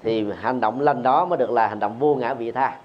Thì 0.02 0.26
hành 0.40 0.60
động 0.60 0.80
lành 0.80 1.02
đó 1.02 1.24
mới 1.24 1.38
được 1.38 1.50
là 1.50 1.66
hành 1.66 1.78
động 1.78 1.98
vô 1.98 2.14
ngã 2.14 2.34
vị 2.34 2.50
tha. 2.50 2.76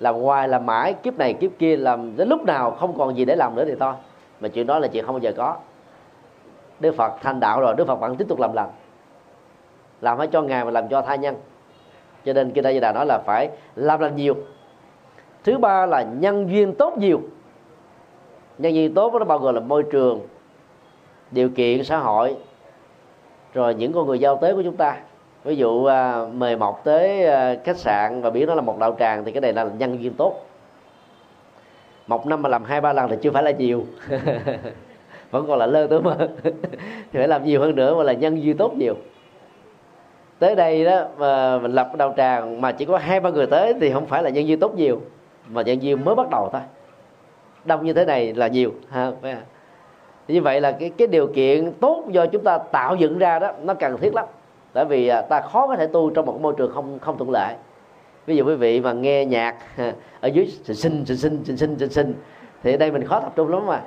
Làm 0.00 0.14
hoài, 0.14 0.48
làm 0.48 0.66
mãi, 0.66 0.94
kiếp 0.94 1.18
này, 1.18 1.34
kiếp 1.34 1.50
kia, 1.58 1.76
làm 1.76 2.16
đến 2.16 2.28
lúc 2.28 2.42
nào 2.42 2.70
không 2.70 2.98
còn 2.98 3.16
gì 3.16 3.24
để 3.24 3.36
làm 3.36 3.54
nữa 3.54 3.64
thì 3.64 3.74
thôi. 3.80 3.92
Mà 4.40 4.48
chuyện 4.48 4.66
đó 4.66 4.78
là 4.78 4.88
chuyện 4.88 5.06
không 5.06 5.14
bao 5.14 5.20
giờ 5.20 5.32
có. 5.36 5.56
Đức 6.80 6.94
phật 6.96 7.12
thành 7.22 7.40
đạo 7.40 7.60
rồi, 7.60 7.74
đức 7.76 7.86
phật 7.86 8.00
vẫn 8.00 8.16
tiếp 8.16 8.24
tục 8.28 8.40
làm 8.40 8.52
lành. 8.52 8.70
Làm 10.00 10.18
phải 10.18 10.26
cho 10.26 10.42
ngài 10.42 10.64
mà 10.64 10.70
làm 10.70 10.88
cho 10.88 11.02
tha 11.02 11.14
nhân. 11.14 11.36
Cho 12.24 12.32
nên 12.32 12.50
kinh 12.50 12.64
đại 12.64 12.80
đà 12.80 12.92
nói 12.92 13.06
là 13.06 13.18
phải 13.18 13.50
làm 13.76 14.00
lành 14.00 14.16
nhiều. 14.16 14.34
Thứ 15.44 15.58
ba 15.58 15.86
là 15.86 16.02
nhân 16.02 16.50
duyên 16.50 16.74
tốt 16.74 16.98
nhiều 16.98 17.20
nhân 18.58 18.74
duyên 18.74 18.94
tốt 18.94 19.14
nó 19.18 19.24
bao 19.24 19.38
gồm 19.38 19.54
là 19.54 19.60
môi 19.60 19.82
trường 19.82 20.20
điều 21.30 21.48
kiện 21.48 21.84
xã 21.84 21.98
hội 21.98 22.36
rồi 23.54 23.74
những 23.74 23.92
con 23.92 24.06
người 24.06 24.18
giao 24.18 24.36
tế 24.36 24.54
của 24.54 24.62
chúng 24.62 24.76
ta. 24.76 24.96
Ví 25.44 25.56
dụ 25.56 25.84
à, 25.84 26.26
mời 26.32 26.56
mọc 26.56 26.80
tới 26.84 27.26
à, 27.26 27.56
khách 27.64 27.76
sạn 27.76 28.22
và 28.22 28.30
biết 28.30 28.46
nó 28.46 28.54
là 28.54 28.60
một 28.60 28.78
đạo 28.78 28.96
tràng 28.98 29.24
thì 29.24 29.32
cái 29.32 29.40
này 29.40 29.52
là 29.52 29.64
nhân 29.78 30.02
duyên 30.02 30.14
tốt. 30.14 30.46
Một 32.06 32.26
năm 32.26 32.42
mà 32.42 32.48
làm 32.48 32.64
hai 32.64 32.80
ba 32.80 32.92
lần 32.92 33.10
thì 33.10 33.16
chưa 33.22 33.30
phải 33.30 33.42
là 33.42 33.50
nhiều. 33.50 33.84
Vẫn 35.30 35.46
còn 35.48 35.58
là 35.58 35.66
lơ 35.66 35.86
tới 35.86 36.00
mơ 36.00 36.16
thì 36.44 36.50
phải 37.12 37.28
làm 37.28 37.44
nhiều 37.44 37.60
hơn 37.60 37.76
nữa 37.76 37.94
mà 37.96 38.02
là 38.02 38.12
nhân 38.12 38.42
duyên 38.42 38.56
tốt 38.56 38.74
nhiều. 38.76 38.94
Tới 40.38 40.54
đây 40.54 40.84
đó 40.84 41.04
mà 41.18 41.58
mình 41.58 41.72
lập 41.72 41.96
đạo 41.96 42.14
tràng 42.16 42.60
mà 42.60 42.72
chỉ 42.72 42.84
có 42.84 42.98
hai 42.98 43.20
ba 43.20 43.30
người 43.30 43.46
tới 43.46 43.74
thì 43.80 43.92
không 43.92 44.06
phải 44.06 44.22
là 44.22 44.30
nhân 44.30 44.48
duyên 44.48 44.60
tốt 44.60 44.74
nhiều 44.74 45.00
mà 45.48 45.62
nhân 45.62 45.82
duyên 45.82 46.04
mới 46.04 46.14
bắt 46.14 46.30
đầu 46.30 46.48
thôi 46.52 46.60
đông 47.64 47.84
như 47.84 47.92
thế 47.92 48.04
này 48.04 48.34
là 48.34 48.48
nhiều, 48.48 48.72
ha 48.90 49.12
như 50.28 50.42
vậy 50.42 50.60
là 50.60 50.72
cái 50.72 50.90
cái 50.98 51.08
điều 51.08 51.26
kiện 51.26 51.72
tốt 51.80 52.04
do 52.10 52.26
chúng 52.26 52.44
ta 52.44 52.58
tạo 52.58 52.96
dựng 52.96 53.18
ra 53.18 53.38
đó, 53.38 53.52
nó 53.62 53.74
cần 53.74 53.96
thiết 54.00 54.14
lắm. 54.14 54.24
Tại 54.72 54.84
vì 54.84 55.08
à, 55.08 55.22
ta 55.22 55.40
khó 55.40 55.66
có 55.66 55.76
thể 55.76 55.86
tu 55.86 56.10
trong 56.10 56.26
một 56.26 56.40
môi 56.40 56.54
trường 56.58 56.72
không 56.74 56.98
không 56.98 57.18
thuận 57.18 57.30
lợi. 57.30 57.54
Ví 58.26 58.36
dụ 58.36 58.44
quý 58.44 58.54
vị 58.54 58.80
mà 58.80 58.92
nghe 58.92 59.24
nhạc 59.24 59.56
ở 60.20 60.28
dưới 60.28 60.46
sinh 60.46 60.74
sinh 60.74 61.06
sinh 61.06 61.44
sinh 61.44 61.56
sinh 61.56 61.78
sinh 61.78 61.90
sinh 61.90 62.14
thì 62.62 62.74
ở 62.74 62.76
đây 62.76 62.90
mình 62.90 63.04
khó 63.04 63.20
tập 63.20 63.32
trung 63.36 63.48
lắm 63.48 63.66
mà. 63.66 63.82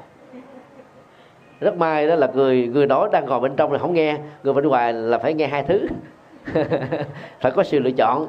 Rất 1.60 1.78
may 1.78 2.08
đó 2.08 2.16
là 2.16 2.28
người 2.34 2.68
người 2.68 2.86
đó 2.86 3.10
đang 3.12 3.26
ngồi 3.26 3.40
bên 3.40 3.56
trong 3.56 3.72
là 3.72 3.80
không 3.80 3.94
nghe, 3.94 4.18
người 4.44 4.54
bên 4.54 4.68
ngoài 4.68 4.94
là 4.94 5.18
phải 5.18 5.34
nghe 5.34 5.48
hai 5.48 5.64
thứ. 5.64 5.88
Phải 7.40 7.52
có 7.52 7.64
sự 7.64 7.80
lựa 7.80 7.92
chọn. 7.92 8.28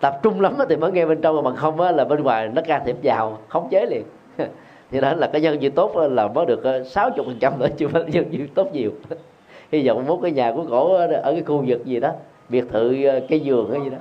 Tập 0.00 0.18
trung 0.22 0.40
lắm 0.40 0.56
thì 0.68 0.76
mới 0.76 0.92
nghe 0.92 1.06
bên 1.06 1.20
trong, 1.20 1.36
mà 1.36 1.42
bằng 1.42 1.56
không 1.56 1.80
là 1.80 2.04
bên 2.04 2.22
ngoài 2.22 2.48
nó 2.48 2.62
ca 2.66 2.78
thiệp 2.78 2.96
vào, 3.02 3.38
khống 3.48 3.68
chế 3.70 3.86
liền. 3.86 4.02
thì 4.90 5.00
đó 5.00 5.12
là 5.12 5.26
cái 5.26 5.42
nhân 5.42 5.62
duyên 5.62 5.72
tốt 5.72 5.96
là 5.96 6.28
mới 6.28 6.46
được 6.46 6.64
ờ, 6.64 6.84
sáu 6.84 7.10
chục 7.10 7.26
phần 7.26 7.38
trăm 7.40 7.58
nữa 7.58 7.68
chứ 7.76 7.88
không 7.92 8.10
nhân 8.10 8.24
duyên 8.30 8.48
tốt 8.54 8.72
nhiều. 8.72 8.90
Hy 9.72 9.88
vọng 9.88 10.06
muốn 10.06 10.22
cái 10.22 10.30
nhà 10.32 10.52
của 10.52 10.64
cổ 10.70 10.94
ở 10.94 11.32
cái 11.32 11.42
khu 11.46 11.64
vực 11.66 11.84
gì 11.84 12.00
đó 12.00 12.12
biệt 12.48 12.64
thự 12.70 13.04
ờ, 13.04 13.20
cây 13.28 13.40
giường 13.40 13.70
hay 13.70 13.80
gì 13.84 13.90
đó. 13.90 13.98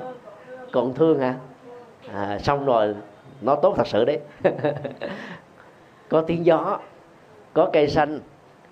Còn 0.71 0.93
thương 0.93 1.19
hả? 1.19 1.35
À, 2.13 2.39
xong 2.39 2.65
rồi 2.65 2.95
nó 3.41 3.55
tốt 3.55 3.73
thật 3.77 3.87
sự 3.87 4.05
đấy. 4.05 4.19
Có 6.09 6.21
tiếng 6.21 6.45
gió 6.45 6.79
có 7.53 7.69
cây 7.73 7.87
xanh 7.87 8.19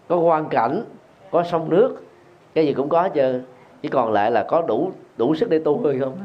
có 0.07 0.19
quang 0.19 0.49
cảnh 0.49 0.83
có 1.31 1.43
sông 1.43 1.69
nước 1.69 2.03
cái 2.53 2.65
gì 2.65 2.73
cũng 2.73 2.89
có 2.89 3.09
chứ 3.09 3.41
chỉ 3.81 3.89
còn 3.89 4.11
lại 4.11 4.31
là 4.31 4.43
có 4.43 4.61
đủ 4.61 4.91
đủ 5.17 5.35
sức 5.35 5.49
để 5.49 5.59
tu 5.59 5.79
thôi 5.83 5.97
không? 5.99 6.17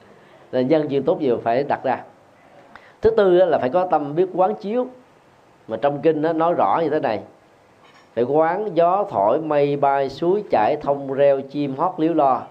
Là 0.52 0.60
nhân 0.60 0.90
duyên 0.90 1.02
tốt 1.02 1.20
nhiều 1.20 1.40
phải 1.44 1.64
đặt 1.64 1.80
ra. 1.84 2.02
Thứ 3.02 3.10
tư 3.10 3.30
là 3.30 3.58
phải 3.58 3.70
có 3.70 3.86
tâm 3.90 4.14
biết 4.14 4.28
quán 4.34 4.54
chiếu 4.54 4.86
mà 5.68 5.76
trong 5.76 6.00
kinh 6.02 6.22
nó 6.22 6.32
nói 6.32 6.54
rõ 6.54 6.80
như 6.82 6.90
thế 6.90 7.00
này. 7.00 7.20
Phải 8.14 8.24
quán 8.24 8.68
gió 8.74 9.04
thổi 9.10 9.40
mây 9.40 9.76
bay, 9.76 10.08
suối 10.08 10.44
chảy, 10.50 10.76
thông 10.82 11.12
reo, 11.12 11.40
chim 11.40 11.74
hót 11.76 11.92
liếu 11.96 12.14
lo. 12.14 12.42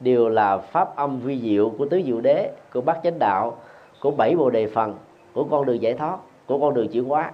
Đều 0.00 0.28
là 0.28 0.58
pháp 0.58 0.96
âm 0.96 1.20
vi 1.20 1.40
diệu 1.40 1.70
của 1.78 1.86
tứ 1.86 2.02
diệu 2.06 2.20
đế, 2.20 2.50
của 2.72 2.80
bát 2.80 2.98
chánh 3.02 3.18
đạo, 3.18 3.56
của 4.00 4.10
bảy 4.10 4.36
bồ 4.36 4.50
đề 4.50 4.66
phần, 4.66 4.94
của 5.32 5.44
con 5.50 5.66
đường 5.66 5.82
giải 5.82 5.94
thoát, 5.94 6.16
của 6.46 6.58
con 6.58 6.74
đường 6.74 6.88
chuyển 6.88 7.04
hóa. 7.04 7.30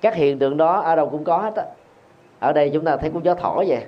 Các 0.00 0.14
hiện 0.14 0.38
tượng 0.38 0.56
đó 0.56 0.80
ở 0.80 0.96
đâu 0.96 1.08
cũng 1.08 1.24
có 1.24 1.38
hết 1.38 1.54
á. 1.56 1.64
Ở 2.38 2.52
đây 2.52 2.70
chúng 2.74 2.84
ta 2.84 2.96
thấy 2.96 3.10
cũng 3.10 3.24
gió 3.24 3.34
thổi 3.34 3.64
vậy. 3.68 3.84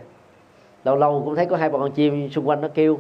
Lâu 0.85 0.97
lâu 0.97 1.23
cũng 1.25 1.35
thấy 1.35 1.47
có 1.47 1.57
hai 1.57 1.71
con 1.71 1.93
chim 1.93 2.31
xung 2.31 2.49
quanh 2.49 2.61
nó 2.61 2.69
kêu. 2.75 2.99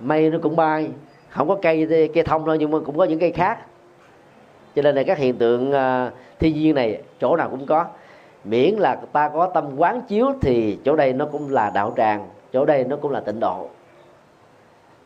Mây 0.00 0.30
nó 0.30 0.38
cũng 0.42 0.56
bay. 0.56 0.90
Không 1.28 1.48
có 1.48 1.58
cây 1.62 2.08
cây 2.14 2.24
thông 2.24 2.46
thôi, 2.46 2.56
nhưng 2.58 2.70
mà 2.70 2.78
cũng 2.86 2.98
có 2.98 3.04
những 3.04 3.18
cây 3.18 3.32
khác 3.32 3.58
cho 4.78 4.82
nên 4.82 4.94
là 4.94 5.02
các 5.02 5.18
hiện 5.18 5.34
tượng 5.38 5.70
uh, 5.70 6.12
thiên 6.38 6.54
nhiên 6.54 6.74
này 6.74 7.02
chỗ 7.20 7.36
nào 7.36 7.48
cũng 7.50 7.66
có. 7.66 7.84
Miễn 8.44 8.74
là 8.74 8.96
ta 9.12 9.28
có 9.28 9.46
tâm 9.46 9.64
quán 9.76 10.02
chiếu 10.08 10.26
thì 10.40 10.78
chỗ 10.84 10.96
đây 10.96 11.12
nó 11.12 11.26
cũng 11.32 11.50
là 11.50 11.70
đạo 11.70 11.92
tràng 11.96 12.28
chỗ 12.52 12.64
đây 12.64 12.84
nó 12.84 12.96
cũng 12.96 13.10
là 13.10 13.20
tịnh 13.20 13.40
độ. 13.40 13.66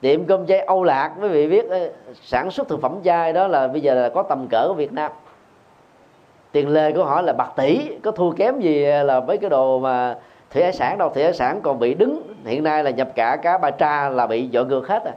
Tiệm 0.00 0.24
cơm 0.24 0.46
chay 0.46 0.60
Âu 0.60 0.84
Lạc 0.84 1.12
quý 1.22 1.28
vị 1.28 1.48
biết 1.48 1.68
ờ, 1.68 1.90
sản 2.22 2.50
xuất 2.50 2.68
thực 2.68 2.80
phẩm 2.80 2.98
chay 3.04 3.32
đó 3.32 3.46
là 3.48 3.68
bây 3.68 3.80
giờ 3.80 3.94
là 3.94 4.08
có 4.08 4.22
tầm 4.22 4.46
cỡ 4.50 4.68
của 4.68 4.74
Việt 4.74 4.92
Nam. 4.92 5.12
Tiền 6.52 6.68
lề 6.68 6.92
của 6.92 7.04
họ 7.04 7.22
là 7.22 7.32
bạc 7.32 7.52
tỷ 7.56 7.98
có 8.02 8.10
thua 8.10 8.30
kém 8.30 8.60
gì 8.60 8.84
là 8.84 9.20
với 9.20 9.38
cái 9.38 9.50
đồ 9.50 9.78
mà 9.78 10.16
thủy 10.50 10.62
hải 10.62 10.72
sản 10.72 10.98
đâu. 10.98 11.08
Thủy 11.08 11.22
hải 11.22 11.32
sản 11.32 11.60
còn 11.62 11.78
bị 11.78 11.94
đứng 11.94 12.22
hiện 12.44 12.62
nay 12.62 12.84
là 12.84 12.90
nhập 12.90 13.08
cả 13.14 13.36
cá 13.36 13.58
ba 13.58 13.70
tra 13.70 14.08
là 14.08 14.26
bị 14.26 14.46
dọn 14.46 14.68
ngược 14.68 14.88
hết 14.88 15.04
à. 15.04 15.12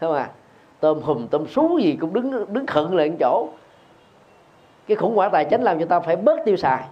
Không 0.00 0.12
à? 0.12 0.28
Tôm 0.80 1.00
hùm 1.02 1.26
tôm 1.26 1.46
sú 1.46 1.78
gì 1.78 1.96
cũng 2.00 2.12
đứng 2.12 2.52
đứng 2.54 2.66
khựng 2.66 2.96
lại 2.96 3.12
chỗ 3.20 3.48
cái 4.86 4.96
khủng 4.96 5.16
hoảng 5.16 5.30
tài 5.32 5.44
chính 5.44 5.62
làm 5.62 5.80
cho 5.80 5.86
ta 5.86 6.00
phải 6.00 6.16
bớt 6.16 6.44
tiêu 6.44 6.56
xài. 6.56 6.84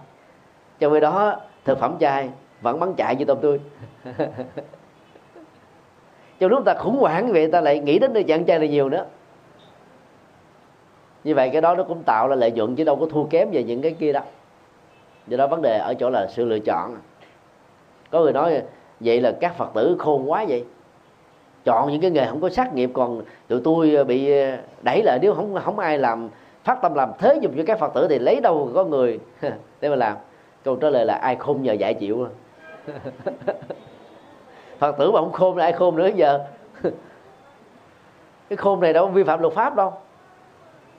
Cho 0.79 0.89
vì 0.89 0.99
đó, 0.99 1.39
thực 1.65 1.79
phẩm 1.79 1.97
chay, 1.99 2.29
vẫn 2.61 2.79
bắn 2.79 2.93
chạy 2.93 3.15
như 3.15 3.25
tôm 3.25 3.37
tươi. 3.41 3.59
Trong 6.39 6.51
lúc 6.51 6.65
ta 6.65 6.73
khủng 6.73 6.97
hoảng 6.97 7.31
vậy 7.31 7.51
ta 7.51 7.61
lại 7.61 7.79
nghĩ 7.79 7.99
đến 7.99 8.13
nơi 8.13 8.23
chặn 8.23 8.45
chay 8.45 8.59
là 8.59 8.65
nhiều 8.65 8.89
nữa. 8.89 9.05
Như 11.23 11.35
vậy 11.35 11.49
cái 11.49 11.61
đó 11.61 11.75
nó 11.75 11.83
cũng 11.83 12.03
tạo 12.03 12.27
ra 12.27 12.35
lợi 12.35 12.51
nhuận 12.51 12.75
chứ 12.75 12.83
đâu 12.83 12.95
có 12.95 13.05
thua 13.05 13.23
kém 13.23 13.51
về 13.51 13.63
những 13.63 13.81
cái 13.81 13.91
kia 13.91 14.13
đâu. 14.13 14.23
Do 15.27 15.37
đó 15.37 15.47
vấn 15.47 15.61
đề 15.61 15.77
ở 15.77 15.93
chỗ 15.93 16.09
là 16.09 16.27
sự 16.27 16.45
lựa 16.45 16.59
chọn. 16.59 16.95
Có 18.11 18.21
người 18.21 18.33
nói 18.33 18.61
vậy 18.99 19.21
là 19.21 19.31
các 19.41 19.57
phật 19.57 19.69
tử 19.73 19.95
khôn 19.99 20.31
quá 20.31 20.45
vậy. 20.47 20.65
Chọn 21.65 21.91
những 21.91 22.01
cái 22.01 22.11
nghề 22.11 22.25
không 22.25 22.41
có 22.41 22.49
sát 22.49 22.73
nghiệp, 22.73 22.89
còn 22.93 23.21
tụi 23.47 23.61
tôi 23.63 24.03
bị 24.03 24.33
đẩy 24.81 25.03
lại 25.03 25.19
nếu 25.21 25.33
không 25.33 25.55
không 25.63 25.79
ai 25.79 25.97
làm 25.97 26.29
phát 26.63 26.81
tâm 26.81 26.93
làm 26.93 27.11
thế 27.19 27.37
dùng 27.41 27.53
cho 27.57 27.63
các 27.67 27.79
phật 27.79 27.93
tử 27.93 28.07
thì 28.07 28.19
lấy 28.19 28.41
đâu 28.41 28.71
có 28.75 28.83
người. 28.83 29.19
Để 29.81 29.89
mà 29.89 29.95
làm. 29.95 30.17
Câu 30.63 30.75
trả 30.75 30.89
lời 30.89 31.05
là 31.05 31.13
ai 31.13 31.35
khôn 31.35 31.61
nhờ 31.61 31.73
giải 31.73 31.93
chịu. 31.93 32.27
Phật 34.79 34.97
tử 34.97 35.11
mà 35.11 35.19
không 35.19 35.31
khôn 35.31 35.57
là 35.57 35.65
ai 35.65 35.73
khôn 35.73 35.95
nữa 35.95 36.09
giờ? 36.15 36.39
Cái 38.49 38.57
khôn 38.57 38.79
này 38.79 38.93
đâu 38.93 39.05
có 39.05 39.11
vi 39.11 39.23
phạm 39.23 39.41
luật 39.41 39.53
pháp 39.53 39.75
đâu. 39.75 39.93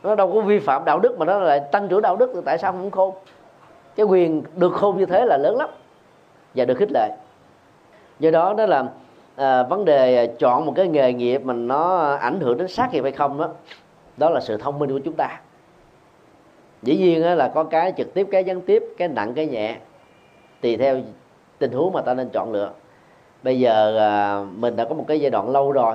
Nó 0.03 0.15
đâu 0.15 0.33
có 0.33 0.41
vi 0.41 0.59
phạm 0.59 0.85
đạo 0.85 0.99
đức 0.99 1.19
mà 1.19 1.27
nó 1.27 1.39
lại 1.39 1.61
tăng 1.73 1.89
trưởng 1.89 2.03
đạo 2.03 2.17
đức 2.17 2.31
thì 2.35 2.41
tại 2.45 2.59
sao 2.59 2.73
không 2.73 2.91
khôn? 2.91 3.15
Cái 3.97 4.07
quyền 4.07 4.43
được 4.57 4.73
khôn 4.73 4.99
như 4.99 5.07
thế 5.07 5.25
là 5.25 5.37
lớn 5.37 5.57
lắm. 5.57 5.71
Và 6.55 6.65
được 6.65 6.75
khích 6.75 6.93
lệ. 6.95 7.11
Do 8.19 8.31
đó 8.31 8.55
đó 8.59 8.67
là 8.67 8.85
à, 9.37 9.62
vấn 9.62 9.85
đề 9.85 10.27
chọn 10.39 10.67
một 10.67 10.73
cái 10.77 10.89
nghề 10.89 11.12
nghiệp 11.12 11.43
mà 11.45 11.55
nó 11.55 12.15
ảnh 12.15 12.41
hưởng 12.41 12.59
đến 12.59 12.69
sát 12.69 12.93
nghiệp 12.93 13.03
hay 13.03 13.12
không 13.12 13.39
đó 13.39 13.49
đó 14.17 14.31
là 14.31 14.41
sự 14.41 14.57
thông 14.57 14.79
minh 14.79 14.91
của 14.91 15.01
chúng 15.05 15.15
ta 15.15 15.41
dĩ 16.85 16.97
nhiên 16.97 17.22
là 17.22 17.49
có 17.55 17.64
cái 17.64 17.93
trực 17.97 18.14
tiếp 18.14 18.28
cái 18.30 18.45
gián 18.45 18.61
tiếp 18.61 18.85
cái 18.97 19.09
nặng 19.09 19.35
cái 19.35 19.47
nhẹ 19.47 19.76
tùy 20.61 20.76
theo 20.76 21.01
tình 21.59 21.72
huống 21.72 21.93
mà 21.93 22.01
ta 22.01 22.14
nên 22.14 22.28
chọn 22.28 22.53
lựa. 22.53 22.70
Bây 23.43 23.61
giờ 23.61 23.99
à, 23.99 24.45
mình 24.57 24.76
đã 24.76 24.85
có 24.85 24.95
một 24.95 25.05
cái 25.09 25.20
giai 25.20 25.30
đoạn 25.30 25.51
lâu 25.51 25.72
rồi 25.72 25.95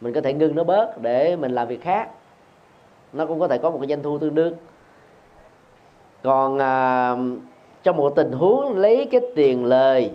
mình 0.00 0.12
có 0.12 0.20
thể 0.20 0.32
ngưng 0.32 0.54
nó 0.54 0.64
bớt 0.64 1.02
để 1.02 1.36
mình 1.36 1.52
làm 1.52 1.68
việc 1.68 1.82
khác. 1.82 2.08
Nó 3.12 3.26
cũng 3.26 3.40
có 3.40 3.48
thể 3.48 3.58
có 3.58 3.70
một 3.70 3.78
cái 3.78 3.88
doanh 3.88 4.02
thu 4.02 4.18
tương 4.18 4.34
đương. 4.34 4.54
Còn 6.22 6.58
à, 6.58 7.16
trong 7.82 7.96
một 7.96 8.12
tình 8.16 8.32
huống 8.32 8.76
lấy 8.78 9.08
cái 9.10 9.20
tiền 9.36 9.64
lời 9.64 10.10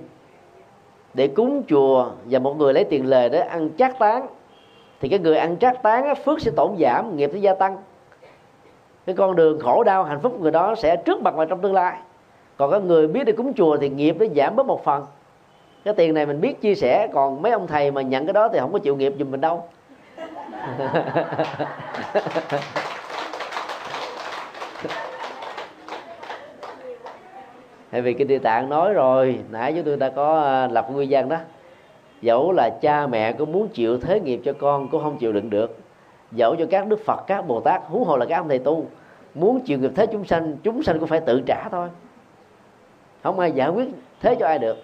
để 1.14 1.28
cúng 1.28 1.64
chùa 1.68 2.12
và 2.26 2.40
một 2.40 2.58
người 2.58 2.74
lấy 2.74 2.84
tiền 2.84 3.06
lời 3.06 3.30
để 3.30 3.40
ăn 3.40 3.70
trác 3.78 4.00
tán 4.00 4.28
thì 5.00 5.10
cái 5.10 5.20
người 5.20 5.38
ăn 5.38 5.58
trác 5.58 5.84
tán 5.84 6.16
phước 6.26 6.42
sẽ 6.42 6.52
tổn 6.56 6.76
giảm 6.80 7.18
nghiệp 7.18 7.30
sẽ 7.34 7.40
gia 7.40 7.54
tăng 7.54 7.78
cái 9.06 9.16
con 9.16 9.36
đường 9.36 9.60
khổ 9.60 9.84
đau, 9.84 10.04
hạnh 10.04 10.20
phúc 10.20 10.32
của 10.38 10.44
người 10.44 10.52
đó 10.52 10.76
sẽ 10.76 10.96
trước 10.96 11.22
mặt 11.22 11.36
và 11.36 11.46
trong 11.46 11.62
tương 11.62 11.74
lai. 11.74 11.98
Còn 12.58 12.72
có 12.72 12.80
người 12.80 13.08
biết 13.08 13.24
đi 13.24 13.32
cúng 13.32 13.54
chùa 13.54 13.78
thì 13.78 13.90
nghiệp 13.90 14.16
nó 14.20 14.26
giảm 14.36 14.56
bớt 14.56 14.66
một 14.66 14.84
phần. 14.84 15.06
Cái 15.84 15.94
tiền 15.94 16.14
này 16.14 16.26
mình 16.26 16.42
biết 16.42 16.62
chia 16.62 16.76
sẻ, 16.76 17.08
còn 17.14 17.42
mấy 17.42 17.52
ông 17.52 17.68
thầy 17.68 17.92
mà 17.92 18.02
nhận 18.02 18.26
cái 18.26 18.34
đó 18.34 18.50
thì 18.54 18.60
không 18.60 18.74
có 18.74 18.80
chịu 18.80 18.96
nghiệp 18.96 19.14
giùm 19.20 19.32
mình 19.32 19.42
đâu. 19.42 19.64
Tại 27.92 28.02
vì 28.02 28.14
kinh 28.14 28.28
địa 28.28 28.40
tạng 28.40 28.70
nói 28.70 28.94
rồi, 28.94 29.40
nãy 29.52 29.74
chúng 29.76 29.84
tôi 29.84 29.98
đã 29.98 30.10
có 30.10 30.42
à, 30.42 30.68
lập 30.68 30.88
nguyên 30.92 31.08
văn 31.12 31.30
đó. 31.30 31.38
Dẫu 32.22 32.52
là 32.52 32.70
cha 32.82 33.08
mẹ 33.08 33.32
có 33.32 33.46
muốn 33.46 33.68
chịu 33.68 33.98
thế 33.98 34.20
nghiệp 34.20 34.42
cho 34.46 34.54
con, 34.54 34.88
cũng 34.88 35.04
không 35.04 35.18
chịu 35.18 35.32
đựng 35.34 35.50
được 35.50 35.78
dẫu 36.32 36.56
cho 36.56 36.66
các 36.70 36.88
đức 36.88 37.00
phật, 37.06 37.24
các 37.28 37.48
bồ 37.48 37.60
tát, 37.62 37.82
huống 37.88 38.04
hồ 38.04 38.18
là 38.18 38.26
các 38.26 38.38
ông 38.38 38.50
thầy 38.50 38.60
tu. 38.60 38.86
Muốn 39.36 39.60
chịu 39.60 39.80
nghiệp 39.80 39.92
thế 39.96 40.08
chúng 40.08 40.26
sanh 40.26 40.58
chúng 40.64 40.84
sanh 40.84 41.00
cũng 41.00 41.08
phải 41.08 41.20
tự 41.20 41.42
trả 41.46 41.70
thôi. 41.72 41.90
Không 43.24 43.40
ai 43.40 43.52
giải 43.52 43.70
quyết 43.70 43.90
thế 44.22 44.36
cho 44.40 44.48
ai 44.48 44.60
được. 44.60 44.78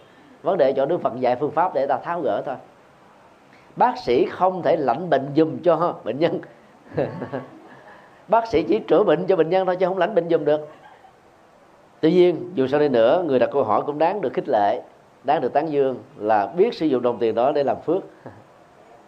Vấn 0.43 0.57
đề 0.57 0.73
cho 0.73 0.85
đức 0.85 1.01
phật 1.01 1.19
dạy 1.19 1.35
phương 1.35 1.51
pháp 1.51 1.73
để 1.73 1.87
ta 1.87 1.97
tháo 1.97 2.21
gỡ 2.21 2.41
thôi. 2.45 2.55
Bác 3.75 3.97
sĩ 3.97 4.25
không 4.25 4.61
thể 4.61 4.75
lãnh 4.75 5.09
bệnh 5.09 5.27
dùm 5.35 5.57
cho 5.63 5.95
bệnh 6.03 6.19
nhân. 6.19 6.39
Bác 8.27 8.47
sĩ 8.47 8.63
chỉ 8.63 8.79
chữa 8.79 9.03
bệnh 9.03 9.25
cho 9.27 9.35
bệnh 9.35 9.49
nhân 9.49 9.65
thôi 9.65 9.75
chứ 9.75 9.85
không 9.85 9.97
lãnh 9.97 10.15
bệnh 10.15 10.29
dùm 10.29 10.45
được. 10.45 10.67
Tuy 11.99 12.11
nhiên, 12.11 12.51
dù 12.53 12.67
sao 12.67 12.79
đi 12.79 12.89
nữa, 12.89 13.23
người 13.27 13.39
đặt 13.39 13.49
câu 13.53 13.63
hỏi 13.63 13.81
cũng 13.85 13.97
đáng 13.97 14.21
được 14.21 14.33
khích 14.33 14.49
lệ, 14.49 14.81
đáng 15.23 15.41
được 15.41 15.53
tán 15.53 15.71
dương 15.71 15.97
là 16.17 16.47
biết 16.47 16.73
sử 16.73 16.85
dụng 16.85 17.01
đồng 17.01 17.17
tiền 17.19 17.35
đó 17.35 17.51
để 17.51 17.63
làm 17.63 17.77
phước. 17.81 18.03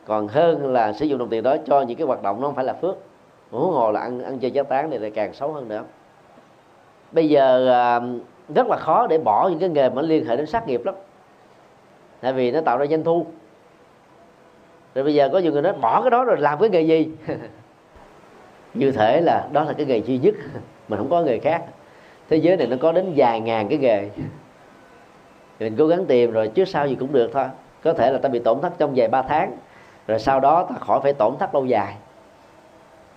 còn 0.05 0.27
hơn 0.27 0.73
là 0.73 0.93
sử 0.93 1.05
dụng 1.05 1.19
đồng 1.19 1.29
tiền 1.29 1.43
đó 1.43 1.55
cho 1.65 1.81
những 1.81 1.97
cái 1.97 2.07
hoạt 2.07 2.23
động 2.23 2.41
nó 2.41 2.47
không 2.47 2.55
phải 2.55 2.65
là 2.65 2.73
phước. 2.73 2.95
Huống 3.51 3.71
hồ 3.71 3.91
là 3.91 3.99
ăn 3.99 4.23
ăn 4.23 4.39
chơi 4.39 4.51
giác 4.51 4.69
tán 4.69 4.89
này 4.89 4.99
lại 4.99 5.11
càng 5.11 5.33
xấu 5.33 5.51
hơn 5.51 5.67
nữa. 5.67 5.83
Bây 7.11 7.29
giờ 7.29 7.67
à, 7.71 8.01
rất 8.55 8.67
là 8.67 8.77
khó 8.77 9.07
để 9.07 9.17
bỏ 9.17 9.47
những 9.49 9.59
cái 9.59 9.69
nghề 9.69 9.89
mà 9.89 10.01
liên 10.01 10.25
hệ 10.25 10.37
đến 10.37 10.45
sát 10.45 10.67
nghiệp 10.67 10.85
lắm. 10.85 10.95
Tại 12.21 12.33
vì 12.33 12.51
nó 12.51 12.61
tạo 12.61 12.77
ra 12.77 12.85
doanh 12.85 13.03
thu. 13.03 13.25
Rồi 14.95 15.03
bây 15.03 15.13
giờ 15.13 15.29
có 15.33 15.39
nhiều 15.39 15.51
người 15.51 15.61
nói 15.61 15.73
bỏ 15.73 16.01
cái 16.01 16.11
đó 16.11 16.23
rồi 16.23 16.37
làm 16.37 16.59
cái 16.59 16.69
nghề 16.69 16.81
gì? 16.81 17.11
Như 18.73 18.91
thể 18.91 19.21
là 19.21 19.47
đó 19.51 19.63
là 19.63 19.73
cái 19.73 19.85
nghề 19.85 19.97
duy 19.97 20.17
nhất 20.17 20.35
mình 20.87 20.99
không 20.99 21.09
có 21.09 21.21
nghề 21.21 21.39
khác. 21.39 21.63
Thế 22.29 22.37
giới 22.37 22.57
này 22.57 22.67
nó 22.67 22.75
có 22.81 22.91
đến 22.91 23.13
vài 23.15 23.39
ngàn 23.39 23.67
cái 23.67 23.77
nghề. 23.77 24.09
Mình 25.59 25.75
cố 25.77 25.87
gắng 25.87 26.05
tìm 26.05 26.31
rồi 26.31 26.47
trước 26.47 26.67
sau 26.67 26.87
gì 26.87 26.95
cũng 26.95 27.13
được 27.13 27.29
thôi. 27.33 27.45
Có 27.83 27.93
thể 27.93 28.11
là 28.11 28.17
ta 28.17 28.29
bị 28.29 28.39
tổn 28.39 28.61
thất 28.61 28.73
trong 28.77 28.93
vài 28.95 29.07
ba 29.07 29.21
tháng 29.21 29.57
rồi 30.07 30.19
sau 30.19 30.39
đó 30.39 30.67
ta 30.69 30.75
khỏi 30.79 30.99
phải 31.03 31.13
tổn 31.13 31.37
thất 31.39 31.55
lâu 31.55 31.65
dài. 31.65 31.95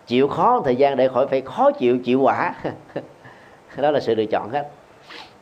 Chịu 0.07 0.29
khó 0.29 0.63
thời 0.65 0.77
gian 0.77 0.97
để 0.97 1.09
khỏi 1.09 1.27
phải 1.27 1.41
khó 1.41 1.71
chịu 1.71 1.99
chịu 1.99 2.21
quả. 2.21 2.55
Đó 3.77 3.91
là 3.91 4.01
sự 4.01 4.15
lựa 4.15 4.25
chọn 4.25 4.51
hết. 4.51 4.69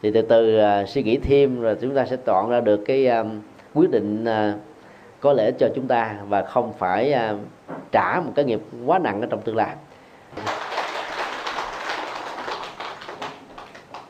Thì 0.03 0.11
từ 0.15 0.23
từ 0.23 0.61
uh, 0.83 0.89
suy 0.89 1.03
nghĩ 1.03 1.19
thêm 1.19 1.61
rồi 1.61 1.77
chúng 1.81 1.95
ta 1.95 2.07
sẽ 2.07 2.17
chọn 2.27 2.51
ra 2.51 2.61
được 2.61 2.77
cái 2.87 3.07
um, 3.07 3.41
quyết 3.75 3.91
định 3.91 4.25
uh, 4.25 4.61
có 5.21 5.33
lẽ 5.33 5.51
cho 5.59 5.69
chúng 5.75 5.87
ta 5.87 6.17
và 6.29 6.43
không 6.43 6.73
phải 6.79 7.15
uh, 7.33 7.41
trả 7.93 8.21
một 8.21 8.33
cái 8.35 8.45
nghiệp 8.45 8.61
quá 8.87 8.99
nặng 8.99 9.21
ở 9.21 9.27
trong 9.31 9.41
tương 9.41 9.57
lai. 9.57 9.75